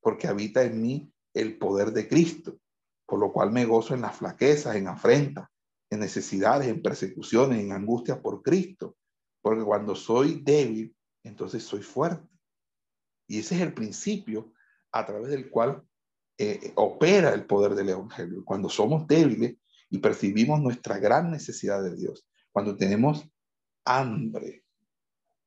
porque 0.00 0.26
habita 0.26 0.62
en 0.62 0.80
mí 0.80 1.12
el 1.34 1.58
poder 1.58 1.92
de 1.92 2.08
Cristo, 2.08 2.58
por 3.06 3.18
lo 3.18 3.34
cual 3.34 3.52
me 3.52 3.66
gozo 3.66 3.92
en 3.92 4.00
las 4.00 4.16
flaquezas, 4.16 4.76
en 4.76 4.88
afrentas, 4.88 5.46
en 5.90 6.00
necesidades, 6.00 6.68
en 6.68 6.80
persecuciones, 6.80 7.60
en 7.60 7.72
angustias 7.72 8.18
por 8.20 8.42
Cristo, 8.42 8.96
porque 9.42 9.62
cuando 9.62 9.94
soy 9.94 10.40
débil, 10.42 10.96
entonces 11.22 11.62
soy 11.62 11.82
fuerte. 11.82 12.29
Y 13.30 13.38
ese 13.38 13.54
es 13.54 13.60
el 13.60 13.72
principio 13.72 14.52
a 14.90 15.06
través 15.06 15.30
del 15.30 15.50
cual 15.50 15.84
eh, 16.36 16.72
opera 16.74 17.32
el 17.32 17.46
poder 17.46 17.76
del 17.76 17.90
Evangelio. 17.90 18.44
Cuando 18.44 18.68
somos 18.68 19.06
débiles 19.06 19.54
y 19.88 19.98
percibimos 19.98 20.60
nuestra 20.60 20.98
gran 20.98 21.30
necesidad 21.30 21.80
de 21.80 21.94
Dios, 21.94 22.26
cuando 22.50 22.76
tenemos 22.76 23.24
hambre, 23.84 24.64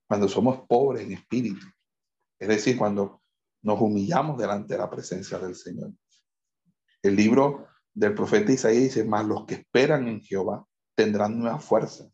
cuando 0.07 0.29
somos 0.29 0.65
pobres 0.65 1.03
en 1.03 1.11
espíritu, 1.11 1.65
es 2.39 2.47
decir, 2.47 2.77
cuando 2.77 3.21
nos 3.61 3.81
humillamos 3.81 4.38
delante 4.38 4.75
de 4.75 4.79
la 4.79 4.89
presencia 4.89 5.38
del 5.38 5.55
Señor. 5.55 5.91
El 7.01 7.17
libro 7.17 7.67
del 7.93 8.15
profeta 8.15 8.53
Isaías 8.53 8.84
dice, 8.84 9.03
más 9.03 9.25
los 9.25 9.45
que 9.45 9.55
esperan 9.55 10.07
en 10.07 10.21
Jehová 10.21 10.65
tendrán 10.95 11.38
nuevas 11.38 11.65
fuerzas, 11.65 12.09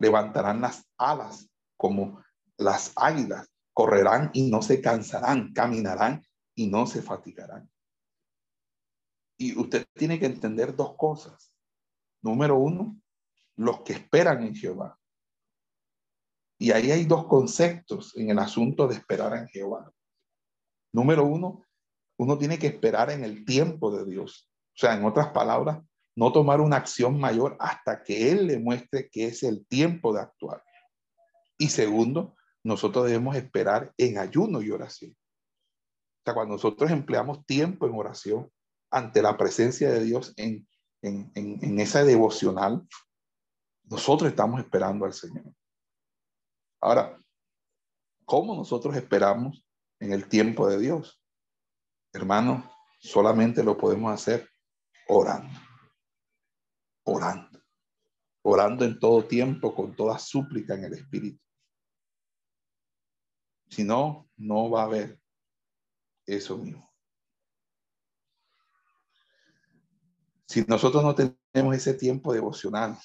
levantarán 0.00 0.60
las 0.60 0.84
alas 0.98 1.48
como 1.76 2.20
las 2.56 2.92
águilas, 2.96 3.48
correrán 3.74 4.30
y 4.32 4.48
no 4.50 4.62
se 4.62 4.80
cansarán, 4.80 5.52
caminarán 5.52 6.24
y 6.54 6.68
no 6.68 6.86
se 6.86 7.02
fatigarán. 7.02 7.70
Y 9.36 9.58
usted 9.58 9.84
tiene 9.94 10.18
que 10.18 10.26
entender 10.26 10.74
dos 10.74 10.96
cosas. 10.96 11.52
Número 12.22 12.56
uno, 12.56 12.96
los 13.56 13.82
que 13.82 13.92
esperan 13.94 14.44
en 14.44 14.54
Jehová. 14.54 14.98
Y 16.58 16.70
ahí 16.70 16.92
hay 16.92 17.04
dos 17.04 17.26
conceptos 17.26 18.16
en 18.16 18.30
el 18.30 18.38
asunto 18.38 18.86
de 18.86 18.94
esperar 18.94 19.36
en 19.36 19.48
Jehová. 19.48 19.92
Número 20.92 21.24
uno, 21.24 21.66
uno 22.16 22.38
tiene 22.38 22.58
que 22.58 22.68
esperar 22.68 23.10
en 23.10 23.24
el 23.24 23.44
tiempo 23.44 23.94
de 23.94 24.04
Dios. 24.04 24.48
O 24.68 24.78
sea, 24.78 24.94
en 24.94 25.04
otras 25.04 25.28
palabras, 25.30 25.82
no 26.16 26.32
tomar 26.32 26.60
una 26.60 26.76
acción 26.76 27.18
mayor 27.18 27.56
hasta 27.58 28.04
que 28.04 28.30
Él 28.30 28.46
le 28.46 28.60
muestre 28.60 29.10
que 29.10 29.26
es 29.26 29.42
el 29.42 29.66
tiempo 29.66 30.12
de 30.12 30.20
actuar. 30.20 30.62
Y 31.58 31.68
segundo, 31.68 32.36
nosotros 32.64 33.06
debemos 33.06 33.36
esperar 33.36 33.92
en 33.96 34.18
ayuno 34.18 34.60
y 34.62 34.70
oración 34.70 35.14
sea, 36.24 36.34
cuando 36.34 36.54
nosotros 36.54 36.90
empleamos 36.90 37.44
tiempo 37.46 37.86
en 37.86 37.94
oración 37.94 38.50
ante 38.90 39.22
la 39.22 39.36
presencia 39.36 39.90
de 39.90 40.02
Dios 40.02 40.32
en, 40.36 40.66
en, 41.02 41.30
en, 41.34 41.62
en 41.62 41.80
esa 41.80 42.02
devocional, 42.04 42.86
nosotros 43.84 44.30
estamos 44.30 44.60
esperando 44.60 45.04
al 45.04 45.12
Señor. 45.12 45.44
Ahora, 46.80 47.20
¿cómo 48.24 48.54
nosotros 48.54 48.96
esperamos 48.96 49.66
en 50.00 50.12
el 50.12 50.28
tiempo 50.28 50.68
de 50.68 50.78
Dios? 50.78 51.20
Hermanos, 52.12 52.64
solamente 52.98 53.62
lo 53.62 53.76
podemos 53.76 54.12
hacer 54.12 54.48
orando. 55.08 55.58
Orando. 57.04 57.60
Orando 58.42 58.84
en 58.84 58.98
todo 58.98 59.24
tiempo, 59.24 59.74
con 59.74 59.94
toda 59.94 60.18
súplica 60.18 60.74
en 60.74 60.84
el 60.84 60.94
Espíritu. 60.94 61.43
Si 63.68 63.84
no, 63.84 64.28
no 64.36 64.70
va 64.70 64.82
a 64.82 64.84
haber 64.84 65.20
eso 66.26 66.56
mismo. 66.58 66.92
Si 70.46 70.62
nosotros 70.62 71.02
no 71.02 71.14
tenemos 71.14 71.74
ese 71.74 71.94
tiempo 71.94 72.32
devocional, 72.32 72.96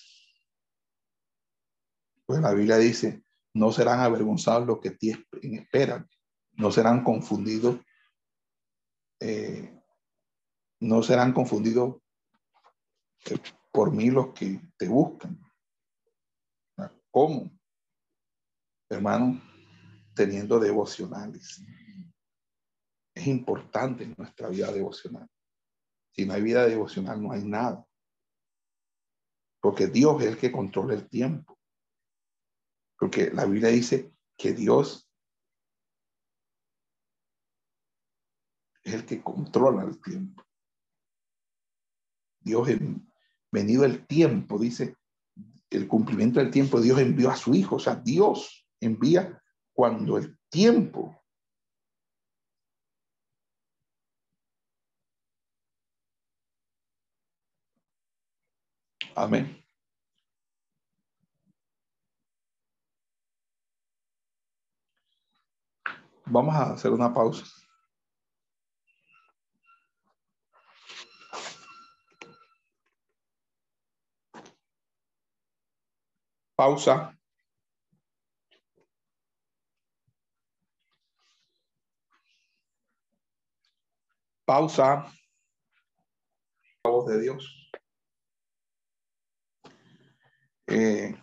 pues 2.25 2.41
la 2.41 2.53
Biblia 2.53 2.77
dice, 2.77 3.23
no 3.53 3.71
serán 3.71 4.01
avergonzados 4.01 4.67
los 4.67 4.79
que 4.79 4.91
te 4.91 5.25
esperan, 5.41 6.07
no 6.53 6.71
serán 6.71 7.03
confundidos, 7.03 7.79
eh, 9.19 9.81
no 10.79 11.01
serán 11.01 11.33
confundidos 11.33 11.97
eh, 13.25 13.39
por 13.71 13.91
mí 13.91 14.11
los 14.11 14.33
que 14.33 14.61
te 14.77 14.87
buscan. 14.87 15.39
¿Cómo? 17.11 17.49
Hermano, 18.87 19.41
teniendo 20.19 20.59
devocionales 20.59 21.63
es 23.15 23.27
importante 23.27 24.03
en 24.03 24.15
nuestra 24.17 24.49
vida 24.49 24.69
devocional. 24.69 25.29
Si 26.11 26.25
no 26.25 26.33
hay 26.33 26.41
vida 26.41 26.65
devocional, 26.65 27.23
no 27.23 27.31
hay 27.31 27.45
nada. 27.45 27.87
Porque 29.61 29.87
Dios 29.87 30.21
es 30.21 30.27
el 30.27 30.37
que 30.37 30.51
controla 30.51 30.93
el 30.95 31.07
tiempo. 31.07 31.57
Porque 32.97 33.31
la 33.31 33.45
Biblia 33.45 33.69
dice 33.69 34.13
que 34.37 34.51
Dios 34.51 35.09
es 38.83 38.93
el 38.93 39.05
que 39.05 39.23
controla 39.23 39.85
el 39.85 40.01
tiempo. 40.01 40.43
Dios, 42.41 42.67
venido 43.49 43.85
el 43.85 44.05
tiempo, 44.05 44.59
dice, 44.59 44.97
el 45.69 45.87
cumplimiento 45.87 46.41
del 46.41 46.51
tiempo, 46.51 46.81
Dios 46.81 46.99
envió 46.99 47.29
a 47.29 47.37
su 47.37 47.55
Hijo. 47.55 47.77
O 47.77 47.79
sea, 47.79 47.95
Dios 47.95 48.67
envía 48.81 49.41
cuando 49.79 50.17
el 50.17 50.37
tiempo 50.49 51.15
Amén. 59.15 59.63
Vamos 66.25 66.55
a 66.55 66.73
hacer 66.73 66.91
una 66.91 67.13
pausa. 67.13 67.45
Pausa. 76.55 77.18
Pausa. 84.49 85.05
La 86.83 86.89
voz 86.89 87.05
de 87.05 87.21
Dios. 87.21 87.71
Eh, 90.65 91.15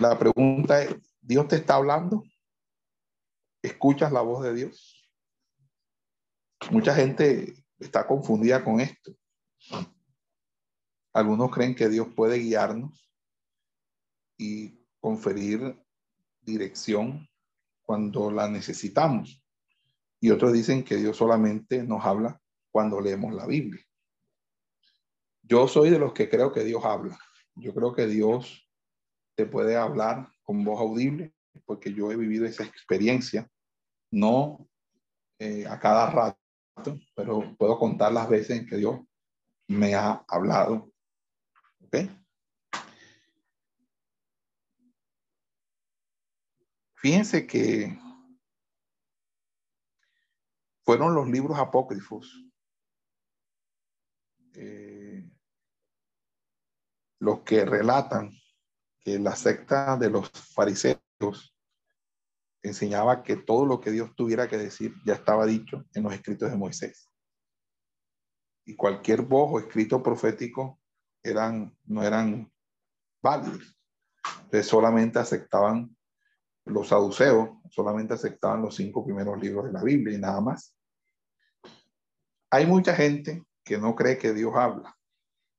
la 0.00 0.18
pregunta 0.18 0.82
es, 0.82 0.96
¿Dios 1.20 1.46
te 1.46 1.54
está 1.54 1.76
hablando? 1.76 2.24
¿Escuchas 3.62 4.10
la 4.10 4.22
voz 4.22 4.42
de 4.42 4.54
Dios? 4.54 5.08
Mucha 6.72 6.96
gente 6.96 7.64
está 7.78 8.08
confundida 8.08 8.64
con 8.64 8.80
esto. 8.80 9.12
Algunos 11.12 11.48
creen 11.52 11.76
que 11.76 11.88
Dios 11.88 12.08
puede 12.12 12.38
guiarnos 12.38 13.08
y 14.36 14.84
conferir 14.98 15.80
dirección 16.40 17.24
cuando 17.82 18.32
la 18.32 18.48
necesitamos. 18.48 19.41
Y 20.22 20.30
otros 20.30 20.52
dicen 20.52 20.84
que 20.84 20.96
Dios 20.98 21.16
solamente 21.16 21.82
nos 21.82 22.04
habla 22.04 22.40
cuando 22.70 23.00
leemos 23.00 23.34
la 23.34 23.44
Biblia. 23.44 23.84
Yo 25.42 25.66
soy 25.66 25.90
de 25.90 25.98
los 25.98 26.12
que 26.12 26.30
creo 26.30 26.52
que 26.52 26.62
Dios 26.62 26.84
habla. 26.84 27.18
Yo 27.56 27.74
creo 27.74 27.92
que 27.92 28.06
Dios 28.06 28.70
te 29.34 29.46
puede 29.46 29.76
hablar 29.76 30.28
con 30.44 30.62
voz 30.62 30.80
audible, 30.80 31.34
porque 31.64 31.92
yo 31.92 32.12
he 32.12 32.16
vivido 32.16 32.46
esa 32.46 32.62
experiencia, 32.62 33.50
no 34.12 34.68
eh, 35.40 35.66
a 35.66 35.80
cada 35.80 36.08
rato, 36.08 37.00
pero 37.16 37.56
puedo 37.58 37.76
contar 37.76 38.12
las 38.12 38.28
veces 38.28 38.60
en 38.60 38.66
que 38.66 38.76
Dios 38.76 39.00
me 39.66 39.96
ha 39.96 40.24
hablado. 40.28 40.92
¿Ok? 41.80 41.96
Fíjense 46.94 47.44
que 47.44 47.98
fueron 50.84 51.14
los 51.14 51.28
libros 51.28 51.58
apócrifos 51.58 52.44
eh, 54.54 55.30
los 57.20 57.40
que 57.42 57.64
relatan 57.64 58.30
que 59.00 59.18
la 59.18 59.34
secta 59.36 59.96
de 59.96 60.10
los 60.10 60.30
fariseos 60.30 61.56
enseñaba 62.62 63.22
que 63.22 63.36
todo 63.36 63.66
lo 63.66 63.80
que 63.80 63.90
Dios 63.90 64.14
tuviera 64.14 64.48
que 64.48 64.58
decir 64.58 64.94
ya 65.04 65.14
estaba 65.14 65.46
dicho 65.46 65.84
en 65.94 66.04
los 66.04 66.12
escritos 66.12 66.50
de 66.50 66.56
Moisés. 66.56 67.10
Y 68.64 68.76
cualquier 68.76 69.22
voz 69.22 69.50
o 69.52 69.58
escrito 69.58 70.02
profético 70.02 70.80
eran, 71.22 71.76
no 71.84 72.02
eran 72.02 72.52
válidos. 73.22 73.76
Entonces 74.44 74.66
solamente 74.66 75.18
aceptaban 75.18 75.96
los 76.64 76.88
saduceos, 76.88 77.50
solamente 77.70 78.14
aceptaban 78.14 78.62
los 78.62 78.76
cinco 78.76 79.04
primeros 79.04 79.40
libros 79.40 79.66
de 79.66 79.72
la 79.72 79.82
Biblia 79.82 80.16
y 80.16 80.20
nada 80.20 80.40
más. 80.40 80.76
Hay 82.50 82.66
mucha 82.66 82.94
gente 82.94 83.42
que 83.64 83.78
no 83.78 83.94
cree 83.94 84.18
que 84.18 84.32
Dios 84.32 84.52
habla, 84.54 84.96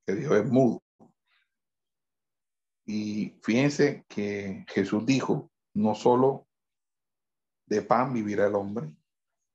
que 0.05 0.15
Dios 0.15 0.33
es 0.33 0.45
mudo. 0.45 0.81
Y 2.85 3.39
fíjense 3.41 4.05
que 4.07 4.65
Jesús 4.67 5.05
dijo, 5.05 5.49
no 5.73 5.95
solo 5.95 6.47
de 7.65 7.81
pan 7.81 8.13
vivirá 8.13 8.47
el 8.47 8.55
hombre, 8.55 8.93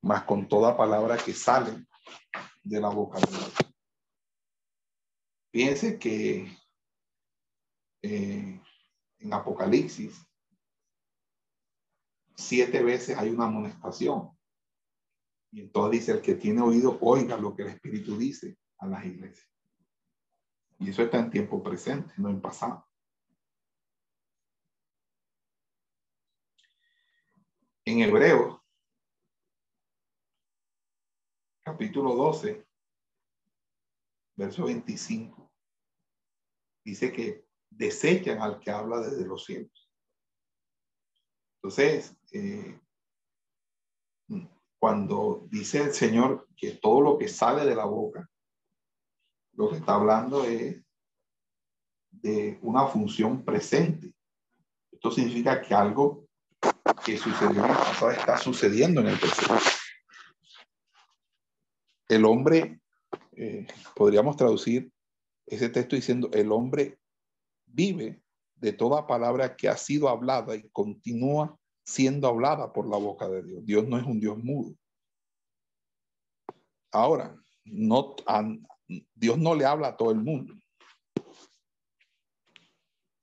mas 0.02 0.24
con 0.24 0.48
toda 0.48 0.76
palabra 0.76 1.16
que 1.16 1.32
sale 1.32 1.86
de 2.62 2.80
la 2.80 2.88
boca 2.88 3.18
de 3.20 3.26
Dios. 3.26 3.54
Fíjense 5.52 5.98
que 5.98 6.50
eh, 8.02 8.60
en 9.18 9.32
Apocalipsis 9.32 10.27
siete 12.38 12.82
veces 12.82 13.18
hay 13.18 13.30
una 13.30 13.46
amonestación. 13.46 14.30
Y 15.50 15.62
entonces 15.62 16.00
dice, 16.00 16.12
el 16.12 16.22
que 16.22 16.34
tiene 16.34 16.60
oído, 16.60 16.96
oiga 17.00 17.36
lo 17.36 17.54
que 17.54 17.62
el 17.62 17.68
Espíritu 17.68 18.16
dice 18.16 18.56
a 18.78 18.86
las 18.86 19.04
iglesias. 19.04 19.46
Y 20.78 20.90
eso 20.90 21.02
está 21.02 21.18
en 21.18 21.30
tiempo 21.30 21.62
presente, 21.62 22.14
no 22.16 22.30
en 22.30 22.40
pasado. 22.40 22.86
En 27.84 28.00
Hebreo, 28.00 28.62
capítulo 31.62 32.14
12, 32.14 32.66
verso 34.36 34.64
25, 34.64 35.50
dice 36.84 37.12
que 37.12 37.46
desechan 37.70 38.40
al 38.40 38.60
que 38.60 38.70
habla 38.70 39.00
desde 39.00 39.26
los 39.26 39.44
cielos. 39.44 39.90
Entonces, 41.56 42.17
eh, 42.32 42.78
cuando 44.78 45.46
dice 45.50 45.82
el 45.82 45.92
Señor 45.92 46.48
que 46.56 46.72
todo 46.72 47.00
lo 47.00 47.18
que 47.18 47.28
sale 47.28 47.64
de 47.64 47.74
la 47.74 47.84
boca, 47.84 48.28
lo 49.54 49.70
que 49.70 49.76
está 49.76 49.94
hablando 49.94 50.44
es 50.44 50.80
de 52.10 52.58
una 52.62 52.86
función 52.86 53.44
presente. 53.44 54.14
Esto 54.92 55.10
significa 55.10 55.60
que 55.60 55.74
algo 55.74 56.28
que 57.04 57.18
sucedió 57.18 57.64
en 57.64 57.70
el 57.70 57.76
pasado 57.76 58.10
está 58.12 58.38
sucediendo 58.38 59.00
en 59.00 59.08
el 59.08 59.18
presente. 59.18 59.64
El 62.08 62.24
hombre, 62.24 62.80
eh, 63.32 63.66
podríamos 63.94 64.36
traducir 64.36 64.90
ese 65.46 65.68
texto 65.68 65.96
diciendo, 65.96 66.30
el 66.32 66.52
hombre 66.52 66.98
vive 67.66 68.22
de 68.56 68.72
toda 68.72 69.06
palabra 69.06 69.56
que 69.56 69.68
ha 69.68 69.76
sido 69.76 70.08
hablada 70.08 70.54
y 70.54 70.68
continúa 70.70 71.57
siendo 71.88 72.28
hablada 72.28 72.70
por 72.70 72.86
la 72.86 72.98
boca 72.98 73.26
de 73.28 73.42
Dios. 73.42 73.64
Dios 73.64 73.88
no 73.88 73.96
es 73.96 74.04
un 74.04 74.20
Dios 74.20 74.36
mudo. 74.36 74.76
Ahora, 76.92 77.34
no, 77.64 78.14
Dios 79.14 79.38
no 79.38 79.54
le 79.54 79.64
habla 79.64 79.88
a 79.88 79.96
todo 79.96 80.10
el 80.10 80.18
mundo. 80.18 80.54
O 81.16 81.34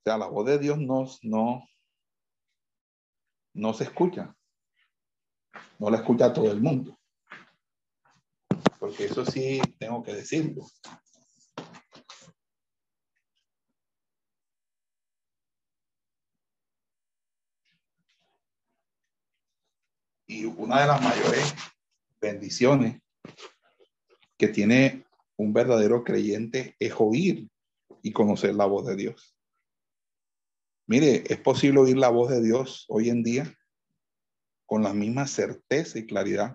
sea, 0.04 0.18
la 0.18 0.26
voz 0.26 0.46
de 0.46 0.58
Dios 0.58 0.78
no, 0.78 1.06
no, 1.22 1.64
no 3.54 3.72
se 3.72 3.84
escucha. 3.84 4.36
No 5.78 5.88
la 5.88 5.98
escucha 5.98 6.32
todo 6.32 6.50
el 6.50 6.60
mundo. 6.60 6.98
Porque 8.80 9.04
eso 9.04 9.24
sí 9.24 9.60
tengo 9.78 10.02
que 10.02 10.12
decirlo. 10.12 10.66
Y 20.36 20.44
una 20.44 20.82
de 20.82 20.86
las 20.86 21.00
mayores 21.00 21.54
bendiciones 22.20 23.00
que 24.36 24.48
tiene 24.48 25.06
un 25.38 25.54
verdadero 25.54 26.04
creyente 26.04 26.76
es 26.78 26.92
oír 26.98 27.48
y 28.02 28.12
conocer 28.12 28.54
la 28.54 28.66
voz 28.66 28.84
de 28.86 28.96
Dios. 28.96 29.34
Mire, 30.86 31.24
es 31.26 31.40
posible 31.40 31.80
oír 31.80 31.96
la 31.96 32.10
voz 32.10 32.28
de 32.28 32.42
Dios 32.42 32.84
hoy 32.88 33.08
en 33.08 33.22
día 33.22 33.50
con 34.66 34.82
la 34.82 34.92
misma 34.92 35.26
certeza 35.26 35.98
y 35.98 36.06
claridad 36.06 36.54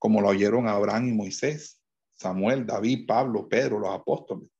como 0.00 0.20
lo 0.20 0.30
oyeron 0.30 0.66
Abraham 0.66 1.10
y 1.10 1.12
Moisés, 1.12 1.80
Samuel, 2.10 2.66
David, 2.66 3.06
Pablo, 3.06 3.48
Pedro, 3.48 3.78
los 3.78 3.94
apóstoles, 3.94 4.50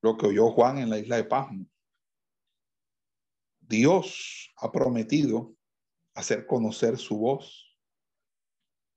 lo 0.00 0.16
que 0.16 0.28
oyó 0.28 0.50
Juan 0.50 0.78
en 0.78 0.88
la 0.88 0.98
isla 0.98 1.16
de 1.16 1.24
Pasmo. 1.24 1.66
Dios 3.60 4.50
ha 4.56 4.72
prometido 4.72 5.54
hacer 6.14 6.46
conocer 6.46 6.98
su 6.98 7.18
voz 7.18 7.76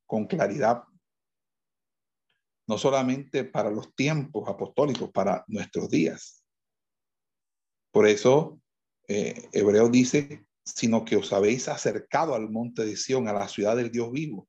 con 0.05 0.25
claridad, 0.25 0.83
no 2.67 2.77
solamente 2.77 3.43
para 3.43 3.69
los 3.69 3.93
tiempos 3.95 4.47
apostólicos, 4.47 5.11
para 5.11 5.43
nuestros 5.47 5.89
días. 5.89 6.43
Por 7.91 8.07
eso 8.07 8.61
eh, 9.07 9.49
Hebreo 9.51 9.89
dice, 9.89 10.45
sino 10.63 11.05
que 11.05 11.15
os 11.15 11.31
habéis 11.31 11.67
acercado 11.69 12.35
al 12.35 12.49
monte 12.49 12.85
de 12.85 12.97
Sión, 12.97 13.27
a 13.27 13.33
la 13.33 13.47
ciudad 13.47 13.75
del 13.75 13.91
Dios 13.91 14.11
vivo, 14.11 14.47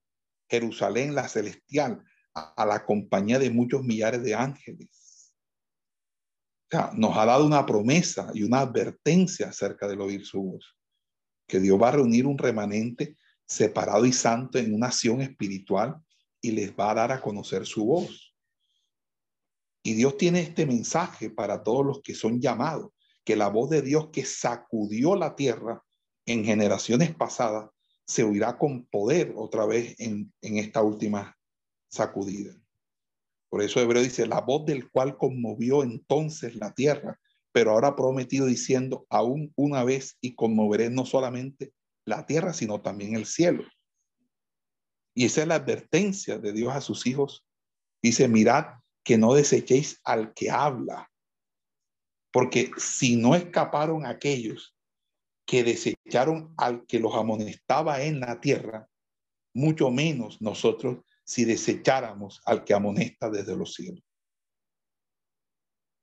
Jerusalén 0.50 1.14
la 1.14 1.28
celestial, 1.28 2.04
a, 2.34 2.66
la 2.66 2.84
compañía 2.84 3.38
de 3.38 3.50
muchos 3.50 3.82
millares 3.84 4.22
de 4.22 4.34
ángeles. 4.34 5.32
O 6.66 6.70
sea, 6.70 6.90
nos 6.94 7.16
ha 7.16 7.24
dado 7.24 7.46
una 7.46 7.64
promesa 7.64 8.30
y 8.34 8.42
una 8.42 8.60
advertencia 8.60 9.48
acerca 9.48 9.88
del 9.88 10.00
oír 10.00 10.24
su 10.24 10.42
voz, 10.42 10.77
que 11.48 11.58
Dios 11.58 11.80
va 11.80 11.88
a 11.88 11.92
reunir 11.92 12.26
un 12.26 12.38
remanente 12.38 13.16
separado 13.46 14.06
y 14.06 14.12
santo 14.12 14.58
en 14.58 14.74
una 14.74 14.88
acción 14.88 15.20
espiritual 15.22 15.96
y 16.40 16.52
les 16.52 16.72
va 16.76 16.92
a 16.92 16.94
dar 16.94 17.12
a 17.12 17.20
conocer 17.20 17.66
su 17.66 17.84
voz. 17.86 18.34
Y 19.82 19.94
Dios 19.94 20.16
tiene 20.16 20.40
este 20.40 20.66
mensaje 20.66 21.30
para 21.30 21.62
todos 21.62 21.84
los 21.84 22.02
que 22.02 22.14
son 22.14 22.40
llamados 22.40 22.90
que 23.24 23.36
la 23.36 23.48
voz 23.48 23.70
de 23.70 23.82
Dios 23.82 24.08
que 24.12 24.24
sacudió 24.24 25.16
la 25.16 25.34
tierra 25.34 25.82
en 26.26 26.44
generaciones 26.44 27.14
pasadas 27.14 27.70
se 28.06 28.22
oirá 28.22 28.56
con 28.56 28.86
poder 28.86 29.34
otra 29.36 29.66
vez 29.66 29.94
en, 29.98 30.32
esta 30.40 30.82
última 30.82 31.36
sacudida. 31.90 32.54
Por 33.50 33.62
eso 33.62 33.80
Hebreo 33.80 34.02
dice, 34.02 34.26
la 34.26 34.40
voz 34.40 34.64
del 34.64 34.90
cual 34.90 35.16
conmovió 35.16 35.82
entonces 35.82 36.54
la 36.56 36.72
tierra, 36.72 37.20
pero 37.58 37.72
ahora 37.72 37.96
prometido 37.96 38.46
diciendo, 38.46 39.04
aún 39.10 39.52
una 39.56 39.82
vez 39.82 40.16
y 40.20 40.36
conmoveré 40.36 40.90
no 40.90 41.04
solamente 41.04 41.72
la 42.04 42.24
tierra, 42.24 42.52
sino 42.52 42.82
también 42.82 43.16
el 43.16 43.26
cielo. 43.26 43.64
Y 45.12 45.24
esa 45.24 45.42
es 45.42 45.48
la 45.48 45.56
advertencia 45.56 46.38
de 46.38 46.52
Dios 46.52 46.72
a 46.72 46.80
sus 46.80 47.04
hijos. 47.08 47.44
Dice, 48.00 48.28
mirad 48.28 48.76
que 49.02 49.18
no 49.18 49.34
desechéis 49.34 50.00
al 50.04 50.32
que 50.34 50.52
habla, 50.52 51.10
porque 52.30 52.70
si 52.76 53.16
no 53.16 53.34
escaparon 53.34 54.06
aquellos 54.06 54.76
que 55.44 55.64
desecharon 55.64 56.54
al 56.58 56.86
que 56.86 57.00
los 57.00 57.16
amonestaba 57.16 58.02
en 58.02 58.20
la 58.20 58.40
tierra, 58.40 58.88
mucho 59.52 59.90
menos 59.90 60.40
nosotros 60.40 60.98
si 61.24 61.44
desecháramos 61.44 62.40
al 62.44 62.62
que 62.62 62.74
amonesta 62.74 63.28
desde 63.28 63.56
los 63.56 63.74
cielos. 63.74 64.07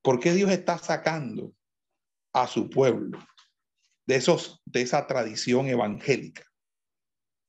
¿Por 0.06 0.19
qué 0.19 0.34
Dios 0.34 0.52
está 0.52 0.77
sacando 0.77 1.56
a 2.32 2.45
su 2.45 2.69
pueblo 2.69 3.18
de, 4.06 4.18
esos, 4.18 4.61
de 4.64 4.84
esa 4.84 5.07
tradición 5.07 5.65
evangélica 5.65 6.44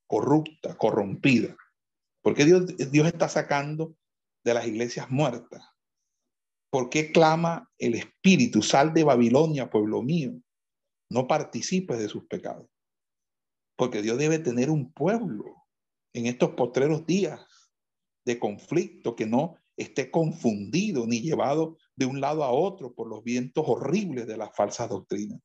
corrupta, 0.09 0.75
corrompida? 0.79 1.55
¿Por 2.23 2.35
qué 2.35 2.47
Dios, 2.47 2.75
Dios 2.91 3.09
está 3.09 3.29
sacando 3.29 3.95
de 4.43 4.55
las 4.55 4.67
iglesias 4.67 5.11
muertas? 5.11 5.63
¿Por 6.71 6.89
qué 6.89 7.13
clama 7.13 7.71
el 7.77 7.95
Espíritu, 7.95 8.63
sal 8.63 8.95
de 8.95 9.05
Babilonia, 9.05 9.69
pueblo 9.69 10.03
mío? 10.03 10.33
No 11.11 11.29
participes 11.29 11.99
de 11.99 12.09
sus 12.09 12.25
pecados. 12.25 12.71
Porque 13.77 14.01
Dios 14.01 14.17
debe 14.17 14.39
tener 14.39 14.71
un 14.71 14.95
pueblo 14.95 15.67
en 16.15 16.25
estos 16.25 16.53
postreros 16.53 17.05
días 17.05 17.39
de 18.25 18.39
conflicto 18.39 19.15
que 19.15 19.27
no 19.27 19.57
esté 19.77 20.11
confundido 20.11 21.07
ni 21.07 21.21
llevado 21.21 21.77
de 21.97 22.07
un 22.07 22.21
lado 22.21 22.45
a 22.45 22.51
otro 22.51 22.95
por 22.95 23.09
los 23.09 23.25
vientos 23.25 23.65
horribles 23.67 24.27
de 24.27 24.37
las 24.37 24.55
falsas 24.55 24.89
doctrinas. 24.89 25.41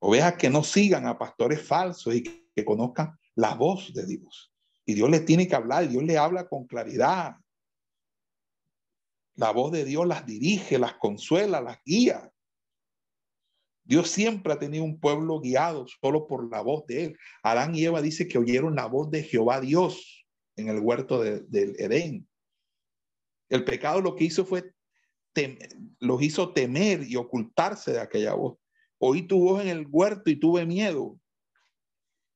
Ovejas 0.00 0.34
que 0.34 0.50
no 0.50 0.64
sigan 0.64 1.06
a 1.06 1.16
pastores 1.16 1.62
falsos 1.62 2.14
y 2.14 2.24
que, 2.24 2.64
conozcan 2.64 3.18
la 3.34 3.54
voz 3.54 3.94
de 3.94 4.04
Dios. 4.04 4.52
Y 4.84 4.94
Dios 4.94 5.08
les 5.08 5.24
tiene 5.24 5.48
que 5.48 5.54
hablar, 5.54 5.88
Dios 5.88 6.02
le 6.02 6.18
habla 6.18 6.48
con 6.48 6.66
claridad. 6.66 7.36
La 9.36 9.52
voz 9.52 9.72
de 9.72 9.84
Dios 9.84 10.06
las 10.06 10.26
dirige, 10.26 10.78
las 10.78 10.94
consuela, 10.94 11.60
las 11.60 11.78
guía. 11.84 12.30
Dios 13.84 14.10
siempre 14.10 14.52
ha 14.52 14.58
tenido 14.58 14.84
un 14.84 15.00
pueblo 15.00 15.40
guiado 15.40 15.86
solo 16.00 16.26
por 16.26 16.50
la 16.50 16.60
voz 16.60 16.84
de 16.86 17.04
él. 17.04 17.18
Adán 17.42 17.74
y 17.74 17.84
Eva 17.84 18.02
dice 18.02 18.28
que 18.28 18.38
oyeron 18.38 18.74
la 18.74 18.86
voz 18.86 19.10
de 19.10 19.22
Jehová 19.22 19.60
Dios 19.60 20.26
en 20.56 20.68
el 20.68 20.80
huerto 20.80 21.22
del 21.22 21.74
Edén. 21.78 22.28
El 23.48 23.64
pecado 23.64 24.00
lo 24.00 24.16
que 24.16 24.24
hizo 24.24 24.44
fue, 24.44 24.71
los 25.98 26.22
hizo 26.22 26.52
temer 26.52 27.02
y 27.02 27.16
ocultarse 27.16 27.92
de 27.92 28.00
aquella 28.00 28.34
voz. 28.34 28.58
Oí 28.98 29.22
tu 29.22 29.40
voz 29.40 29.62
en 29.62 29.68
el 29.68 29.86
huerto 29.88 30.30
y 30.30 30.36
tuve 30.36 30.66
miedo. 30.66 31.18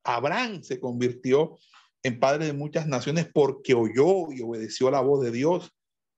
Abraham 0.05 0.63
se 0.63 0.81
convirtió 0.81 1.59
en 2.03 2.21
padre 2.21 2.47
de 2.47 2.53
muchas 2.53 2.87
naciones 2.87 3.29
porque 3.33 3.75
oyó 3.75 4.33
y 4.33 4.43
obedeció 4.43 4.91
la 4.91 5.01
voz 5.01 5.25
de 5.25 5.33
Dios. 5.33 5.73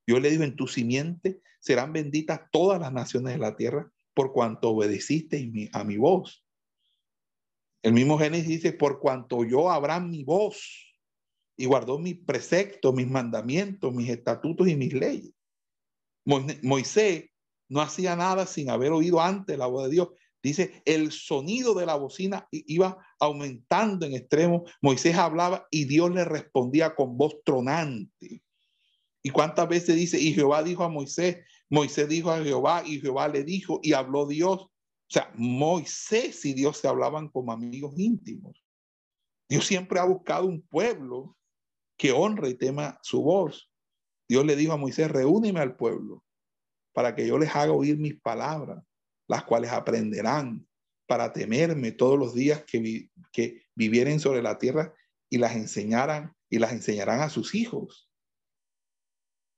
Yo 0.06 0.20
le 0.20 0.30
digo, 0.30 0.44
en 0.44 0.56
tu 0.56 0.66
simiente 0.66 1.40
serán 1.60 1.92
benditas 1.92 2.42
todas 2.52 2.80
las 2.80 2.92
naciones 2.92 3.34
de 3.34 3.38
la 3.38 3.56
tierra 3.56 3.90
por 4.14 4.32
cuanto 4.32 4.70
obedeciste 4.70 5.70
a 5.72 5.84
mi 5.84 5.96
voz. 5.96 6.44
El 7.82 7.92
mismo 7.92 8.18
Génesis 8.18 8.48
dice, 8.48 8.72
por 8.72 9.00
cuanto 9.00 9.36
oyó 9.36 9.70
Abraham 9.70 10.10
mi 10.10 10.24
voz 10.24 10.88
y 11.56 11.66
guardó 11.66 11.98
mis 11.98 12.18
preceptos, 12.18 12.94
mis 12.94 13.08
mandamientos, 13.08 13.92
mis 13.94 14.10
estatutos 14.10 14.68
y 14.68 14.76
mis 14.76 14.92
leyes. 14.92 15.32
Moisés 16.62 17.30
no 17.68 17.80
hacía 17.80 18.16
nada 18.16 18.46
sin 18.46 18.70
haber 18.70 18.92
oído 18.92 19.20
antes 19.20 19.56
la 19.58 19.66
voz 19.66 19.84
de 19.84 19.90
Dios. 19.90 20.08
Dice, 20.42 20.82
el 20.84 21.10
sonido 21.10 21.74
de 21.74 21.86
la 21.86 21.96
bocina 21.96 22.46
iba 22.50 22.98
aumentando 23.18 24.06
en 24.06 24.14
extremo. 24.14 24.64
Moisés 24.80 25.16
hablaba 25.16 25.66
y 25.70 25.84
Dios 25.84 26.10
le 26.10 26.24
respondía 26.24 26.94
con 26.94 27.16
voz 27.16 27.42
tronante. 27.44 28.42
¿Y 29.22 29.30
cuántas 29.30 29.68
veces 29.68 29.96
dice, 29.96 30.20
y 30.20 30.32
Jehová 30.32 30.62
dijo 30.62 30.84
a 30.84 30.88
Moisés, 30.88 31.38
Moisés 31.70 32.08
dijo 32.08 32.30
a 32.30 32.42
Jehová 32.42 32.82
y 32.86 33.00
Jehová 33.00 33.28
le 33.28 33.44
dijo 33.44 33.80
y 33.82 33.92
habló 33.92 34.26
Dios. 34.26 34.62
O 34.62 35.10
sea, 35.10 35.32
Moisés 35.34 36.44
y 36.44 36.54
Dios 36.54 36.78
se 36.78 36.88
hablaban 36.88 37.28
como 37.28 37.52
amigos 37.52 37.94
íntimos. 37.96 38.62
Dios 39.48 39.66
siempre 39.66 39.98
ha 39.98 40.04
buscado 40.04 40.46
un 40.46 40.62
pueblo 40.62 41.36
que 41.96 42.12
honre 42.12 42.50
y 42.50 42.54
tema 42.54 42.98
su 43.02 43.22
voz. 43.22 43.67
Dios 44.28 44.44
le 44.44 44.56
dijo 44.56 44.72
a 44.72 44.76
Moisés, 44.76 45.10
reúneme 45.10 45.60
al 45.60 45.76
pueblo 45.76 46.22
para 46.92 47.14
que 47.14 47.26
yo 47.26 47.38
les 47.38 47.54
haga 47.54 47.72
oír 47.72 47.96
mis 47.96 48.20
palabras, 48.20 48.84
las 49.28 49.44
cuales 49.44 49.70
aprenderán 49.70 50.66
para 51.06 51.32
temerme 51.32 51.92
todos 51.92 52.18
los 52.18 52.34
días 52.34 52.64
que, 52.64 53.10
vivieren 53.74 54.18
sobre 54.18 54.42
la 54.42 54.58
tierra 54.58 54.92
y 55.30 55.38
las 55.38 55.54
enseñaran 55.54 56.34
y 56.50 56.58
las 56.58 56.72
enseñarán 56.72 57.20
a 57.20 57.30
sus 57.30 57.54
hijos. 57.54 58.10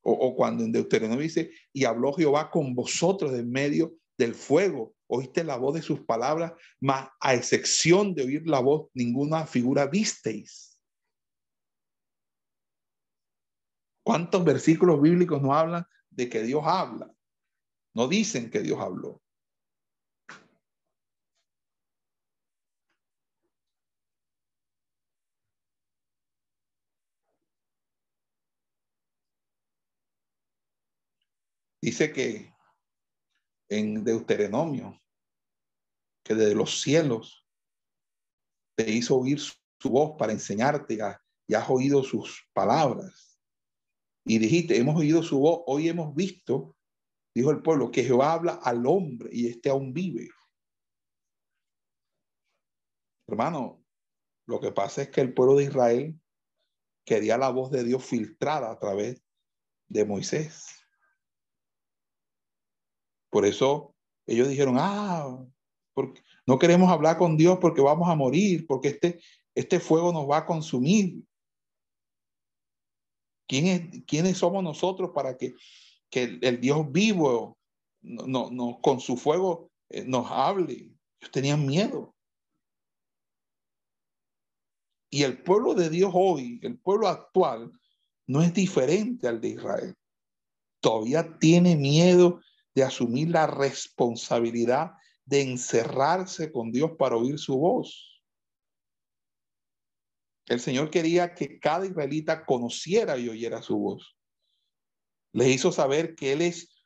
O, 0.02 0.34
cuando 0.36 0.64
en 0.64 0.72
Deuteronomio 0.72 1.22
dice, 1.22 1.50
y 1.72 1.84
habló 1.84 2.12
Jehová 2.12 2.50
con 2.50 2.74
vosotros 2.74 3.32
en 3.32 3.50
medio 3.50 3.96
del 4.18 4.34
fuego, 4.34 4.94
oíste 5.06 5.42
la 5.42 5.56
voz 5.56 5.74
de 5.74 5.82
sus 5.82 6.00
palabras, 6.00 6.52
mas 6.78 7.08
a 7.20 7.34
excepción 7.34 8.14
de 8.14 8.24
oír 8.24 8.46
la 8.46 8.60
voz, 8.60 8.88
ninguna 8.94 9.46
figura 9.46 9.86
visteis. 9.86 10.69
¿Cuántos 14.02 14.44
versículos 14.44 15.00
bíblicos 15.00 15.40
no 15.42 15.54
hablan 15.54 15.86
de 16.10 16.28
que 16.28 16.42
Dios 16.42 16.62
habla? 16.64 17.12
No 17.94 18.08
dicen 18.08 18.50
que 18.50 18.60
Dios 18.60 18.78
habló. 18.80 19.22
Dice 31.82 32.12
que 32.12 32.52
en 33.70 34.04
Deuteronomio, 34.04 35.00
que 36.22 36.34
desde 36.34 36.54
los 36.54 36.82
cielos 36.82 37.46
te 38.76 38.90
hizo 38.90 39.16
oír 39.16 39.40
su 39.40 39.88
voz 39.88 40.16
para 40.18 40.32
enseñarte 40.32 40.98
y 41.46 41.54
has 41.54 41.70
oído 41.70 42.02
sus 42.02 42.46
palabras. 42.52 43.29
Y 44.24 44.38
dijiste, 44.38 44.76
hemos 44.76 44.96
oído 44.96 45.22
su 45.22 45.38
voz, 45.38 45.62
hoy 45.66 45.88
hemos 45.88 46.14
visto, 46.14 46.76
dijo 47.34 47.50
el 47.50 47.62
pueblo, 47.62 47.90
que 47.90 48.04
Jehová 48.04 48.34
habla 48.34 48.52
al 48.62 48.86
hombre 48.86 49.30
y 49.32 49.46
este 49.46 49.70
aún 49.70 49.92
vive. 49.92 50.28
Hermano, 53.26 53.82
lo 54.46 54.60
que 54.60 54.72
pasa 54.72 55.02
es 55.02 55.10
que 55.10 55.20
el 55.20 55.32
pueblo 55.32 55.56
de 55.56 55.64
Israel 55.64 56.20
quería 57.04 57.38
la 57.38 57.50
voz 57.50 57.70
de 57.70 57.84
Dios 57.84 58.04
filtrada 58.04 58.70
a 58.70 58.78
través 58.78 59.22
de 59.88 60.04
Moisés. 60.04 60.66
Por 63.30 63.46
eso 63.46 63.94
ellos 64.26 64.48
dijeron, 64.48 64.76
ah, 64.78 65.44
porque 65.94 66.22
no 66.46 66.58
queremos 66.58 66.90
hablar 66.90 67.16
con 67.18 67.36
Dios 67.36 67.58
porque 67.60 67.80
vamos 67.80 68.08
a 68.08 68.14
morir, 68.14 68.66
porque 68.66 68.88
este, 68.88 69.20
este 69.54 69.80
fuego 69.80 70.12
nos 70.12 70.28
va 70.28 70.38
a 70.38 70.46
consumir. 70.46 71.22
¿Quién 73.50 73.66
es, 73.66 74.04
¿Quiénes 74.06 74.38
somos 74.38 74.62
nosotros 74.62 75.10
para 75.12 75.36
que, 75.36 75.56
que 76.08 76.38
el, 76.40 76.60
Dios 76.60 76.86
vivo 76.92 77.58
no, 78.00 78.48
no, 78.48 78.80
con 78.80 79.00
su 79.00 79.16
fuego 79.16 79.72
eh, 79.88 80.04
nos 80.04 80.30
hable? 80.30 80.74
Ellos 81.20 81.32
tenían 81.32 81.66
miedo. 81.66 82.14
Y 85.10 85.24
el 85.24 85.42
pueblo 85.42 85.74
de 85.74 85.90
Dios 85.90 86.12
hoy, 86.14 86.60
el 86.62 86.78
pueblo 86.78 87.08
actual, 87.08 87.72
no 88.28 88.40
es 88.40 88.54
diferente 88.54 89.26
al 89.26 89.40
de 89.40 89.48
Israel. 89.48 89.96
Todavía 90.78 91.36
tiene 91.40 91.74
miedo 91.74 92.40
de 92.72 92.84
asumir 92.84 93.30
la 93.30 93.48
responsabilidad 93.48 94.92
de 95.24 95.42
encerrarse 95.42 96.52
con 96.52 96.70
Dios 96.70 96.92
para 96.96 97.16
oír 97.16 97.36
su 97.36 97.58
voz. 97.58 98.09
El 100.50 100.58
Señor 100.58 100.90
quería 100.90 101.32
que 101.32 101.60
cada 101.60 101.86
israelita 101.86 102.44
conociera 102.44 103.16
y 103.16 103.28
oyera 103.28 103.62
su 103.62 103.78
voz. 103.78 104.18
Le 105.32 105.48
hizo 105.48 105.70
saber 105.70 106.16
que 106.16 106.32
Él 106.32 106.42
es 106.42 106.84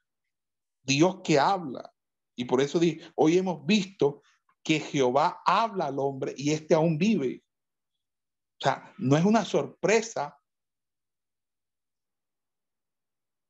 Dios 0.83 1.23
que 1.25 1.39
habla. 1.39 1.91
Y 2.37 2.45
por 2.45 2.61
eso 2.61 2.79
hoy 3.15 3.39
hemos 3.39 3.65
visto 3.65 4.21
que 4.63 4.81
Jehová 4.81 5.41
habla 5.47 5.87
al 5.87 5.99
hombre 5.99 6.35
y 6.37 6.51
éste 6.51 6.75
aún 6.75 6.99
vive. 6.99 7.43
O 8.61 8.65
sea, 8.65 8.95
no 8.99 9.17
es 9.17 9.25
una 9.25 9.47
sorpresa 9.47 10.39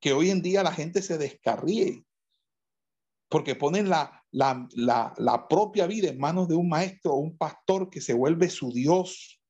que 0.00 0.12
hoy 0.12 0.30
en 0.30 0.42
día 0.42 0.62
la 0.62 0.72
gente 0.72 1.02
se 1.02 1.18
descarríe 1.18 2.06
porque 3.28 3.56
ponen 3.56 3.88
la, 3.88 4.24
la, 4.30 5.46
propia 5.48 5.88
vida 5.88 6.08
en 6.08 6.20
manos 6.20 6.46
de 6.46 6.54
un 6.54 6.68
maestro 6.68 7.14
o 7.14 7.18
un 7.18 7.36
pastor 7.36 7.90
que 7.90 8.00
se 8.00 8.14
vuelve 8.14 8.48
su 8.48 8.70
Dios 8.70 9.40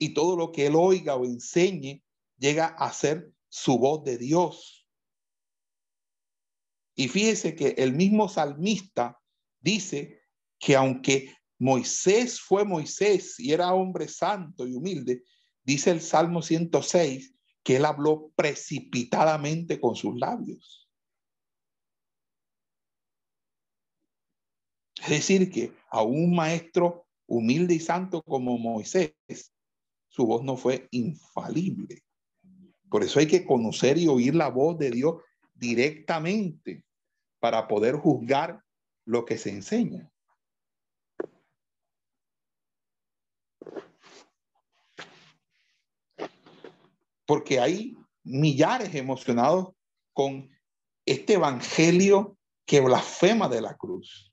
y 0.00 0.14
todo 0.14 0.34
lo 0.34 0.50
que 0.50 0.66
él 0.66 0.74
oiga 0.76 1.14
o 1.14 1.26
enseñe 1.26 2.02
llega 2.38 2.66
a 2.66 2.90
ser 2.92 3.30
su 3.50 3.78
voz 3.78 4.02
de 4.02 4.16
Dios. 4.16 4.88
Y 6.96 7.08
fíjese 7.08 7.54
que 7.54 7.74
el 7.76 7.92
mismo 7.92 8.28
salmista 8.28 9.20
dice 9.60 10.22
que 10.58 10.74
aunque 10.74 11.34
Moisés 11.58 12.40
fue 12.40 12.64
Moisés 12.64 13.38
y 13.38 13.52
era 13.52 13.74
hombre 13.74 14.08
santo 14.08 14.66
y 14.66 14.74
humilde, 14.74 15.22
dice 15.62 15.90
el 15.90 16.00
Salmo 16.00 16.40
106 16.40 17.34
que 17.62 17.76
él 17.76 17.84
habló 17.84 18.32
precipitadamente 18.34 19.78
con 19.78 19.94
sus 19.96 20.18
labios. 20.18 20.88
Es 25.02 25.10
decir, 25.10 25.50
que 25.50 25.74
a 25.90 26.02
un 26.02 26.34
maestro 26.34 27.06
humilde 27.26 27.74
y 27.74 27.80
santo 27.80 28.22
como 28.22 28.56
Moisés, 28.56 29.14
su 30.10 30.26
voz 30.26 30.42
no 30.42 30.56
fue 30.56 30.88
infalible. 30.90 32.02
Por 32.90 33.04
eso 33.04 33.20
hay 33.20 33.28
que 33.28 33.46
conocer 33.46 33.96
y 33.96 34.08
oír 34.08 34.34
la 34.34 34.48
voz 34.48 34.76
de 34.76 34.90
Dios 34.90 35.22
directamente 35.54 36.84
para 37.38 37.68
poder 37.68 37.94
juzgar 37.94 38.62
lo 39.04 39.24
que 39.24 39.38
se 39.38 39.50
enseña. 39.50 40.10
Porque 47.24 47.60
hay 47.60 47.96
millares 48.24 48.92
emocionados 48.96 49.68
con 50.12 50.50
este 51.06 51.34
evangelio 51.34 52.36
que 52.66 52.80
blasfema 52.80 53.48
de 53.48 53.62
la 53.62 53.76
cruz. 53.76 54.29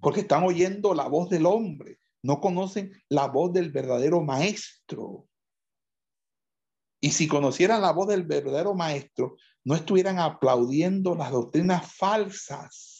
Porque 0.00 0.20
están 0.20 0.44
oyendo 0.44 0.94
la 0.94 1.08
voz 1.08 1.28
del 1.28 1.46
hombre, 1.46 1.98
no 2.22 2.40
conocen 2.40 2.92
la 3.08 3.26
voz 3.26 3.52
del 3.52 3.70
verdadero 3.70 4.22
maestro. 4.22 5.28
Y 7.00 7.10
si 7.12 7.28
conocieran 7.28 7.82
la 7.82 7.92
voz 7.92 8.08
del 8.08 8.24
verdadero 8.24 8.74
maestro, 8.74 9.36
no 9.64 9.74
estuvieran 9.74 10.18
aplaudiendo 10.18 11.14
las 11.14 11.30
doctrinas 11.30 11.94
falsas. 11.94 12.98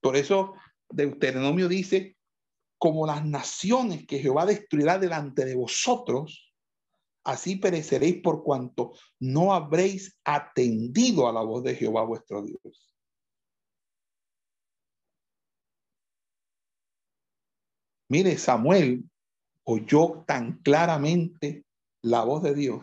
Por 0.00 0.16
eso 0.16 0.54
Deuteronomio 0.88 1.68
dice, 1.68 2.16
como 2.78 3.06
las 3.06 3.24
naciones 3.26 4.06
que 4.06 4.20
Jehová 4.20 4.46
destruirá 4.46 4.98
delante 4.98 5.44
de 5.44 5.56
vosotros, 5.56 6.47
así 7.24 7.56
pereceréis 7.56 8.22
por 8.22 8.42
cuanto 8.42 8.92
no 9.20 9.52
habréis 9.52 10.18
atendido 10.24 11.28
a 11.28 11.32
la 11.32 11.42
voz 11.42 11.62
de 11.62 11.74
Jehová 11.74 12.04
vuestro 12.04 12.42
Dios. 12.42 12.94
Mire, 18.08 18.38
Samuel 18.38 19.04
oyó 19.64 20.24
tan 20.26 20.62
claramente 20.62 21.64
la 22.02 22.24
voz 22.24 22.42
de 22.42 22.54
Dios 22.54 22.82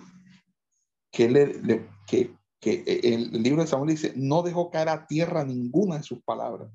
que, 1.11 1.29
le, 1.29 1.89
que, 2.05 2.35
el 2.61 3.41
libro 3.41 3.61
de 3.61 3.67
Samuel 3.67 3.89
dice, 3.89 4.13
no 4.15 4.43
dejó 4.43 4.69
caer 4.69 4.89
a 4.89 5.07
tierra 5.07 5.43
ninguna 5.43 5.97
de 5.97 6.03
sus 6.03 6.21
palabras, 6.21 6.71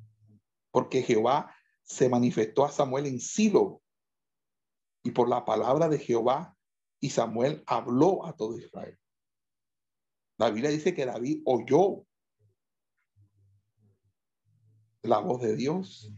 porque 0.72 1.02
Jehová 1.02 1.54
se 1.84 2.08
manifestó 2.08 2.64
a 2.64 2.72
Samuel 2.72 3.06
en 3.06 3.20
Silo 3.20 3.82
y 5.04 5.12
por 5.12 5.28
la 5.28 5.44
palabra 5.44 5.88
de 5.88 5.98
Jehová 5.98 6.56
y 7.00 7.10
Samuel 7.10 7.62
habló 7.66 8.26
a 8.26 8.36
todo 8.36 8.58
Israel. 8.58 8.98
La 10.38 10.50
Biblia 10.50 10.70
dice 10.70 10.94
que 10.94 11.06
David 11.06 11.42
oyó 11.44 12.06
la 15.02 15.18
voz 15.18 15.40
de 15.40 15.56
Dios 15.56 16.12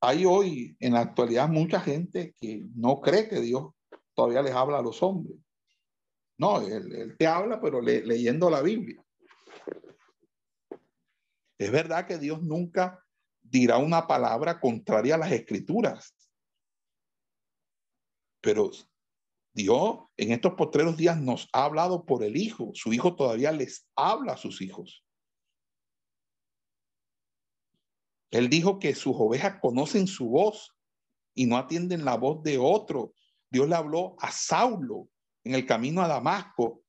hay 0.00 0.24
hoy 0.24 0.76
en 0.80 0.94
la 0.94 1.00
actualidad 1.00 1.48
mucha 1.48 1.80
gente 1.80 2.34
que 2.40 2.66
no 2.74 3.00
cree 3.00 3.28
que 3.28 3.40
Dios 3.40 3.72
todavía 4.14 4.42
les 4.42 4.54
habla 4.54 4.78
a 4.78 4.82
los 4.82 5.02
hombres. 5.02 5.36
No, 6.38 6.60
él, 6.62 7.16
te 7.18 7.26
habla, 7.26 7.60
pero 7.60 7.82
leyendo 7.82 8.48
la 8.48 8.62
Biblia. 8.62 9.04
Es 11.58 11.70
verdad 11.70 12.06
que 12.06 12.18
Dios 12.18 12.42
nunca 12.42 13.04
dirá 13.42 13.78
una 13.78 14.06
palabra 14.06 14.60
contraria 14.60 15.16
a 15.16 15.18
las 15.18 15.32
escrituras. 15.32 16.14
Pero 18.40 18.70
Dios 19.52 19.98
en 20.16 20.32
estos 20.32 20.54
postreros 20.54 20.96
días 20.96 21.20
nos 21.20 21.48
ha 21.52 21.64
hablado 21.64 22.06
por 22.06 22.22
el 22.24 22.36
Hijo. 22.36 22.70
Su 22.74 22.92
Hijo 22.92 23.14
todavía 23.14 23.52
les 23.52 23.88
habla 23.96 24.32
a 24.32 24.36
sus 24.36 24.62
hijos. 24.62 25.04
Él 28.30 28.48
dijo 28.48 28.78
que 28.78 28.94
sus 28.94 29.14
ovejas 29.16 29.58
conocen 29.60 30.06
su 30.06 30.28
voz 30.28 30.74
y 31.34 31.46
no 31.46 31.56
atienden 31.56 32.04
la 32.04 32.16
voz 32.16 32.42
de 32.42 32.58
otro. 32.58 33.12
Dios 33.50 33.68
le 33.68 33.74
habló 33.74 34.14
a 34.20 34.30
Saulo 34.30 35.08
en 35.44 35.54
el 35.54 35.66
camino 35.66 36.00
a 36.02 36.08
Damasco. 36.08 36.79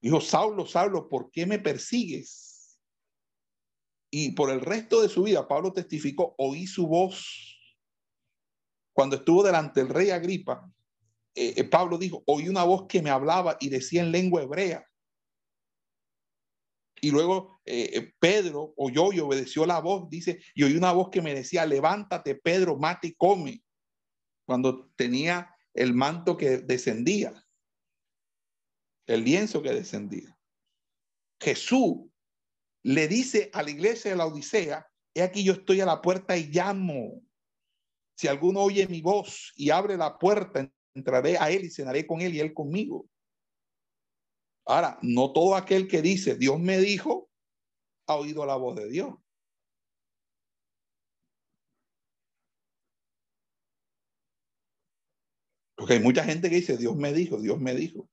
Dijo, 0.00 0.20
Saulo, 0.20 0.66
Saulo, 0.66 1.08
¿por 1.08 1.30
qué 1.30 1.46
me 1.46 1.58
persigues? 1.58 2.78
Y 4.10 4.32
por 4.32 4.50
el 4.50 4.60
resto 4.60 5.02
de 5.02 5.08
su 5.08 5.24
vida, 5.24 5.46
Pablo 5.46 5.72
testificó, 5.72 6.34
oí 6.38 6.66
su 6.66 6.86
voz. 6.86 7.56
Cuando 8.92 9.16
estuvo 9.16 9.42
delante 9.42 9.80
del 9.80 9.90
rey 9.90 10.10
Agripa, 10.10 10.70
eh, 11.34 11.54
eh, 11.56 11.64
Pablo 11.64 11.98
dijo, 11.98 12.22
oí 12.26 12.48
una 12.48 12.64
voz 12.64 12.86
que 12.88 13.02
me 13.02 13.10
hablaba 13.10 13.56
y 13.60 13.68
decía 13.68 14.02
en 14.02 14.12
lengua 14.12 14.42
hebrea. 14.42 14.84
Y 17.00 17.10
luego 17.10 17.60
eh, 17.64 18.12
Pedro 18.18 18.74
oyó 18.76 19.12
y 19.12 19.20
obedeció 19.20 19.66
la 19.66 19.80
voz, 19.80 20.08
dice, 20.08 20.40
y 20.54 20.64
oí 20.64 20.74
una 20.74 20.92
voz 20.92 21.10
que 21.10 21.22
me 21.22 21.34
decía, 21.34 21.64
levántate, 21.64 22.34
Pedro, 22.34 22.76
mate 22.76 23.08
y 23.08 23.14
come, 23.14 23.62
cuando 24.44 24.90
tenía 24.96 25.54
el 25.74 25.94
manto 25.94 26.36
que 26.36 26.58
descendía, 26.58 27.46
el 29.08 29.24
lienzo 29.24 29.62
que 29.62 29.72
descendía. 29.72 30.38
Jesús 31.40 32.08
le 32.84 33.08
dice 33.08 33.50
a 33.52 33.62
la 33.62 33.70
iglesia 33.70 34.10
de 34.10 34.16
la 34.16 34.26
Odisea, 34.26 34.86
he 35.14 35.22
aquí 35.22 35.42
yo 35.42 35.54
estoy 35.54 35.80
a 35.80 35.86
la 35.86 36.00
puerta 36.00 36.36
y 36.36 36.48
llamo. 36.48 37.22
Si 38.16 38.28
alguno 38.28 38.60
oye 38.60 38.86
mi 38.86 39.00
voz 39.00 39.52
y 39.56 39.70
abre 39.70 39.96
la 39.96 40.18
puerta, 40.18 40.70
entraré 40.94 41.38
a 41.38 41.50
él 41.50 41.64
y 41.64 41.70
cenaré 41.70 42.06
con 42.06 42.20
él 42.20 42.34
y 42.34 42.40
él 42.40 42.52
conmigo. 42.52 43.08
Ahora, 44.66 44.98
no 45.02 45.32
todo 45.32 45.56
aquel 45.56 45.88
que 45.88 46.02
dice 46.02 46.36
Dios 46.36 46.60
me 46.60 46.78
dijo 46.78 47.30
ha 48.06 48.16
oído 48.16 48.44
la 48.44 48.56
voz 48.56 48.76
de 48.76 48.88
Dios. 48.88 49.14
Porque 55.76 55.94
hay 55.94 56.00
mucha 56.00 56.24
gente 56.24 56.50
que 56.50 56.56
dice 56.56 56.76
Dios 56.76 56.96
me 56.96 57.12
dijo, 57.12 57.40
Dios 57.40 57.58
me 57.58 57.74
dijo. 57.74 58.08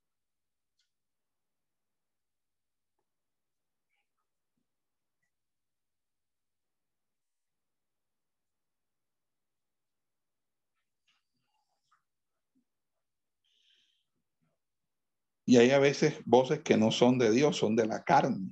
Y 15.56 15.58
hay 15.58 15.72
a 15.72 15.80
veces 15.80 16.16
voces 16.26 16.60
que 16.64 16.76
no 16.76 16.92
son 16.92 17.18
de 17.18 17.32
Dios, 17.32 17.56
son 17.56 17.78
de 17.78 17.88
la 17.88 18.04
carne. 18.04 18.52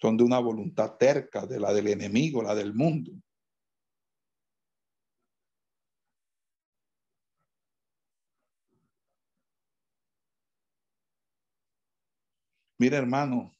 Son 0.00 0.16
de 0.16 0.22
una 0.22 0.38
voluntad 0.38 0.92
terca, 0.96 1.44
de 1.44 1.58
la 1.58 1.72
del 1.72 1.88
enemigo, 1.88 2.40
la 2.40 2.54
del 2.54 2.72
mundo. 2.72 3.10
Mira, 12.78 12.98
hermano, 12.98 13.52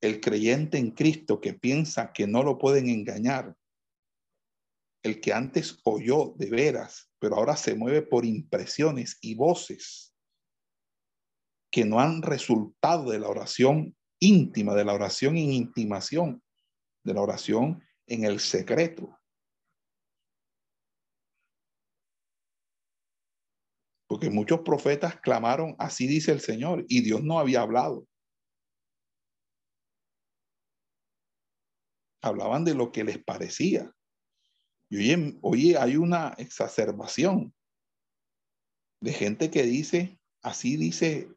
el 0.00 0.20
creyente 0.20 0.76
en 0.76 0.90
Cristo 0.90 1.40
que 1.40 1.54
piensa 1.54 2.12
que 2.12 2.26
no 2.26 2.42
lo 2.42 2.58
pueden 2.58 2.88
engañar, 2.88 3.56
el 5.02 5.20
que 5.20 5.32
antes 5.32 5.80
oyó 5.84 6.34
de 6.36 6.50
veras, 6.50 7.10
pero 7.18 7.36
ahora 7.36 7.56
se 7.56 7.74
mueve 7.74 8.02
por 8.02 8.24
impresiones 8.24 9.18
y 9.20 9.34
voces 9.34 10.14
que 11.70 11.84
no 11.84 12.00
han 12.00 12.22
resultado 12.22 13.10
de 13.10 13.18
la 13.18 13.28
oración 13.28 13.96
íntima, 14.18 14.74
de 14.74 14.84
la 14.84 14.94
oración 14.94 15.36
en 15.36 15.52
intimación, 15.52 16.42
de 17.04 17.14
la 17.14 17.20
oración 17.20 17.82
en 18.06 18.24
el 18.24 18.40
secreto. 18.40 19.18
Porque 24.08 24.30
muchos 24.30 24.60
profetas 24.60 25.20
clamaron, 25.20 25.74
así 25.78 26.06
dice 26.06 26.32
el 26.32 26.40
Señor, 26.40 26.84
y 26.88 27.02
Dios 27.02 27.22
no 27.22 27.38
había 27.38 27.60
hablado. 27.60 28.06
Hablaban 32.22 32.64
de 32.64 32.74
lo 32.74 32.92
que 32.92 33.04
les 33.04 33.22
parecía. 33.22 33.92
Y 34.88 35.38
oye, 35.42 35.76
hay 35.78 35.96
una 35.96 36.34
exacerbación 36.38 37.52
de 39.00 39.12
gente 39.12 39.50
que 39.50 39.62
dice, 39.62 40.18
así 40.42 40.76
dice 40.76 41.28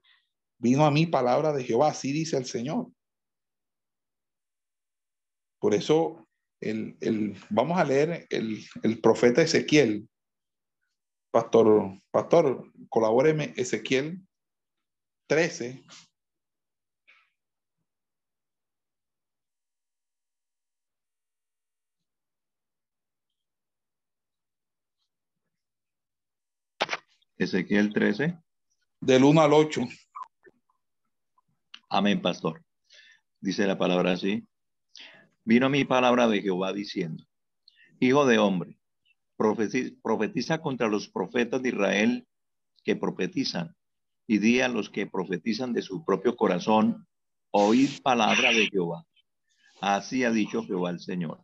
vino 0.60 0.86
a 0.86 0.92
mí 0.92 1.06
palabra 1.06 1.54
de 1.54 1.64
Jehová, 1.64 1.90
así 1.90 2.12
dice 2.12 2.38
el 2.38 2.46
Señor. 2.46 2.92
Por 5.60 5.74
eso, 5.74 6.28
el, 6.62 6.98
el, 7.02 7.36
vamos 7.50 7.80
a 7.80 7.86
leer 7.86 8.28
el, 8.30 8.66
el 8.84 9.02
profeta 9.02 9.42
Ezequiel. 9.42 10.08
Pastor, 11.32 12.00
pastor, 12.12 12.72
colabóreme 12.90 13.54
Ezequiel 13.56 14.22
13, 15.28 15.84
Ezequiel 27.40 27.94
13. 27.94 28.38
Del 29.00 29.24
1 29.24 29.42
al 29.42 29.54
8. 29.54 29.88
Amén, 31.90 32.22
pastor. 32.22 32.62
Dice 33.40 33.66
la 33.66 33.78
palabra 33.78 34.12
así. 34.12 34.46
Vino 35.46 35.70
mi 35.70 35.86
palabra 35.86 36.28
de 36.28 36.42
Jehová 36.42 36.74
diciendo, 36.74 37.24
Hijo 38.02 38.26
de 38.26 38.40
hombre, 38.40 38.78
profetiza 39.38 40.62
contra 40.62 40.90
los 40.90 41.08
profetas 41.08 41.62
de 41.62 41.70
Israel 41.70 42.28
que 42.84 42.98
profetizan, 42.98 43.74
y 44.28 44.40
di 44.40 44.60
a 44.60 44.68
los 44.68 44.90
que 44.90 45.08
profetizan 45.08 45.72
de 45.72 45.82
su 45.82 46.04
propio 46.04 46.36
corazón, 46.36 47.08
oíd 47.52 48.02
palabra 48.04 48.52
de 48.52 48.68
Jehová. 48.68 49.06
Así 49.80 50.26
ha 50.26 50.32
dicho 50.32 50.66
Jehová 50.66 50.90
el 50.90 51.00
Señor. 51.00 51.42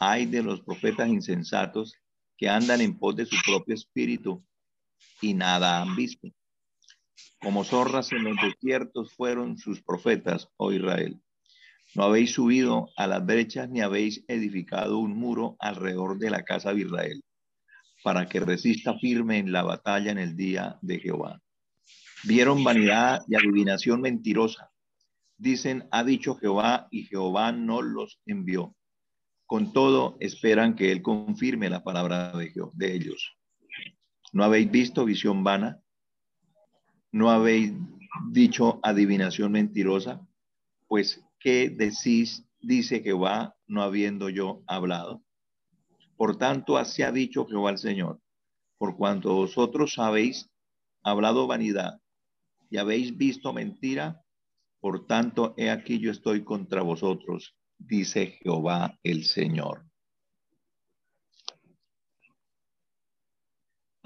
Hay 0.00 0.26
de 0.26 0.42
los 0.42 0.62
profetas 0.62 1.08
insensatos 1.08 1.94
que 2.36 2.48
andan 2.48 2.80
en 2.80 2.98
pos 2.98 3.14
de 3.14 3.24
su 3.24 3.36
propio 3.46 3.76
espíritu 3.76 4.44
y 5.20 5.34
nada 5.34 5.82
han 5.82 5.96
visto. 5.96 6.28
Como 7.40 7.64
zorras 7.64 8.12
en 8.12 8.24
los 8.24 8.36
desiertos 8.42 9.12
fueron 9.14 9.58
sus 9.58 9.82
profetas, 9.82 10.48
oh 10.56 10.72
Israel. 10.72 11.20
No 11.94 12.04
habéis 12.04 12.32
subido 12.32 12.90
a 12.96 13.06
las 13.06 13.24
brechas 13.24 13.68
ni 13.70 13.80
habéis 13.80 14.24
edificado 14.28 14.98
un 14.98 15.16
muro 15.16 15.56
alrededor 15.58 16.18
de 16.18 16.30
la 16.30 16.42
casa 16.42 16.74
de 16.74 16.82
Israel, 16.82 17.22
para 18.02 18.28
que 18.28 18.40
resista 18.40 18.98
firme 18.98 19.38
en 19.38 19.52
la 19.52 19.62
batalla 19.62 20.10
en 20.10 20.18
el 20.18 20.36
día 20.36 20.78
de 20.82 20.98
Jehová. 20.98 21.40
Vieron 22.24 22.64
vanidad 22.64 23.22
y 23.28 23.36
adivinación 23.36 24.00
mentirosa. 24.00 24.70
Dicen, 25.36 25.86
ha 25.92 26.02
dicho 26.02 26.34
Jehová, 26.34 26.88
y 26.90 27.04
Jehová 27.04 27.52
no 27.52 27.80
los 27.80 28.20
envió. 28.26 28.74
Con 29.46 29.72
todo, 29.72 30.16
esperan 30.20 30.74
que 30.74 30.90
Él 30.90 31.00
confirme 31.00 31.70
la 31.70 31.84
palabra 31.84 32.32
de, 32.32 32.52
de 32.74 32.94
ellos. 32.94 33.37
¿No 34.32 34.44
habéis 34.44 34.70
visto 34.70 35.04
visión 35.04 35.42
vana? 35.42 35.80
¿No 37.12 37.30
habéis 37.30 37.72
dicho 38.30 38.80
adivinación 38.82 39.52
mentirosa? 39.52 40.26
Pues, 40.86 41.24
¿qué 41.40 41.70
decís? 41.70 42.44
Dice 42.60 43.00
Jehová, 43.00 43.56
no 43.66 43.82
habiendo 43.82 44.28
yo 44.28 44.62
hablado. 44.66 45.22
Por 46.16 46.36
tanto, 46.36 46.76
así 46.76 47.02
ha 47.02 47.12
dicho 47.12 47.46
Jehová 47.46 47.70
el 47.70 47.78
Señor. 47.78 48.20
Por 48.76 48.96
cuanto 48.96 49.34
vosotros 49.34 49.98
habéis 49.98 50.50
hablado 51.02 51.46
vanidad 51.46 52.00
y 52.70 52.76
habéis 52.76 53.16
visto 53.16 53.52
mentira, 53.52 54.22
por 54.80 55.06
tanto, 55.06 55.54
he 55.56 55.70
aquí 55.70 55.98
yo 55.98 56.10
estoy 56.10 56.44
contra 56.44 56.82
vosotros, 56.82 57.56
dice 57.78 58.38
Jehová 58.42 58.98
el 59.02 59.24
Señor. 59.24 59.87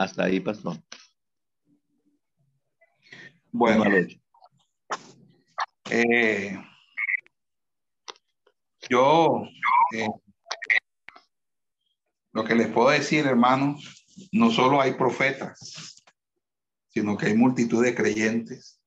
Hasta 0.03 0.25
ahí, 0.25 0.41
pastor. 0.41 0.83
Bueno, 3.53 3.85
eh, 5.91 6.59
yo 8.91 9.43
eh, 9.95 10.09
lo 12.33 12.43
que 12.43 12.57
les 12.57 12.67
puedo 12.67 12.91
decir, 12.91 13.27
hermanos, 13.27 14.05
no 14.33 14.51
solo 14.51 14.81
hay 14.81 14.95
profetas, 14.95 16.03
sino 16.89 17.17
que 17.17 17.27
hay 17.27 17.35
multitud 17.35 17.85
de 17.85 17.95
creyentes 17.95 18.83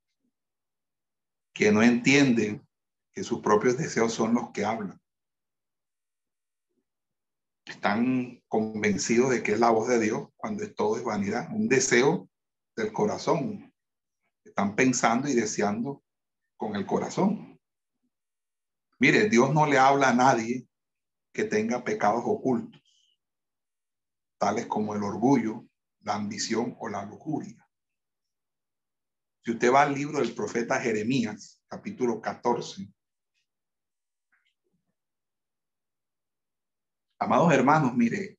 que 1.53 1.71
no 1.71 1.81
entienden 1.81 2.67
que 3.13 3.23
sus 3.23 3.39
propios 3.39 3.77
deseos 3.77 4.11
son 4.11 4.33
los 4.33 4.51
que 4.51 4.65
hablan 4.65 4.99
están 7.65 8.41
convencidos 8.47 9.31
de 9.31 9.43
que 9.43 9.53
es 9.53 9.59
la 9.59 9.71
voz 9.71 9.87
de 9.87 9.99
Dios 9.99 10.29
cuando 10.35 10.63
es 10.63 10.75
todo 10.75 10.97
es 10.97 11.03
vanidad, 11.03 11.49
un 11.51 11.67
deseo 11.67 12.29
del 12.75 12.93
corazón. 12.93 13.73
Están 14.43 14.75
pensando 14.75 15.27
y 15.27 15.33
deseando 15.33 16.03
con 16.55 16.75
el 16.75 16.85
corazón. 16.85 17.59
Mire, 18.99 19.29
Dios 19.29 19.53
no 19.53 19.65
le 19.65 19.77
habla 19.77 20.09
a 20.09 20.13
nadie 20.13 20.67
que 21.33 21.43
tenga 21.43 21.83
pecados 21.83 22.23
ocultos, 22.25 22.81
tales 24.37 24.67
como 24.67 24.95
el 24.95 25.03
orgullo, 25.03 25.67
la 25.99 26.15
ambición 26.15 26.77
o 26.79 26.87
la 26.87 27.03
lujuria. 27.03 27.67
Si 29.43 29.51
usted 29.51 29.71
va 29.71 29.81
al 29.81 29.93
libro 29.93 30.19
del 30.19 30.33
profeta 30.33 30.79
Jeremías, 30.79 31.61
capítulo 31.67 32.21
14, 32.21 32.87
Amados 37.25 37.51
hermanos, 37.51 37.95
mire, 37.95 38.37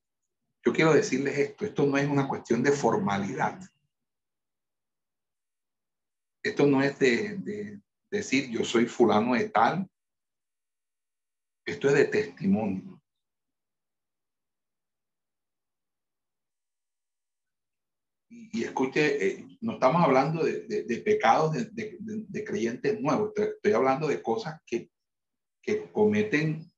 yo 0.63 0.71
quiero 0.71 0.93
decirles 0.93 1.37
esto, 1.37 1.65
esto 1.65 1.85
no 1.85 1.97
es 1.97 2.07
una 2.07 2.25
cuestión 2.25 2.63
de 2.63 2.71
formalidad. 2.71 3.59
Esto 6.41 6.65
no 6.65 6.81
es 6.81 6.97
de, 6.97 7.81
decir 8.09 8.49
yo 8.49 8.63
soy 8.63 8.85
fulano 8.85 9.33
de 9.33 9.49
tal. 9.49 9.89
Esto 11.65 11.89
es 11.89 11.95
de 11.95 12.05
testimonio. 12.05 13.01
Y, 18.29 18.63
escuche, 18.63 19.27
eh, 19.27 19.47
no 19.59 19.73
estamos 19.73 20.01
hablando 20.01 20.45
de, 20.45 21.01
pecados 21.03 21.57
de, 21.73 22.43
creyentes 22.45 23.01
nuevos, 23.01 23.33
estoy, 23.35 23.73
hablando 23.73 24.07
de 24.07 24.21
cosas 24.21 24.61
que, 24.65 24.89
que 25.61 25.91
cometen 25.91 26.71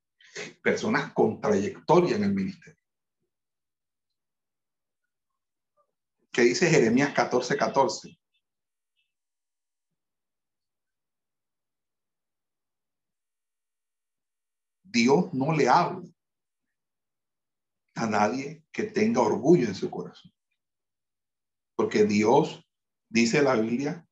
personas 0.61 1.13
con 1.13 1.39
trayectoria 1.39 2.15
en 2.15 2.23
el 2.23 2.33
ministerio. 2.33 2.79
¿Qué 6.31 6.41
dice 6.41 6.69
Jeremías 6.69 7.13
14, 7.13 7.57
14? 7.57 8.19
Dios 14.83 15.33
no 15.33 15.55
le 15.55 15.69
habla 15.69 16.07
a 17.95 18.07
nadie 18.07 18.63
que 18.71 18.83
tenga 18.83 19.21
orgullo 19.21 19.67
en 19.67 19.75
su 19.75 19.89
corazón. 19.89 20.33
Porque 21.75 22.05
Dios, 22.05 22.65
dice 23.07 23.41
la 23.41 23.55
Biblia, 23.55 24.08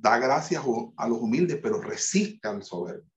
da 0.00 0.18
gracias 0.18 0.62
a 0.96 1.08
los 1.08 1.18
humildes, 1.18 1.58
pero 1.62 1.80
resiste 1.80 2.46
al 2.46 2.62
soberbio. 2.62 3.10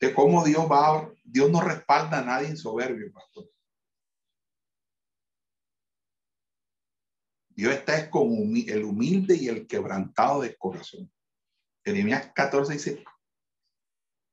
De 0.00 0.14
cómo 0.14 0.44
Dios 0.44 0.70
va, 0.70 1.10
Dios 1.24 1.50
no 1.50 1.60
respalda 1.60 2.18
a 2.18 2.24
nadie 2.24 2.48
en 2.48 2.56
soberbio, 2.56 3.12
pastor. 3.12 3.50
Dios 7.50 7.72
está 7.72 8.10
con 8.10 8.28
el 8.54 8.84
humilde 8.84 9.34
y 9.34 9.48
el 9.48 9.66
quebrantado 9.66 10.42
de 10.42 10.56
corazón. 10.56 11.10
Jeremías 11.84 12.30
14 12.34 12.72
dice, 12.74 13.04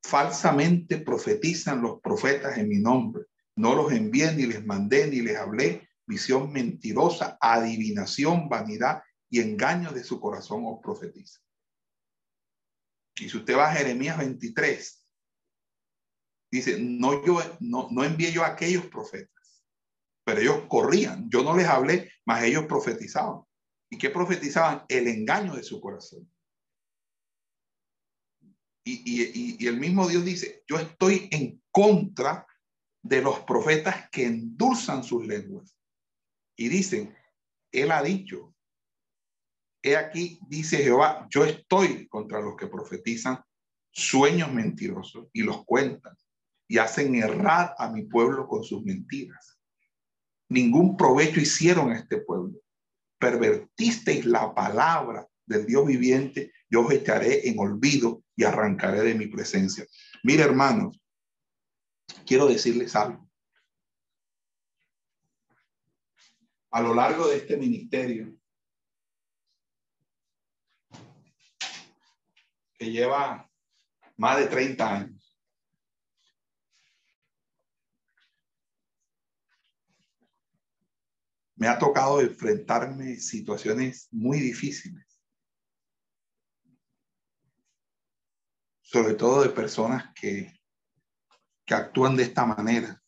falsamente 0.02 0.98
profetizan 0.98 1.80
los 1.80 2.00
profetas 2.00 2.58
en 2.58 2.68
mi 2.68 2.78
nombre. 2.78 3.24
No 3.56 3.74
los 3.74 3.92
envié, 3.92 4.32
ni 4.32 4.44
les 4.44 4.64
mandé, 4.64 5.06
ni 5.06 5.20
les 5.20 5.38
hablé. 5.38 5.88
Visión 6.06 6.52
mentirosa, 6.52 7.38
adivinación, 7.40 8.48
vanidad 8.48 9.02
y 9.30 9.40
engaño 9.40 9.90
de 9.92 10.04
su 10.04 10.20
corazón 10.20 10.64
os 10.66 10.80
profetiza. 10.80 11.40
Y 13.16 13.28
si 13.28 13.36
usted 13.36 13.56
va 13.56 13.70
a 13.70 13.74
Jeremías 13.74 14.18
23, 14.18 15.06
dice, 16.50 16.78
no, 16.80 17.24
yo, 17.24 17.40
no, 17.60 17.88
no 17.90 18.04
envié 18.04 18.32
yo 18.32 18.42
a 18.44 18.48
aquellos 18.48 18.86
profetas, 18.86 19.64
pero 20.24 20.40
ellos 20.40 20.64
corrían. 20.68 21.28
Yo 21.30 21.42
no 21.42 21.56
les 21.56 21.66
hablé, 21.66 22.12
mas 22.24 22.44
ellos 22.44 22.66
profetizaban. 22.66 23.42
¿Y 23.90 23.98
qué 23.98 24.10
profetizaban? 24.10 24.84
El 24.88 25.08
engaño 25.08 25.54
de 25.54 25.62
su 25.62 25.80
corazón. 25.80 26.28
Y, 28.86 29.02
y, 29.04 29.56
y, 29.58 29.66
el 29.66 29.78
mismo 29.78 30.06
Dios 30.06 30.24
dice, 30.24 30.62
yo 30.68 30.78
estoy 30.78 31.28
en 31.30 31.62
contra 31.70 32.46
de 33.02 33.22
los 33.22 33.40
profetas 33.40 34.10
que 34.10 34.26
endulzan 34.26 35.02
sus 35.02 35.26
lenguas. 35.26 35.76
Y 36.56 36.68
dicen, 36.68 37.16
Él 37.72 37.92
ha 37.92 38.02
dicho, 38.02 38.53
He 39.86 39.98
aquí, 39.98 40.40
dice 40.48 40.78
Jehová, 40.78 41.28
yo 41.28 41.44
estoy 41.44 42.08
contra 42.08 42.40
los 42.40 42.56
que 42.56 42.68
profetizan 42.68 43.38
sueños 43.92 44.50
mentirosos 44.50 45.28
y 45.34 45.42
los 45.42 45.62
cuentan 45.66 46.16
y 46.66 46.78
hacen 46.78 47.14
errar 47.16 47.74
a 47.76 47.90
mi 47.90 48.04
pueblo 48.04 48.48
con 48.48 48.64
sus 48.64 48.82
mentiras. 48.82 49.60
Ningún 50.48 50.96
provecho 50.96 51.38
hicieron 51.38 51.90
a 51.90 51.98
este 51.98 52.16
pueblo, 52.16 52.58
pervertisteis 53.18 54.24
la 54.24 54.54
palabra 54.54 55.28
del 55.44 55.66
Dios 55.66 55.86
viviente, 55.86 56.50
yo 56.70 56.86
os 56.86 56.90
echaré 56.90 57.46
en 57.46 57.58
olvido 57.58 58.22
y 58.34 58.44
arrancaré 58.44 59.02
de 59.02 59.14
mi 59.14 59.26
presencia. 59.26 59.84
Mire, 60.22 60.44
hermanos, 60.44 60.98
quiero 62.24 62.46
decirles 62.46 62.96
algo. 62.96 63.28
A 66.70 66.80
lo 66.80 66.94
largo 66.94 67.28
de 67.28 67.36
este 67.36 67.58
ministerio, 67.58 68.34
lleva 72.90 73.50
más 74.16 74.38
de 74.38 74.46
30 74.46 74.94
años, 74.94 75.24
me 81.56 81.68
ha 81.68 81.78
tocado 81.78 82.20
enfrentarme 82.20 83.16
situaciones 83.16 84.08
muy 84.10 84.38
difíciles. 84.38 85.04
Sobre 88.82 89.14
todo 89.14 89.42
de 89.42 89.48
personas 89.48 90.12
que, 90.14 90.52
que 91.64 91.74
actúan 91.74 92.16
de 92.16 92.24
esta 92.24 92.44
manera, 92.44 93.02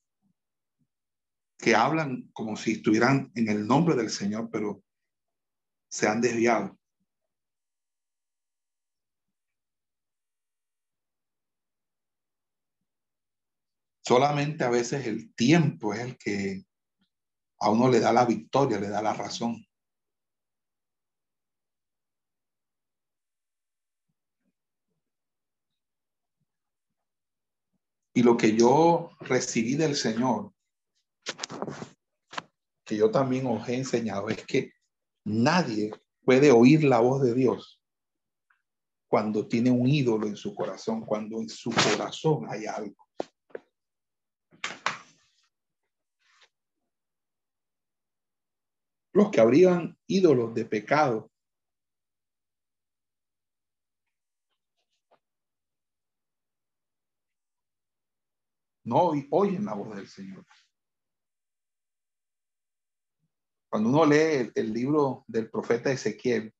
que 1.58 1.74
hablan 1.74 2.30
como 2.32 2.56
si 2.56 2.72
estuvieran 2.72 3.30
en 3.34 3.48
el 3.48 3.66
nombre 3.66 3.94
del 3.94 4.10
Señor, 4.10 4.48
pero 4.50 4.82
se 5.88 6.08
han 6.08 6.20
desviado. 6.20 6.78
Solamente 14.06 14.62
a 14.62 14.70
veces 14.70 15.04
el 15.06 15.34
tiempo 15.34 15.92
es 15.92 15.98
el 15.98 16.16
que 16.16 16.64
a 17.58 17.70
uno 17.70 17.88
le 17.88 17.98
da 17.98 18.12
la 18.12 18.24
victoria, 18.24 18.78
le 18.78 18.88
da 18.88 19.02
la 19.02 19.12
razón. 19.12 19.66
Y 28.14 28.22
lo 28.22 28.36
que 28.36 28.56
yo 28.56 29.10
recibí 29.22 29.74
del 29.74 29.96
Señor, 29.96 30.52
que 32.84 32.96
yo 32.96 33.10
también 33.10 33.46
os 33.48 33.68
he 33.68 33.74
enseñado, 33.74 34.28
es 34.28 34.46
que 34.46 34.70
nadie 35.24 35.90
puede 36.22 36.52
oír 36.52 36.84
la 36.84 37.00
voz 37.00 37.22
de 37.22 37.34
Dios 37.34 37.82
cuando 39.08 39.48
tiene 39.48 39.72
un 39.72 39.88
ídolo 39.88 40.28
en 40.28 40.36
su 40.36 40.54
corazón, 40.54 41.04
cuando 41.04 41.40
en 41.40 41.48
su 41.48 41.72
corazón 41.72 42.46
hay 42.48 42.66
algo. 42.66 43.05
Los 49.16 49.30
que 49.30 49.40
habrían 49.40 49.98
ídolos 50.06 50.54
de 50.54 50.66
pecado. 50.66 51.32
No 58.84 59.12
oyen 59.30 59.64
la 59.64 59.72
voz 59.72 59.96
del 59.96 60.06
Señor. 60.06 60.44
Cuando 63.70 63.88
uno 63.88 64.04
lee 64.04 64.52
el, 64.54 64.72
libro 64.74 65.24
del 65.26 65.50
profeta 65.50 65.90
Ezequiel, 65.90 66.54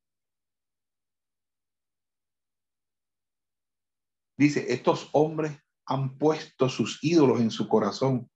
dice, 4.39 4.73
estos 4.73 5.11
hombres 5.13 5.61
han 5.85 6.17
puesto 6.17 6.71
sus 6.71 7.05
ídolos 7.05 7.39
en 7.41 7.51
su 7.51 7.69
corazón 7.69 8.31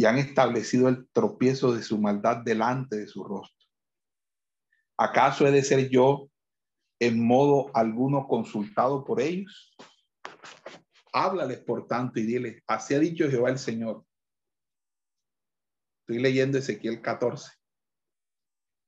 y 0.00 0.06
han 0.06 0.16
establecido 0.16 0.88
el 0.88 1.06
tropiezo 1.10 1.74
de 1.74 1.82
su 1.82 1.98
maldad 1.98 2.38
delante 2.38 2.96
de 2.96 3.06
su 3.06 3.22
rostro. 3.22 3.68
¿Acaso 4.96 5.46
he 5.46 5.50
de 5.50 5.62
ser 5.62 5.90
yo 5.90 6.30
en 6.98 7.22
modo 7.22 7.70
alguno 7.74 8.26
consultado 8.26 9.04
por 9.04 9.20
ellos? 9.20 9.76
Háblales, 11.12 11.58
por 11.58 11.86
tanto, 11.86 12.18
y 12.18 12.22
dile, 12.22 12.62
así 12.66 12.94
ha 12.94 12.98
dicho 12.98 13.28
Jehová 13.28 13.50
el 13.50 13.58
Señor. 13.58 14.02
Estoy 16.00 16.22
leyendo 16.22 16.56
Ezequiel 16.56 17.02
14. 17.02 17.52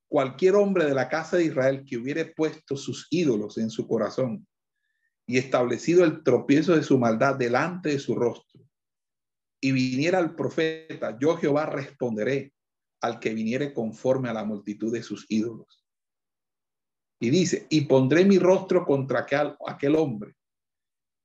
Cualquier 0.07 0.55
hombre 0.55 0.85
de 0.85 0.95
la 0.95 1.09
casa 1.09 1.37
de 1.37 1.45
Israel 1.45 1.85
que 1.87 1.97
hubiere 1.97 2.25
puesto 2.25 2.75
sus 2.75 3.05
ídolos 3.11 3.59
en 3.59 3.69
su 3.69 3.87
corazón 3.87 4.47
y 5.27 5.37
establecido 5.37 6.05
el 6.05 6.23
tropiezo 6.23 6.75
de 6.75 6.81
su 6.81 6.97
maldad 6.97 7.35
delante 7.35 7.89
de 7.89 7.99
su 7.99 8.15
rostro, 8.15 8.63
y 9.63 9.71
viniera 9.71 10.19
el 10.19 10.35
profeta, 10.35 11.17
yo 11.17 11.37
Jehová 11.37 11.65
responderé 11.65 12.51
al 12.99 13.17
que 13.21 13.33
viniere 13.33 13.73
conforme 13.73 14.27
a 14.27 14.33
la 14.33 14.43
multitud 14.43 14.91
de 14.91 15.01
sus 15.01 15.25
ídolos. 15.29 15.85
Y 17.21 17.29
dice, 17.29 17.65
y 17.69 17.81
pondré 17.85 18.25
mi 18.25 18.39
rostro 18.39 18.85
contra 18.85 19.21
aquel, 19.21 19.55
aquel 19.65 19.95
hombre, 19.95 20.35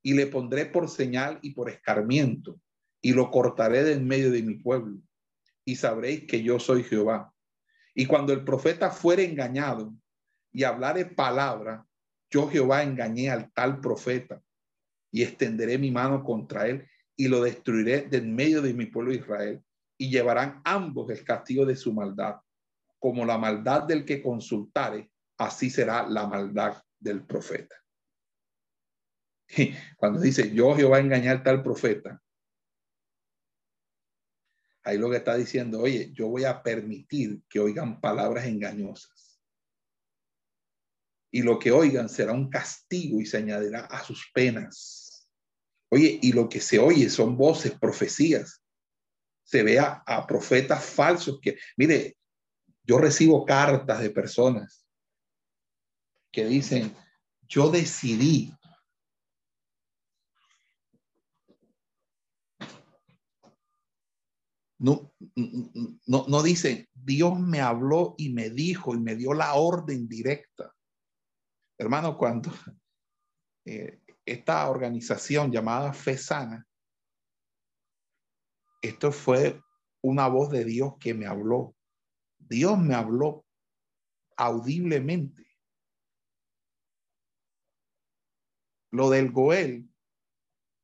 y 0.04 0.14
le 0.14 0.28
pondré 0.28 0.66
por 0.66 0.88
señal 0.88 1.40
y 1.42 1.50
por 1.50 1.68
escarmiento, 1.68 2.60
y 3.02 3.12
lo 3.12 3.28
cortaré 3.32 3.82
de 3.82 3.94
en 3.94 4.06
medio 4.06 4.30
de 4.30 4.44
mi 4.44 4.54
pueblo, 4.54 5.00
y 5.64 5.74
sabréis 5.74 6.24
que 6.28 6.40
yo 6.40 6.60
soy 6.60 6.84
Jehová. 6.84 7.34
Y 7.92 8.06
cuando 8.06 8.32
el 8.32 8.44
profeta 8.44 8.92
fuere 8.92 9.24
engañado 9.24 9.92
y 10.52 10.62
hablare 10.62 11.06
palabra, 11.06 11.84
yo 12.30 12.48
Jehová 12.48 12.84
engañé 12.84 13.30
al 13.30 13.50
tal 13.50 13.80
profeta, 13.80 14.40
y 15.10 15.24
extenderé 15.24 15.76
mi 15.76 15.90
mano 15.90 16.22
contra 16.22 16.68
él 16.68 16.86
y 17.18 17.26
lo 17.26 17.42
destruiré 17.42 18.02
de 18.02 18.18
en 18.18 18.34
medio 18.34 18.62
de 18.62 18.72
mi 18.72 18.86
pueblo 18.86 19.12
Israel, 19.12 19.60
y 19.98 20.08
llevarán 20.08 20.62
ambos 20.64 21.10
el 21.10 21.24
castigo 21.24 21.66
de 21.66 21.74
su 21.74 21.92
maldad. 21.92 22.36
Como 23.00 23.26
la 23.26 23.36
maldad 23.36 23.82
del 23.82 24.04
que 24.04 24.22
consultare, 24.22 25.10
así 25.36 25.68
será 25.68 26.08
la 26.08 26.28
maldad 26.28 26.80
del 26.98 27.24
profeta. 27.26 27.74
Cuando 29.96 30.20
dice, 30.20 30.54
yo 30.54 30.76
Jehová 30.76 31.00
engañar 31.00 31.42
tal 31.42 31.62
profeta, 31.62 32.22
ahí 34.84 34.96
lo 34.96 35.10
que 35.10 35.16
está 35.16 35.34
diciendo, 35.36 35.80
oye, 35.80 36.12
yo 36.12 36.28
voy 36.28 36.44
a 36.44 36.62
permitir 36.62 37.42
que 37.48 37.58
oigan 37.58 38.00
palabras 38.00 38.46
engañosas. 38.46 39.40
Y 41.32 41.42
lo 41.42 41.58
que 41.58 41.72
oigan 41.72 42.08
será 42.08 42.32
un 42.32 42.48
castigo 42.48 43.20
y 43.20 43.26
se 43.26 43.38
añadirá 43.38 43.86
a 43.86 44.04
sus 44.04 44.30
penas. 44.32 44.97
Oye, 45.90 46.18
y 46.20 46.32
lo 46.32 46.48
que 46.48 46.60
se 46.60 46.78
oye 46.78 47.08
son 47.08 47.36
voces, 47.36 47.72
profecías. 47.78 48.62
Se 49.44 49.62
ve 49.62 49.78
a, 49.78 50.26
profetas 50.26 50.84
falsos 50.84 51.38
que, 51.40 51.58
mire, 51.76 52.16
yo 52.82 52.98
recibo 52.98 53.44
cartas 53.46 54.00
de 54.00 54.10
personas 54.10 54.84
que 56.30 56.44
dicen, 56.44 56.94
yo 57.48 57.70
decidí 57.70 58.52
No, 64.80 65.12
no, 66.06 66.42
dice, 66.42 66.88
Dios 66.94 67.38
me 67.40 67.60
habló 67.60 68.14
y 68.16 68.30
me 68.30 68.48
dijo 68.48 68.94
y 68.94 69.00
me 69.00 69.16
dio 69.16 69.34
la 69.34 69.54
orden 69.54 70.06
directa. 70.08 70.72
Hermano, 71.76 72.16
cuando 72.16 72.52
eh, 73.64 74.00
esta 74.32 74.68
organización 74.68 75.50
llamada 75.50 75.92
Fe 75.92 76.16
Sana, 76.16 76.66
esto 78.82 79.10
fue 79.10 79.60
una 80.02 80.28
voz 80.28 80.50
de 80.50 80.64
Dios 80.64 80.94
que 81.00 81.14
me 81.14 81.26
habló. 81.26 81.74
Dios 82.38 82.78
me 82.78 82.94
habló 82.94 83.44
audiblemente. 84.36 85.46
Lo 88.90 89.10
del 89.10 89.32
Goel 89.32 89.92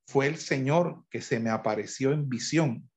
fue 0.06 0.26
el 0.26 0.36
Señor 0.36 1.06
que 1.08 1.20
se 1.20 1.40
me 1.40 1.50
apareció 1.50 2.12
en 2.12 2.28
visión 2.28 2.90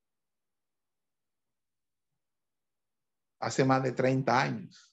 hace 3.39 3.63
más 3.63 3.83
de 3.83 3.91
30 3.91 4.41
años. 4.41 4.86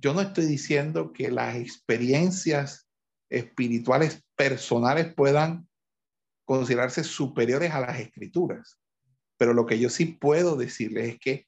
Yo 0.00 0.14
no 0.14 0.22
estoy 0.22 0.46
diciendo 0.46 1.12
que 1.12 1.30
las 1.30 1.56
experiencias 1.56 2.88
espirituales 3.28 4.24
personales 4.34 5.14
puedan 5.14 5.68
considerarse 6.46 7.04
superiores 7.04 7.70
a 7.72 7.80
las 7.80 8.00
escrituras, 8.00 8.80
pero 9.36 9.52
lo 9.52 9.66
que 9.66 9.78
yo 9.78 9.90
sí 9.90 10.06
puedo 10.06 10.56
decirles 10.56 11.10
es 11.10 11.18
que 11.20 11.46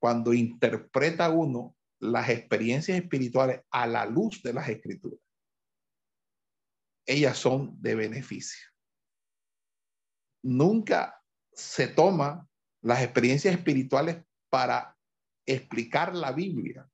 cuando 0.00 0.32
interpreta 0.32 1.28
uno 1.28 1.74
las 1.98 2.28
experiencias 2.28 2.96
espirituales 2.96 3.62
a 3.70 3.86
la 3.86 4.06
luz 4.06 4.42
de 4.42 4.52
las 4.52 4.68
escrituras, 4.68 5.18
ellas 7.04 7.36
son 7.36 7.80
de 7.82 7.96
beneficio. 7.96 8.64
Nunca 10.44 11.20
se 11.52 11.88
toma 11.88 12.48
las 12.80 13.02
experiencias 13.02 13.56
espirituales 13.56 14.24
para 14.48 14.96
explicar 15.44 16.14
la 16.14 16.30
Biblia 16.30 16.88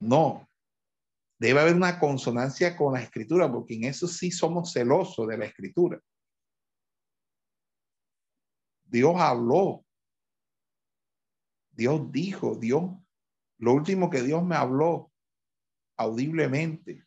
no. 0.00 0.48
Debe 1.38 1.60
haber 1.60 1.74
una 1.74 1.98
consonancia 1.98 2.76
con 2.76 2.94
la 2.94 3.02
escritura, 3.02 3.50
porque 3.50 3.74
en 3.74 3.84
eso 3.84 4.06
sí 4.06 4.30
somos 4.30 4.72
celosos 4.72 5.26
de 5.28 5.38
la 5.38 5.46
escritura. 5.46 6.00
Dios 8.84 9.14
habló. 9.16 9.84
Dios 11.70 12.10
dijo, 12.12 12.56
Dios, 12.56 12.90
lo 13.58 13.72
último 13.72 14.10
que 14.10 14.22
Dios 14.22 14.44
me 14.44 14.56
habló 14.56 15.10
audiblemente, 15.96 17.06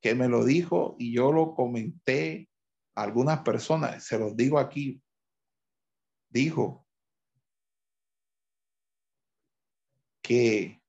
que 0.00 0.14
me 0.14 0.28
lo 0.28 0.44
dijo 0.44 0.96
y 0.98 1.14
yo 1.14 1.32
lo 1.32 1.54
comenté 1.54 2.48
a 2.94 3.02
algunas 3.02 3.40
personas, 3.40 4.04
se 4.04 4.18
los 4.18 4.36
digo 4.36 4.58
aquí, 4.58 5.02
dijo 6.30 6.83
que 10.24 10.80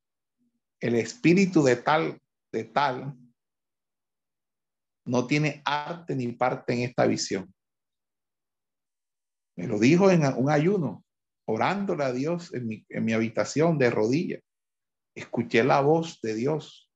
el 0.80 0.96
espíritu 0.96 1.62
de 1.62 1.76
tal, 1.76 2.22
de 2.54 2.64
tal, 2.64 3.14
no 5.06 5.28
tiene 5.28 5.62
arte 5.66 6.16
ni 6.16 6.32
parte 6.32 6.74
en 6.74 6.80
esta 6.80 7.06
visión. 7.06 7.54
Me 9.58 9.68
lo 9.68 9.78
dijo 9.78 10.10
en 10.10 10.24
un 10.38 10.50
ayuno, 10.50 11.06
orándole 11.46 12.06
a 12.06 12.14
Dios 12.14 12.54
en 12.54 12.66
mi, 12.66 12.86
en 12.90 13.04
mi 13.04 13.12
habitación 13.12 13.78
de 13.78 13.90
rodillas. 13.90 14.42
Escuché 15.14 15.64
la 15.64 15.82
voz 15.82 16.22
de 16.22 16.34
Dios 16.34 16.90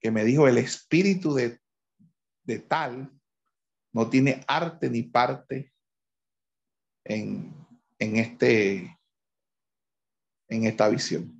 que 0.00 0.10
me 0.10 0.24
dijo, 0.24 0.48
el 0.48 0.56
espíritu 0.56 1.34
de, 1.34 1.60
de 2.44 2.58
tal 2.60 3.12
no 3.92 4.08
tiene 4.08 4.44
arte 4.46 4.88
ni 4.88 5.02
parte 5.02 5.74
en, 7.04 7.52
en, 7.98 8.16
este, 8.16 8.98
en 10.48 10.64
esta 10.64 10.88
visión. 10.88 11.39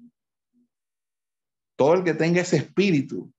Todo 1.80 1.94
el 1.94 2.04
que 2.04 2.12
tenga 2.12 2.42
ese 2.42 2.58
espíritu 2.58 3.32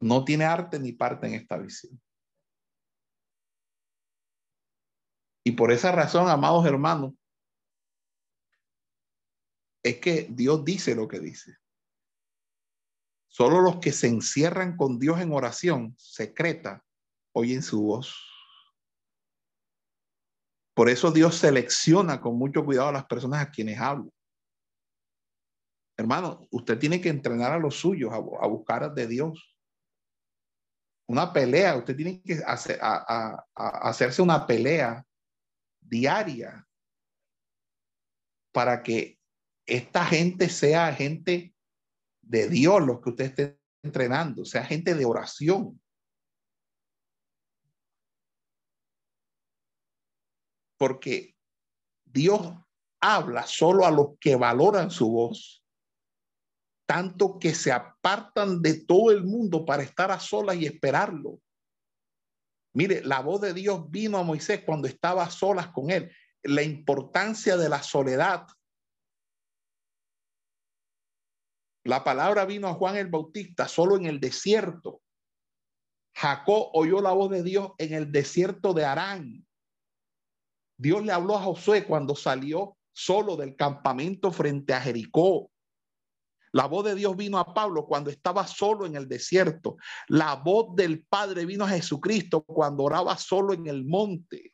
no 0.00 0.24
tiene 0.24 0.46
arte 0.46 0.78
ni 0.78 0.92
parte 0.92 1.26
en 1.26 1.34
esta 1.34 1.58
visión. 1.58 2.00
Y 5.44 5.52
por 5.52 5.70
esa 5.70 5.92
razón, 5.92 6.30
amados 6.30 6.64
hermanos, 6.64 7.12
es 9.82 10.00
que 10.00 10.28
Dios 10.30 10.64
dice 10.64 10.94
lo 10.94 11.06
que 11.08 11.20
dice. 11.20 11.58
Solo 13.28 13.60
los 13.60 13.80
que 13.80 13.92
se 13.92 14.06
encierran 14.06 14.78
con 14.78 14.98
Dios 14.98 15.20
en 15.20 15.34
oración 15.34 15.94
secreta 15.98 16.82
oyen 17.32 17.62
su 17.62 17.82
voz. 17.82 18.16
Por 20.72 20.88
eso 20.88 21.12
Dios 21.12 21.34
selecciona 21.34 22.18
con 22.18 22.38
mucho 22.38 22.64
cuidado 22.64 22.88
a 22.88 22.92
las 22.92 23.04
personas 23.04 23.46
a 23.46 23.50
quienes 23.50 23.78
habla. 23.78 24.10
Hermano, 26.00 26.48
usted 26.50 26.78
tiene 26.78 26.98
que 26.98 27.10
entrenar 27.10 27.52
a 27.52 27.58
los 27.58 27.78
suyos 27.78 28.10
a, 28.10 28.18
buscar 28.18 28.94
de 28.94 29.06
Dios 29.06 29.54
una 31.06 31.30
pelea, 31.30 31.76
usted 31.76 31.94
tiene 31.94 32.22
que 32.22 32.40
hacerse 33.54 34.22
una 34.22 34.46
pelea 34.46 35.04
diaria 35.78 36.66
para 38.50 38.82
que 38.82 39.18
esta 39.66 40.06
gente 40.06 40.48
sea 40.48 40.94
gente 40.94 41.54
de 42.22 42.48
Dios, 42.48 42.80
los 42.80 43.02
que 43.02 43.10
usted 43.10 43.24
esté 43.26 43.60
entrenando, 43.82 44.46
sea 44.46 44.64
gente 44.64 44.94
de 44.94 45.04
oración. 45.04 45.82
Porque 50.78 51.36
Dios 52.06 52.54
habla 53.02 53.46
solo 53.46 53.84
a 53.84 53.90
los 53.90 54.18
que 54.18 54.36
valoran 54.36 54.90
su 54.90 55.10
voz 55.10 55.59
tanto 56.90 57.38
que 57.38 57.54
se 57.54 57.70
apartan 57.70 58.60
de 58.60 58.84
todo 58.84 59.12
el 59.12 59.22
mundo 59.22 59.64
para 59.64 59.84
estar 59.84 60.10
a 60.10 60.18
solas 60.18 60.56
y 60.56 60.66
esperarlo. 60.66 61.38
Mire, 62.74 63.04
la 63.04 63.20
voz 63.20 63.40
de 63.42 63.54
Dios 63.54 63.88
vino 63.92 64.18
a 64.18 64.24
Moisés 64.24 64.64
cuando 64.66 64.88
estaba 64.88 65.22
a 65.22 65.30
solas 65.30 65.68
con 65.68 65.90
él. 65.90 66.10
La 66.42 66.64
importancia 66.64 67.56
de 67.56 67.68
la 67.68 67.84
soledad. 67.84 68.44
La 71.84 72.02
palabra 72.02 72.44
vino 72.44 72.66
a 72.66 72.74
Juan 72.74 72.96
el 72.96 73.06
Bautista 73.06 73.68
solo 73.68 73.96
en 73.96 74.06
el 74.06 74.18
desierto. 74.18 75.00
Jacob 76.16 76.70
oyó 76.72 77.00
la 77.00 77.12
voz 77.12 77.30
de 77.30 77.44
Dios 77.44 77.70
en 77.78 77.94
el 77.94 78.10
desierto 78.10 78.74
de 78.74 78.84
Arán. 78.84 79.46
Dios 80.76 81.04
le 81.04 81.12
habló 81.12 81.36
a 81.36 81.42
Josué 81.42 81.86
cuando 81.86 82.16
salió 82.16 82.76
solo 82.92 83.36
del 83.36 83.54
campamento 83.54 84.32
frente 84.32 84.74
a 84.74 84.80
Jericó. 84.80 85.49
La 86.52 86.66
voz 86.66 86.84
de 86.84 86.94
Dios 86.94 87.16
vino 87.16 87.38
a 87.38 87.54
Pablo 87.54 87.86
cuando 87.86 88.10
estaba 88.10 88.46
solo 88.46 88.86
en 88.86 88.96
el 88.96 89.08
desierto. 89.08 89.76
La 90.08 90.34
voz 90.34 90.74
del 90.74 91.04
Padre 91.04 91.46
vino 91.46 91.64
a 91.64 91.68
Jesucristo 91.68 92.42
cuando 92.42 92.84
oraba 92.84 93.16
solo 93.16 93.52
en 93.52 93.66
el 93.66 93.84
monte. 93.84 94.52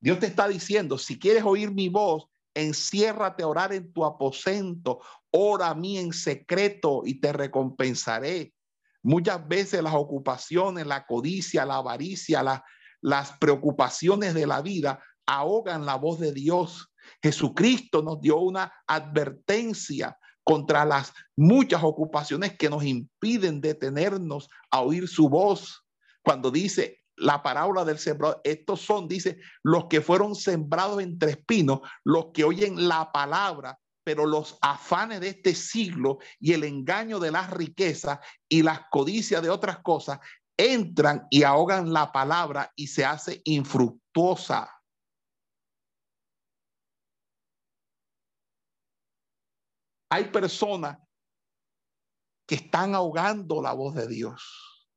Dios 0.00 0.20
te 0.20 0.26
está 0.26 0.46
diciendo, 0.46 0.98
si 0.98 1.18
quieres 1.18 1.42
oír 1.44 1.72
mi 1.72 1.88
voz, 1.88 2.26
enciérrate 2.54 3.42
a 3.42 3.48
orar 3.48 3.72
en 3.72 3.92
tu 3.92 4.04
aposento, 4.04 5.00
ora 5.30 5.70
a 5.70 5.74
mí 5.74 5.98
en 5.98 6.12
secreto 6.12 7.02
y 7.04 7.20
te 7.20 7.32
recompensaré. 7.32 8.54
Muchas 9.02 9.46
veces 9.46 9.82
las 9.82 9.94
ocupaciones, 9.94 10.86
la 10.86 11.04
codicia, 11.06 11.66
la 11.66 11.76
avaricia, 11.76 12.62
las 13.00 13.32
preocupaciones 13.38 14.34
de 14.34 14.46
la 14.46 14.62
vida 14.62 15.02
ahogan 15.26 15.84
la 15.84 15.96
voz 15.96 16.20
de 16.20 16.32
Dios. 16.32 16.92
Jesucristo 17.22 18.02
nos 18.02 18.20
dio 18.20 18.38
una 18.38 18.72
advertencia 18.86 20.16
contra 20.46 20.84
las 20.84 21.12
muchas 21.34 21.82
ocupaciones 21.82 22.56
que 22.56 22.70
nos 22.70 22.84
impiden 22.84 23.60
detenernos 23.60 24.48
a 24.70 24.80
oír 24.80 25.08
su 25.08 25.28
voz. 25.28 25.84
Cuando 26.22 26.52
dice 26.52 27.02
la 27.16 27.42
parábola 27.42 27.84
del 27.84 27.98
sembrador, 27.98 28.40
estos 28.44 28.80
son, 28.80 29.08
dice, 29.08 29.40
los 29.64 29.86
que 29.86 30.00
fueron 30.00 30.36
sembrados 30.36 31.02
entre 31.02 31.32
espinos, 31.32 31.80
los 32.04 32.26
que 32.32 32.44
oyen 32.44 32.86
la 32.88 33.10
palabra, 33.10 33.80
pero 34.04 34.24
los 34.24 34.56
afanes 34.60 35.20
de 35.20 35.30
este 35.30 35.52
siglo 35.52 36.18
y 36.38 36.52
el 36.52 36.62
engaño 36.62 37.18
de 37.18 37.32
las 37.32 37.50
riquezas 37.50 38.20
y 38.48 38.62
las 38.62 38.82
codicias 38.92 39.42
de 39.42 39.50
otras 39.50 39.80
cosas 39.80 40.20
entran 40.56 41.26
y 41.28 41.42
ahogan 41.42 41.92
la 41.92 42.12
palabra 42.12 42.72
y 42.76 42.86
se 42.86 43.04
hace 43.04 43.42
infructuosa. 43.44 44.75
Hay 50.08 50.30
personas 50.30 50.98
que 52.46 52.56
están 52.56 52.94
ahogando 52.94 53.60
la 53.60 53.72
voz 53.72 53.94
de 53.94 54.06
Dios, 54.06 54.88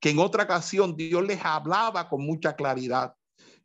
que 0.00 0.10
en 0.10 0.18
otra 0.18 0.44
ocasión 0.44 0.96
Dios 0.96 1.22
les 1.22 1.44
hablaba 1.44 2.08
con 2.08 2.24
mucha 2.24 2.56
claridad 2.56 3.14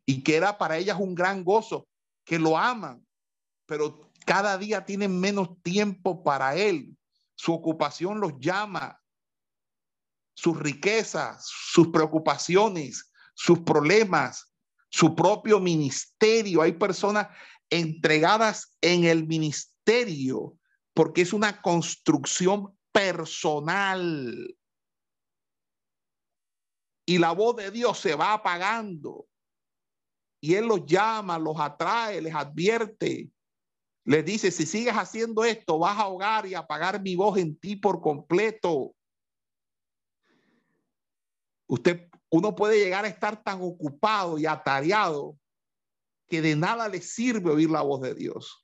y 0.04 0.22
que 0.22 0.36
era 0.36 0.56
para 0.56 0.76
ellas 0.76 0.98
un 1.00 1.14
gran 1.14 1.42
gozo, 1.42 1.88
que 2.24 2.38
lo 2.38 2.56
aman, 2.56 3.04
pero 3.66 4.10
cada 4.24 4.56
día 4.56 4.84
tienen 4.84 5.18
menos 5.18 5.60
tiempo 5.62 6.22
para 6.22 6.54
Él. 6.54 6.96
Su 7.34 7.52
ocupación 7.52 8.20
los 8.20 8.38
llama, 8.38 9.00
sus 10.34 10.58
riquezas, 10.58 11.46
sus 11.46 11.88
preocupaciones, 11.88 13.10
sus 13.34 13.60
problemas, 13.60 14.52
su 14.90 15.14
propio 15.14 15.58
ministerio. 15.60 16.62
Hay 16.62 16.72
personas 16.72 17.28
entregadas 17.70 18.76
en 18.80 19.04
el 19.04 19.26
ministerio 19.26 20.56
porque 20.94 21.22
es 21.22 21.32
una 21.32 21.60
construcción 21.60 22.76
personal. 22.90 24.56
Y 27.06 27.18
la 27.18 27.32
voz 27.32 27.56
de 27.56 27.70
Dios 27.70 27.98
se 27.98 28.14
va 28.14 28.32
apagando. 28.32 29.28
Y 30.40 30.54
Él 30.54 30.66
los 30.66 30.86
llama, 30.86 31.38
los 31.38 31.60
atrae, 31.60 32.20
les 32.20 32.34
advierte. 32.34 33.30
Les 34.04 34.24
dice, 34.24 34.50
si 34.50 34.64
sigues 34.64 34.94
haciendo 34.94 35.44
esto, 35.44 35.78
vas 35.78 35.98
a 35.98 36.02
ahogar 36.02 36.46
y 36.46 36.54
apagar 36.54 37.02
mi 37.02 37.14
voz 37.14 37.38
en 37.38 37.58
ti 37.58 37.76
por 37.76 38.00
completo. 38.00 38.94
Usted, 41.68 42.08
uno 42.30 42.54
puede 42.54 42.78
llegar 42.78 43.04
a 43.04 43.08
estar 43.08 43.42
tan 43.42 43.60
ocupado 43.60 44.38
y 44.38 44.46
atareado 44.46 45.36
que 46.28 46.42
de 46.42 46.56
nada 46.56 46.88
le 46.88 47.00
sirve 47.00 47.50
oír 47.50 47.70
la 47.70 47.82
voz 47.82 48.00
de 48.02 48.14
Dios. 48.14 48.62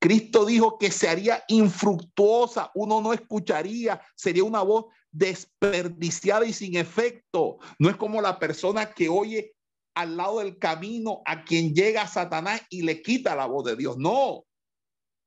Cristo 0.00 0.46
dijo 0.46 0.78
que 0.78 0.90
se 0.90 1.08
haría 1.08 1.44
infructuosa, 1.48 2.70
uno 2.74 3.02
no 3.02 3.12
escucharía, 3.12 4.00
sería 4.16 4.44
una 4.44 4.62
voz 4.62 4.86
desperdiciada 5.10 6.46
y 6.46 6.54
sin 6.54 6.76
efecto. 6.76 7.58
No 7.78 7.90
es 7.90 7.96
como 7.96 8.22
la 8.22 8.38
persona 8.38 8.92
que 8.92 9.10
oye 9.10 9.54
al 9.94 10.16
lado 10.16 10.38
del 10.38 10.58
camino 10.58 11.20
a 11.26 11.44
quien 11.44 11.74
llega 11.74 12.06
Satanás 12.06 12.62
y 12.70 12.82
le 12.82 13.02
quita 13.02 13.36
la 13.36 13.44
voz 13.44 13.64
de 13.64 13.76
Dios. 13.76 13.98
No, 13.98 14.46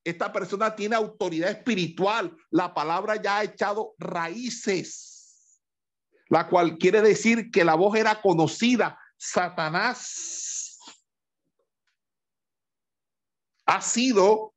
esta 0.03 0.33
persona 0.33 0.75
tiene 0.75 0.95
autoridad 0.95 1.51
espiritual. 1.51 2.35
La 2.49 2.73
palabra 2.73 3.21
ya 3.21 3.37
ha 3.37 3.43
echado 3.43 3.93
raíces, 3.99 5.12
la 6.33 6.49
cual 6.49 6.79
quiere 6.79 7.03
decir 7.03 7.51
que 7.51 7.63
la 7.63 7.75
voz 7.75 7.95
era 7.95 8.19
conocida. 8.19 8.97
Satanás 9.17 10.79
ha 13.67 13.79
sido 13.79 14.55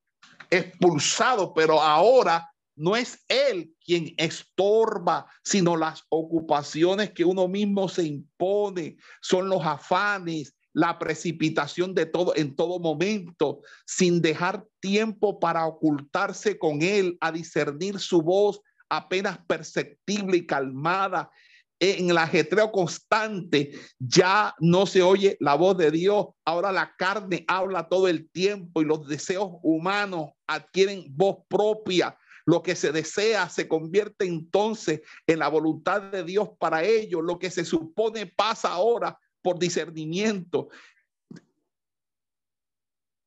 expulsado, 0.49 1.53
pero 1.53 1.79
ahora 1.79 2.51
no 2.77 2.97
es 2.97 3.23
él 3.29 3.75
quien 3.85 4.15
estorba, 4.17 5.27
sino 5.45 5.77
las 5.77 6.03
ocupaciones 6.09 7.11
que 7.11 7.27
uno 7.27 7.47
mismo 7.47 7.91
se 7.91 8.05
impone, 8.05 8.97
son 9.21 9.51
los 9.51 9.63
afanes, 9.67 10.57
la 10.73 10.99
precipitación 10.99 11.95
de 11.95 12.07
todo 12.07 12.35
en 12.37 12.57
todo 12.57 12.79
momento, 12.79 13.61
sin 13.85 14.23
dejar 14.23 14.65
tiempo 14.81 15.39
para 15.39 15.67
ocultarse 15.67 16.59
con 16.59 16.81
él, 16.81 17.19
a 17.21 17.33
discernir 17.33 17.99
su 17.99 18.23
voz 18.23 18.63
apenas 18.89 19.39
perceptible 19.47 20.39
y 20.39 20.47
calmada. 20.47 21.31
En 21.79 22.09
el 22.11 22.17
ajetreo 22.17 22.73
constante 22.73 23.73
ya 23.99 24.55
no 24.61 24.87
se 24.87 25.03
oye 25.03 25.37
la 25.41 25.55
voz 25.55 25.77
de 25.77 25.91
Dios. 25.91 26.27
Ahora 26.45 26.73
la 26.73 26.95
carne 26.97 27.45
habla 27.49 27.89
todo 27.89 28.09
el 28.09 28.31
tiempo 28.31 28.81
y 28.81 28.87
los 28.87 29.07
deseos 29.07 29.51
humanos 29.63 30.31
adquieren 30.47 31.05
voz 31.11 31.39
propia 31.49 32.17
lo 32.47 32.63
que 32.63 32.77
se 32.77 32.93
desea 32.93 33.49
se 33.49 33.67
convierte 33.67 34.25
entonces 34.25 35.03
en 35.27 35.41
la 35.41 35.49
voluntad 35.49 36.01
de 36.01 36.23
Dios 36.23 36.51
para 36.59 36.85
ellos. 36.85 37.21
Lo 37.23 37.39
que 37.39 37.51
se 37.51 37.65
supone 37.65 38.27
pasa 38.27 38.69
ahora 38.69 39.19
por 39.43 39.59
discernimiento. 39.59 40.69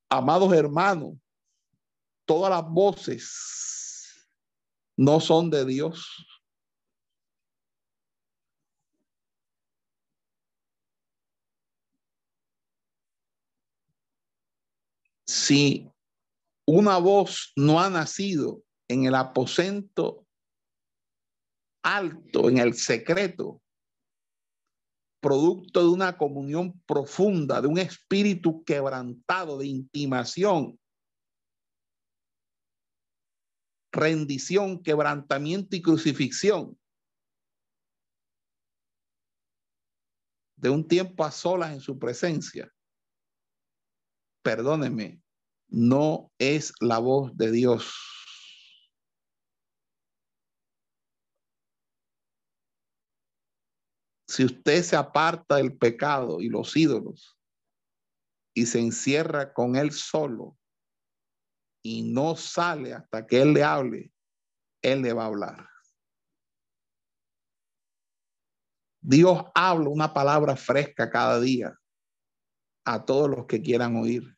Amados 0.10 0.54
hermanos, 0.54 1.16
todas 2.26 2.50
las 2.50 2.64
voces 2.64 4.30
no 4.96 5.20
son 5.20 5.50
de 5.50 5.66
Dios. 5.66 6.39
Si 15.30 15.88
una 16.66 16.98
voz 16.98 17.54
no 17.56 17.80
ha 17.80 17.88
nacido 17.88 18.64
en 18.88 19.06
el 19.06 19.14
aposento 19.14 20.26
alto, 21.84 22.50
en 22.50 22.58
el 22.58 22.74
secreto, 22.74 23.62
producto 25.22 25.84
de 25.84 25.90
una 25.90 26.18
comunión 26.18 26.82
profunda, 26.88 27.62
de 27.62 27.68
un 27.68 27.78
espíritu 27.78 28.64
quebrantado, 28.64 29.60
de 29.60 29.68
intimación, 29.68 30.80
rendición, 33.92 34.82
quebrantamiento 34.82 35.76
y 35.76 35.84
crucifixión. 35.84 36.76
De 40.56 40.72
un 40.72 40.88
tiempo 40.88 41.24
a 41.24 41.30
solas 41.30 41.72
en 41.74 41.82
su 41.82 42.00
presencia. 42.00 42.74
Perdóneme, 44.42 45.22
no 45.68 46.32
es 46.40 46.74
la 46.80 47.00
voz 47.00 47.36
de 47.36 47.52
Dios. 47.52 47.94
Si 54.28 54.46
usted 54.46 54.84
se 54.84 54.96
aparta 54.96 55.56
del 55.56 55.78
pecado 55.78 56.40
y 56.40 56.50
los 56.50 56.78
ídolos 56.78 57.38
y 58.54 58.66
se 58.66 58.80
encierra 58.80 59.54
con 59.54 59.76
él 59.76 59.92
solo 59.92 60.58
y 61.84 62.04
no 62.04 62.36
sale 62.36 62.94
hasta 62.94 63.26
que 63.26 63.42
él 63.42 63.54
le 63.54 63.64
hable, 63.64 64.14
él 64.82 65.02
le 65.02 65.14
va 65.14 65.24
a 65.24 65.28
hablar. 65.28 65.70
Dios 69.02 69.44
habla 69.56 69.90
una 69.90 70.14
palabra 70.14 70.56
fresca 70.56 71.10
cada 71.10 71.40
día 71.40 71.74
a 72.94 73.06
todos 73.06 73.30
los 73.30 73.46
que 73.46 73.62
quieran 73.62 73.96
oír. 73.96 74.36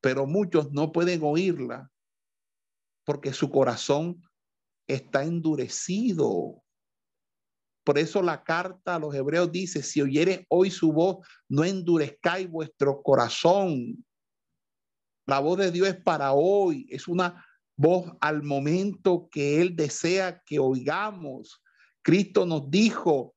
Pero 0.00 0.26
muchos 0.26 0.72
no 0.72 0.90
pueden 0.90 1.20
oírla 1.22 1.90
porque 3.04 3.34
su 3.34 3.50
corazón 3.50 4.22
está 4.88 5.24
endurecido. 5.24 6.62
Por 7.84 7.98
eso 7.98 8.22
la 8.22 8.42
carta 8.42 8.94
a 8.94 8.98
los 8.98 9.14
hebreos 9.14 9.52
dice, 9.52 9.82
si 9.82 10.00
oyeres 10.00 10.46
hoy 10.48 10.70
su 10.70 10.92
voz, 10.92 11.26
no 11.48 11.62
endurezcáis 11.62 12.50
vuestro 12.50 13.02
corazón. 13.02 14.02
La 15.26 15.40
voz 15.40 15.58
de 15.58 15.70
Dios 15.70 15.88
es 15.88 15.96
para 15.96 16.32
hoy, 16.32 16.86
es 16.88 17.06
una 17.06 17.44
voz 17.76 18.10
al 18.20 18.42
momento 18.42 19.28
que 19.30 19.60
Él 19.60 19.76
desea 19.76 20.42
que 20.44 20.58
oigamos. 20.58 21.62
Cristo 22.02 22.46
nos 22.46 22.70
dijo, 22.70 23.35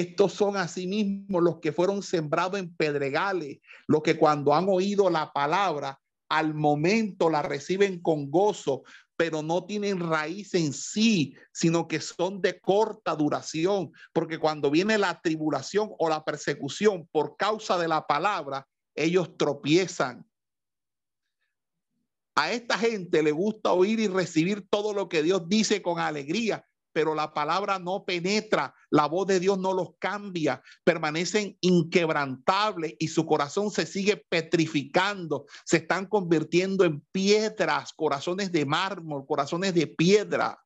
estos 0.00 0.32
son 0.32 0.56
asimismo 0.56 1.40
los 1.40 1.60
que 1.60 1.72
fueron 1.72 2.02
sembrados 2.02 2.58
en 2.58 2.74
pedregales, 2.74 3.58
los 3.86 4.02
que 4.02 4.16
cuando 4.16 4.52
han 4.52 4.68
oído 4.68 5.08
la 5.08 5.32
palabra, 5.32 6.00
al 6.28 6.52
momento 6.52 7.30
la 7.30 7.42
reciben 7.42 8.00
con 8.02 8.28
gozo, 8.28 8.82
pero 9.16 9.42
no 9.42 9.64
tienen 9.66 10.00
raíz 10.00 10.54
en 10.54 10.72
sí, 10.72 11.36
sino 11.52 11.86
que 11.86 12.00
son 12.00 12.40
de 12.40 12.58
corta 12.58 13.14
duración, 13.14 13.92
porque 14.12 14.38
cuando 14.38 14.68
viene 14.68 14.98
la 14.98 15.20
tribulación 15.20 15.90
o 15.98 16.08
la 16.08 16.24
persecución 16.24 17.08
por 17.12 17.36
causa 17.36 17.78
de 17.78 17.86
la 17.86 18.04
palabra, 18.04 18.66
ellos 18.96 19.36
tropiezan. 19.36 20.26
A 22.34 22.50
esta 22.50 22.76
gente 22.78 23.22
le 23.22 23.30
gusta 23.30 23.72
oír 23.72 24.00
y 24.00 24.08
recibir 24.08 24.66
todo 24.68 24.92
lo 24.92 25.08
que 25.08 25.22
Dios 25.22 25.48
dice 25.48 25.82
con 25.82 26.00
alegría, 26.00 26.66
pero 26.94 27.14
la 27.14 27.34
palabra 27.34 27.80
no 27.80 28.04
penetra, 28.04 28.72
la 28.88 29.06
voz 29.06 29.26
de 29.26 29.40
Dios 29.40 29.58
no 29.58 29.74
los 29.74 29.96
cambia, 29.98 30.62
permanecen 30.84 31.58
inquebrantables 31.60 32.94
y 33.00 33.08
su 33.08 33.26
corazón 33.26 33.72
se 33.72 33.84
sigue 33.84 34.16
petrificando, 34.16 35.44
se 35.64 35.78
están 35.78 36.06
convirtiendo 36.06 36.84
en 36.84 37.00
piedras, 37.10 37.92
corazones 37.92 38.52
de 38.52 38.64
mármol, 38.64 39.26
corazones 39.26 39.74
de 39.74 39.88
piedra. 39.88 40.64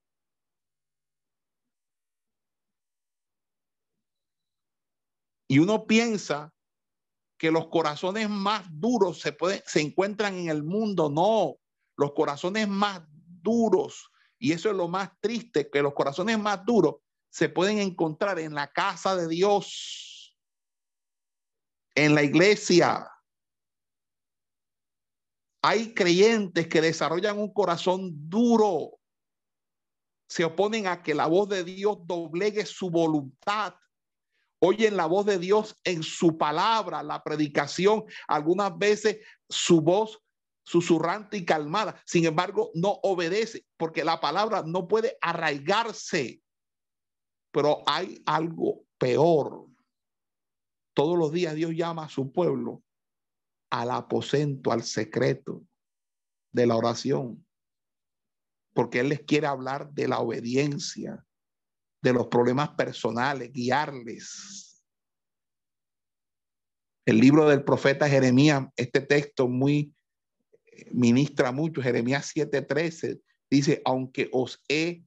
Y 5.49 5.61
uno 5.61 5.87
piensa 5.87 6.53
que 7.39 7.51
los 7.51 7.69
corazones 7.69 8.29
más 8.29 8.67
duros 8.71 9.19
se, 9.21 9.33
pueden, 9.33 9.63
se 9.65 9.81
encuentran 9.81 10.35
en 10.35 10.51
el 10.51 10.63
mundo. 10.63 11.09
No, 11.09 11.55
los 11.97 12.13
corazones 12.13 12.69
más 12.69 13.01
duros 13.09 14.11
y 14.39 14.53
eso 14.53 14.71
es 14.71 14.77
lo 14.77 14.89
más 14.89 15.11
triste, 15.21 15.69
que 15.71 15.83
los 15.83 15.95
corazones 15.95 16.39
más 16.39 16.65
duros 16.65 16.97
se 17.31 17.49
pueden 17.49 17.79
encontrar 17.79 18.39
en 18.39 18.55
la 18.55 18.73
casa 18.73 19.17
de 19.17 19.29
Dios, 19.29 20.37
en 21.95 22.15
la 22.15 22.23
iglesia. 22.23 23.11
Hay 25.63 25.93
creyentes 25.93 26.69
que 26.69 26.81
desarrollan 26.81 27.39
un 27.39 27.53
corazón 27.53 28.11
duro, 28.29 28.99
se 30.29 30.45
oponen 30.45 30.87
a 30.87 31.03
que 31.03 31.15
la 31.15 31.27
voz 31.27 31.49
de 31.49 31.65
Dios 31.65 31.99
doblegue 32.05 32.65
su 32.67 32.91
voluntad. 32.91 33.75
Oyen 34.61 34.97
la 34.97 35.07
voz 35.07 35.25
de 35.25 35.39
Dios 35.39 35.79
en 35.85 36.03
su 36.03 36.37
palabra, 36.37 37.03
la 37.03 37.23
predicación. 37.23 38.05
Algunas 38.27 38.77
veces 38.77 39.19
su 39.49 39.81
voz 39.81 40.21
susurrante 40.69 41.39
y 41.39 41.47
calmada. 41.47 41.99
Sin 42.05 42.27
embargo, 42.27 42.71
no 42.75 43.01
obedece 43.03 43.67
porque 43.79 44.05
la 44.05 44.21
palabra 44.21 44.63
no 44.67 44.87
puede 44.87 45.17
arraigarse. 45.23 46.43
Pero 47.51 47.83
hay 47.87 48.23
algo 48.27 48.85
peor. 48.99 49.67
Todos 50.95 51.17
los 51.17 51.33
días 51.33 51.55
Dios 51.55 51.73
llama 51.75 52.05
a 52.05 52.09
su 52.11 52.31
pueblo 52.31 52.83
al 53.71 53.91
aposento, 53.91 54.71
al 54.71 54.83
secreto 54.83 55.65
de 56.53 56.67
la 56.67 56.77
oración. 56.77 57.47
Porque 58.75 59.01
Él 59.01 59.09
les 59.09 59.23
quiere 59.23 59.47
hablar 59.47 59.91
de 59.93 60.07
la 60.07 60.19
obediencia, 60.19 61.25
de 62.03 62.13
los 62.13 62.27
problemas 62.27 62.71
personales, 62.71 63.51
guiarles. 63.53 64.85
El 67.07 67.21
libro 67.21 67.49
del 67.49 67.65
profeta 67.65 68.07
Jeremías, 68.07 68.67
este 68.77 69.01
texto 69.01 69.49
muy 69.49 69.95
ministra 70.93 71.53
mucho, 71.53 71.83
Jeremías 71.83 72.33
7:13, 72.35 73.21
dice, 73.51 73.83
aunque 73.85 74.29
os 74.33 74.63
he, 74.69 75.03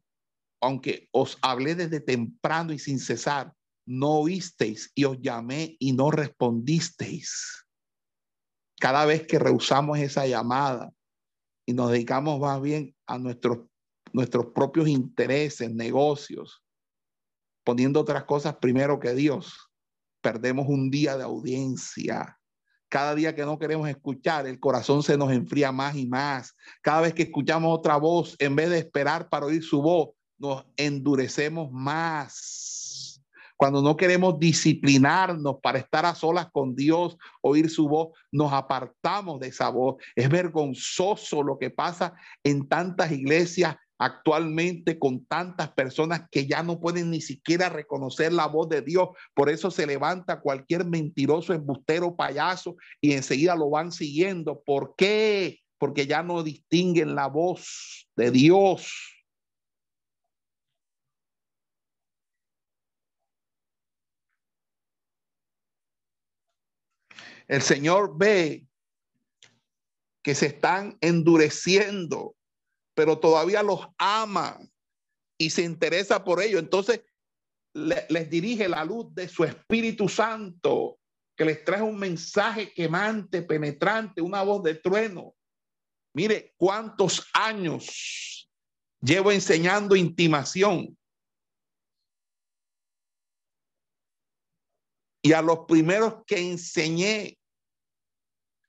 aunque 0.61 1.09
os 1.11 1.37
hablé 1.41 1.75
desde 1.75 1.99
temprano 1.99 2.73
y 2.73 2.79
sin 2.79 2.99
cesar, 2.99 3.53
no 3.85 4.19
oísteis 4.19 4.91
y 4.95 5.05
os 5.05 5.19
llamé 5.19 5.75
y 5.79 5.93
no 5.93 6.11
respondisteis. 6.11 7.65
Cada 8.79 9.05
vez 9.05 9.27
que 9.27 9.39
rehusamos 9.39 9.99
esa 9.99 10.25
llamada 10.25 10.91
y 11.65 11.73
nos 11.73 11.91
dedicamos 11.91 12.39
más 12.39 12.61
bien 12.61 12.95
a 13.07 13.17
nuestros, 13.17 13.67
nuestros 14.13 14.47
propios 14.47 14.87
intereses, 14.87 15.71
negocios, 15.71 16.63
poniendo 17.63 18.01
otras 18.01 18.23
cosas 18.25 18.55
primero 18.57 18.99
que 18.99 19.13
Dios, 19.13 19.69
perdemos 20.21 20.67
un 20.67 20.89
día 20.89 21.17
de 21.17 21.23
audiencia 21.23 22.39
cada 22.91 23.15
día 23.15 23.33
que 23.33 23.45
no 23.45 23.57
queremos 23.57 23.87
escuchar, 23.87 24.45
el 24.45 24.59
corazón 24.59 25.01
se 25.01 25.17
nos 25.17 25.31
enfría 25.31 25.71
más 25.71 25.95
y 25.95 26.07
más. 26.07 26.57
Cada 26.81 26.99
vez 26.99 27.13
que 27.13 27.23
escuchamos 27.23 27.73
otra 27.73 27.95
voz, 27.95 28.35
en 28.37 28.53
vez 28.53 28.69
de 28.69 28.79
esperar 28.79 29.29
para 29.29 29.45
oír 29.45 29.63
su 29.63 29.81
voz, 29.81 30.09
nos 30.37 30.65
endurecemos 30.75 31.71
más. 31.71 33.23
Cuando 33.55 33.81
no 33.81 33.95
queremos 33.95 34.37
disciplinarnos 34.39 35.57
para 35.63 35.79
estar 35.79 36.05
a 36.05 36.15
solas 36.15 36.49
con 36.51 36.75
Dios, 36.75 37.15
oír 37.41 37.69
su 37.69 37.87
voz, 37.87 38.09
nos 38.29 38.51
apartamos 38.51 39.39
de 39.39 39.47
esa 39.47 39.69
voz. 39.69 39.95
Es 40.13 40.27
vergonzoso 40.27 41.43
lo 41.43 41.57
que 41.57 41.69
pasa 41.69 42.13
en 42.43 42.67
tantas 42.67 43.13
iglesias 43.13 43.77
actualmente 44.01 44.97
con 44.97 45.27
tantas 45.27 45.69
personas 45.73 46.23
que 46.31 46.47
ya 46.47 46.63
no 46.63 46.79
pueden 46.79 47.11
ni 47.11 47.21
siquiera 47.21 47.69
reconocer 47.69 48.33
la 48.33 48.47
voz 48.47 48.67
de 48.67 48.81
Dios. 48.81 49.09
Por 49.35 49.47
eso 49.47 49.69
se 49.69 49.85
levanta 49.85 50.41
cualquier 50.41 50.85
mentiroso, 50.85 51.53
embustero, 51.53 52.15
payaso 52.15 52.77
y 52.99 53.13
enseguida 53.13 53.55
lo 53.55 53.69
van 53.69 53.91
siguiendo. 53.91 54.63
¿Por 54.63 54.95
qué? 54.97 55.59
Porque 55.77 56.07
ya 56.07 56.23
no 56.23 56.41
distinguen 56.41 57.13
la 57.13 57.27
voz 57.27 58.09
de 58.15 58.31
Dios. 58.31 58.91
El 67.47 67.61
Señor 67.61 68.17
ve 68.17 68.65
que 70.23 70.33
se 70.33 70.47
están 70.47 70.97
endureciendo 71.01 72.35
pero 72.93 73.19
todavía 73.19 73.63
los 73.63 73.87
ama 73.97 74.59
y 75.37 75.49
se 75.49 75.63
interesa 75.63 76.23
por 76.23 76.41
ellos. 76.41 76.61
Entonces 76.61 77.01
les 77.73 78.29
dirige 78.29 78.67
la 78.67 78.83
luz 78.83 79.13
de 79.15 79.27
su 79.27 79.43
Espíritu 79.43 80.09
Santo, 80.09 80.99
que 81.35 81.45
les 81.45 81.63
trae 81.63 81.81
un 81.81 81.97
mensaje 81.97 82.73
quemante, 82.73 83.41
penetrante, 83.41 84.21
una 84.21 84.43
voz 84.43 84.61
de 84.63 84.75
trueno. 84.75 85.33
Mire 86.13 86.53
cuántos 86.57 87.27
años 87.33 88.49
llevo 89.01 89.31
enseñando 89.31 89.95
intimación. 89.95 90.97
Y 95.23 95.33
a 95.33 95.41
los 95.41 95.59
primeros 95.67 96.23
que 96.25 96.39
enseñé 96.39 97.37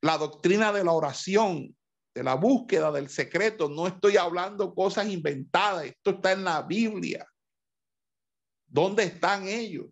la 0.00 0.18
doctrina 0.18 0.72
de 0.72 0.84
la 0.84 0.92
oración, 0.92 1.76
de 2.14 2.22
la 2.22 2.34
búsqueda 2.34 2.92
del 2.92 3.08
secreto. 3.08 3.68
No 3.68 3.86
estoy 3.86 4.16
hablando 4.16 4.74
cosas 4.74 5.08
inventadas. 5.08 5.86
Esto 5.86 6.10
está 6.10 6.32
en 6.32 6.44
la 6.44 6.62
Biblia. 6.62 7.26
¿Dónde 8.66 9.04
están 9.04 9.46
ellos? 9.48 9.86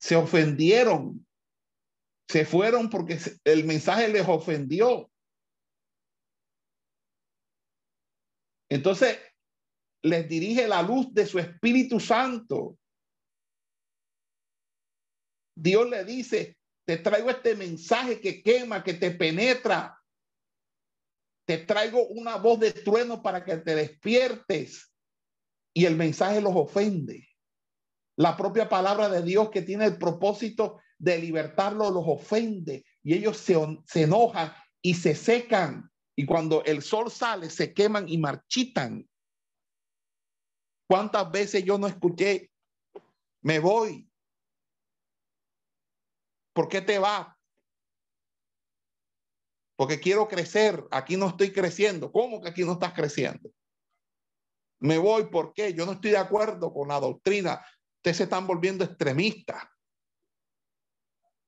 Se 0.00 0.16
ofendieron. 0.16 1.26
Se 2.28 2.44
fueron 2.44 2.90
porque 2.90 3.18
el 3.44 3.64
mensaje 3.64 4.08
les 4.08 4.26
ofendió. 4.28 5.10
Entonces, 8.70 9.18
les 10.02 10.28
dirige 10.28 10.68
la 10.68 10.82
luz 10.82 11.12
de 11.14 11.26
su 11.26 11.38
Espíritu 11.38 11.98
Santo 11.98 12.76
Dios 15.60 15.90
le 15.90 16.04
dice, 16.04 16.56
te 16.86 16.98
traigo 16.98 17.30
este 17.30 17.56
mensaje 17.56 18.20
que 18.20 18.42
quema, 18.42 18.84
que 18.84 18.94
te 18.94 19.10
penetra. 19.10 20.00
Te 21.44 21.58
traigo 21.58 22.06
una 22.06 22.36
voz 22.36 22.60
de 22.60 22.72
trueno 22.72 23.22
para 23.22 23.44
que 23.44 23.56
te 23.56 23.74
despiertes. 23.74 24.92
Y 25.74 25.84
el 25.84 25.96
mensaje 25.96 26.40
los 26.40 26.54
ofende. 26.54 27.28
La 28.16 28.36
propia 28.36 28.68
palabra 28.68 29.08
de 29.08 29.22
Dios 29.22 29.50
que 29.50 29.62
tiene 29.62 29.86
el 29.86 29.98
propósito 29.98 30.80
de 30.98 31.18
libertarlos 31.18 31.92
los 31.92 32.04
ofende. 32.06 32.84
Y 33.02 33.14
ellos 33.14 33.36
se, 33.36 34.02
enojan 34.02 34.52
y 34.80 34.94
se 34.94 35.14
secan. 35.14 35.90
Y 36.16 36.24
cuando 36.24 36.64
el 36.64 36.82
sol 36.82 37.10
sale, 37.10 37.50
se 37.50 37.74
queman 37.74 38.08
y 38.08 38.18
marchitan. 38.18 39.08
¿Cuántas 40.88 41.30
veces 41.30 41.64
yo 41.64 41.78
no 41.78 41.86
escuché? 41.86 42.50
Me 43.42 43.58
voy, 43.58 44.07
¿Por 46.58 46.68
qué 46.68 46.80
te 46.80 46.98
va? 46.98 47.38
Porque 49.76 50.00
quiero 50.00 50.26
crecer. 50.26 50.84
Aquí 50.90 51.16
no 51.16 51.28
estoy 51.28 51.52
creciendo. 51.52 52.10
¿Cómo 52.10 52.40
que 52.40 52.48
aquí 52.48 52.64
no 52.64 52.72
estás 52.72 52.94
creciendo? 52.94 53.48
Me 54.80 54.98
voy 54.98 55.28
porque 55.30 55.72
yo 55.72 55.86
no 55.86 55.92
estoy 55.92 56.10
de 56.10 56.18
acuerdo 56.18 56.74
con 56.74 56.88
la 56.88 56.98
doctrina. 56.98 57.64
Ustedes 57.98 58.16
se 58.16 58.22
están 58.24 58.48
volviendo 58.48 58.84
extremistas. 58.84 59.62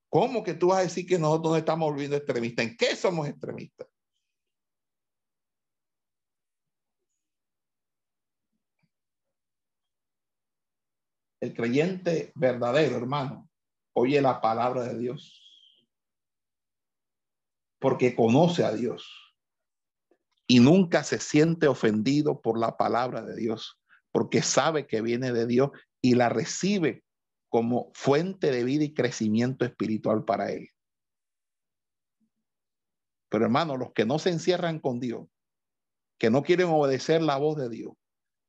¿Cómo 0.07 0.45
que 0.45 0.53
tú 0.53 0.69
vas 0.69 0.79
a 0.79 0.83
decir 0.83 1.05
que 1.05 1.19
nosotros 1.19 1.51
no 1.51 1.57
estamos 1.57 1.91
volviendo 1.91 2.15
extremistas? 2.15 2.67
¿En 2.67 2.77
qué 2.77 2.95
somos 2.95 3.27
extremistas? 3.27 3.89
El 11.41 11.53
creyente 11.53 12.31
verdadero, 12.33 12.95
hermano, 12.95 13.50
oye 13.93 14.21
la 14.21 14.41
palabra 14.41 14.83
de 14.83 14.97
Dios. 14.97 15.37
Porque 17.79 18.15
conoce 18.15 18.63
a 18.63 18.73
Dios. 18.73 19.35
Y 20.47 20.59
nunca 20.59 21.03
se 21.03 21.19
siente 21.19 21.67
ofendido 21.67 22.41
por 22.41 22.59
la 22.59 22.77
palabra 22.77 23.21
de 23.23 23.35
Dios. 23.35 23.79
Porque 24.11 24.41
sabe 24.41 24.87
que 24.87 25.01
viene 25.01 25.31
de 25.31 25.47
Dios 25.47 25.71
y 26.01 26.15
la 26.15 26.29
recibe 26.29 27.03
como 27.49 27.91
fuente 27.93 28.51
de 28.51 28.63
vida 28.63 28.83
y 28.83 28.93
crecimiento 28.93 29.65
espiritual 29.65 30.23
para 30.23 30.51
él. 30.51 30.69
Pero 33.29 33.45
hermano, 33.45 33.77
los 33.77 33.93
que 33.93 34.05
no 34.05 34.19
se 34.19 34.29
encierran 34.29 34.79
con 34.79 34.99
Dios, 34.99 35.27
que 36.17 36.29
no 36.29 36.43
quieren 36.43 36.67
obedecer 36.67 37.21
la 37.21 37.37
voz 37.37 37.57
de 37.57 37.69
Dios, 37.69 37.93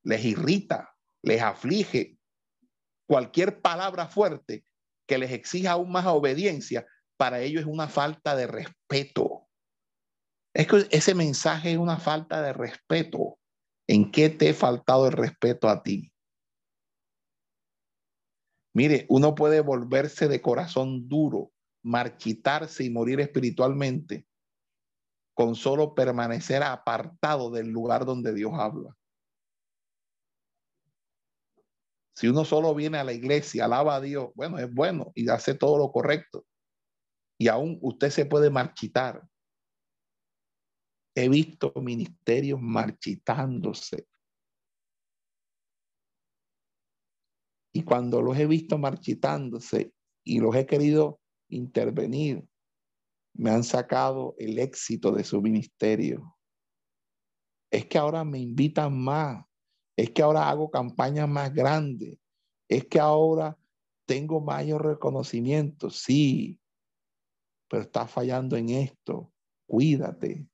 les 0.05 0.25
irrita, 0.25 0.97
les 1.23 1.41
aflige 1.41 2.19
cualquier 3.07 3.61
palabra 3.61 4.09
fuerte 4.09 4.65
que 5.07 5.19
les 5.19 5.33
exija 5.33 5.73
aún 5.73 5.91
más 5.91 6.07
obediencia, 6.07 6.87
para 7.17 7.41
ellos 7.41 7.63
es 7.63 7.69
una 7.69 7.89
falta 7.89 8.35
de 8.37 8.47
respeto. 8.47 9.49
Es 10.55 10.67
que 10.67 10.87
ese 10.91 11.15
mensaje 11.15 11.73
es 11.73 11.79
una 11.79 11.99
falta 11.99 12.43
de 12.43 12.53
respeto. 12.53 13.39
¿En 13.89 14.11
qué 14.11 14.29
te 14.29 14.51
he 14.51 14.55
faltado 14.55 15.07
el 15.07 15.13
respeto 15.13 15.69
a 15.69 15.83
ti? 15.83 16.13
Mire, 18.75 19.07
uno 19.09 19.35
puede 19.35 19.61
volverse 19.61 20.29
de 20.29 20.41
corazón 20.41 21.09
duro, 21.09 21.53
marchitarse 21.83 22.85
y 22.85 22.91
morir 22.91 23.21
espiritualmente 23.21 24.27
con 25.35 25.55
solo 25.55 25.95
permanecer 25.95 26.63
apartado 26.63 27.51
del 27.51 27.69
lugar 27.69 28.05
donde 28.05 28.35
Dios 28.35 28.53
habla. 28.55 28.97
Si 32.15 32.29
uno 32.29 32.45
solo 32.45 32.75
viene 32.75 32.99
a 32.99 33.05
la 33.05 33.13
iglesia, 33.13 33.65
alaba 33.65 33.97
a 33.97 34.01
Dios, 34.01 34.31
bueno, 34.35 34.59
es 34.59 34.73
bueno 34.73 35.13
y 35.15 35.29
hace 35.29 35.55
todo 35.55 35.79
lo 35.79 35.91
correcto. 35.91 36.45
Y 37.39 37.49
aún 37.49 37.79
usted 37.81 38.11
se 38.11 38.27
puede 38.27 38.51
marchitar. 38.51 39.27
He 41.15 41.29
visto 41.29 41.73
ministerios 41.77 42.61
marchitándose. 42.61 44.07
Y 47.75 47.85
cuando 47.85 48.21
los 48.21 48.37
he 48.39 48.47
visto 48.47 48.77
marchitándose 48.77 49.95
y 50.25 50.41
los 50.41 50.55
he 50.55 50.67
querido 50.67 51.21
intervenir, 51.49 52.47
me 53.35 53.51
han 53.51 53.65
sacado 53.65 54.35
el 54.39 54.59
éxito 54.59 55.13
de 55.13 55.25
su 55.25 55.41
ministerio. 55.41 56.37
Es 57.71 57.87
que 57.87 57.97
ahora 57.97 58.25
me 58.25 58.39
invitan 58.39 58.99
más 58.99 59.47
es 59.97 60.11
que 60.11 60.23
ahora 60.23 60.49
hago 60.49 60.71
campañas 60.71 61.29
más 61.29 61.53
grandes, 61.53 62.19
es 62.69 62.87
que 62.87 62.99
ahora 62.99 63.59
tengo 64.07 64.41
mayor 64.41 64.85
reconocimiento, 64.85 65.91
sí, 65.91 66.59
pero 67.69 67.83
está 67.83 68.07
fallando 68.07 68.57
en 68.57 68.71
esto, 68.71 69.33
cuídate. 69.67 70.47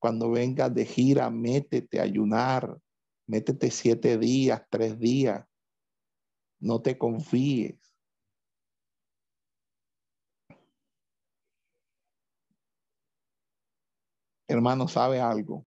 Cuando 0.00 0.30
vengas 0.30 0.72
de 0.74 0.84
gira, 0.84 1.28
métete 1.28 1.98
a 1.98 2.04
ayunar, 2.04 2.78
métete 3.26 3.70
siete 3.70 4.16
días, 4.16 4.62
tres 4.70 4.98
días, 4.98 5.44
no 6.60 6.80
te 6.80 6.96
confíes. 6.96 7.78
Hermano, 14.46 14.88
¿sabe 14.88 15.20
algo? 15.20 15.66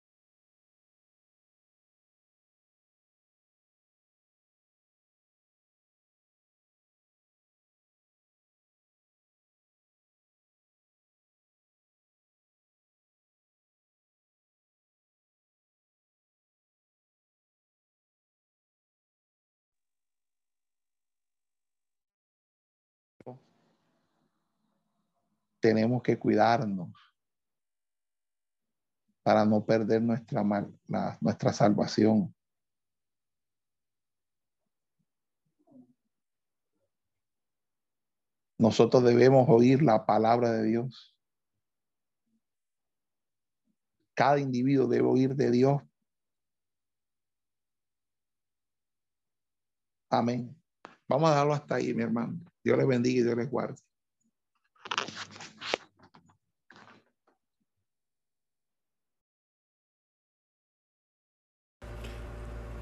Tenemos 25.66 26.04
que 26.04 26.20
cuidarnos. 26.20 26.92
para 29.24 29.44
no 29.44 29.66
perder 29.66 30.04
nuestra, 30.04 30.44
nuestra 31.20 31.52
salvación. 31.52 32.32
Nosotros 38.60 39.04
debemos 39.04 39.50
oír 39.50 39.82
la 39.82 40.06
palabra 40.06 40.52
de 40.52 40.66
Dios. 40.66 41.18
Cada 44.14 44.40
individuo 44.40 44.88
debe 44.88 45.08
oír 45.08 45.34
de 45.34 45.50
Dios. 45.50 45.82
Amén. 50.12 50.56
Vamos 51.08 51.32
a 51.32 51.36
darlo 51.36 51.54
hasta 51.54 51.76
ahí, 51.76 51.96
mi 51.96 52.04
hermano. 52.04 52.40
Dios 52.64 52.78
les 52.78 52.86
bendiga 52.86 53.22
y 53.22 53.24
Dios 53.24 53.36
les 53.36 53.50
guarde. 53.50 53.85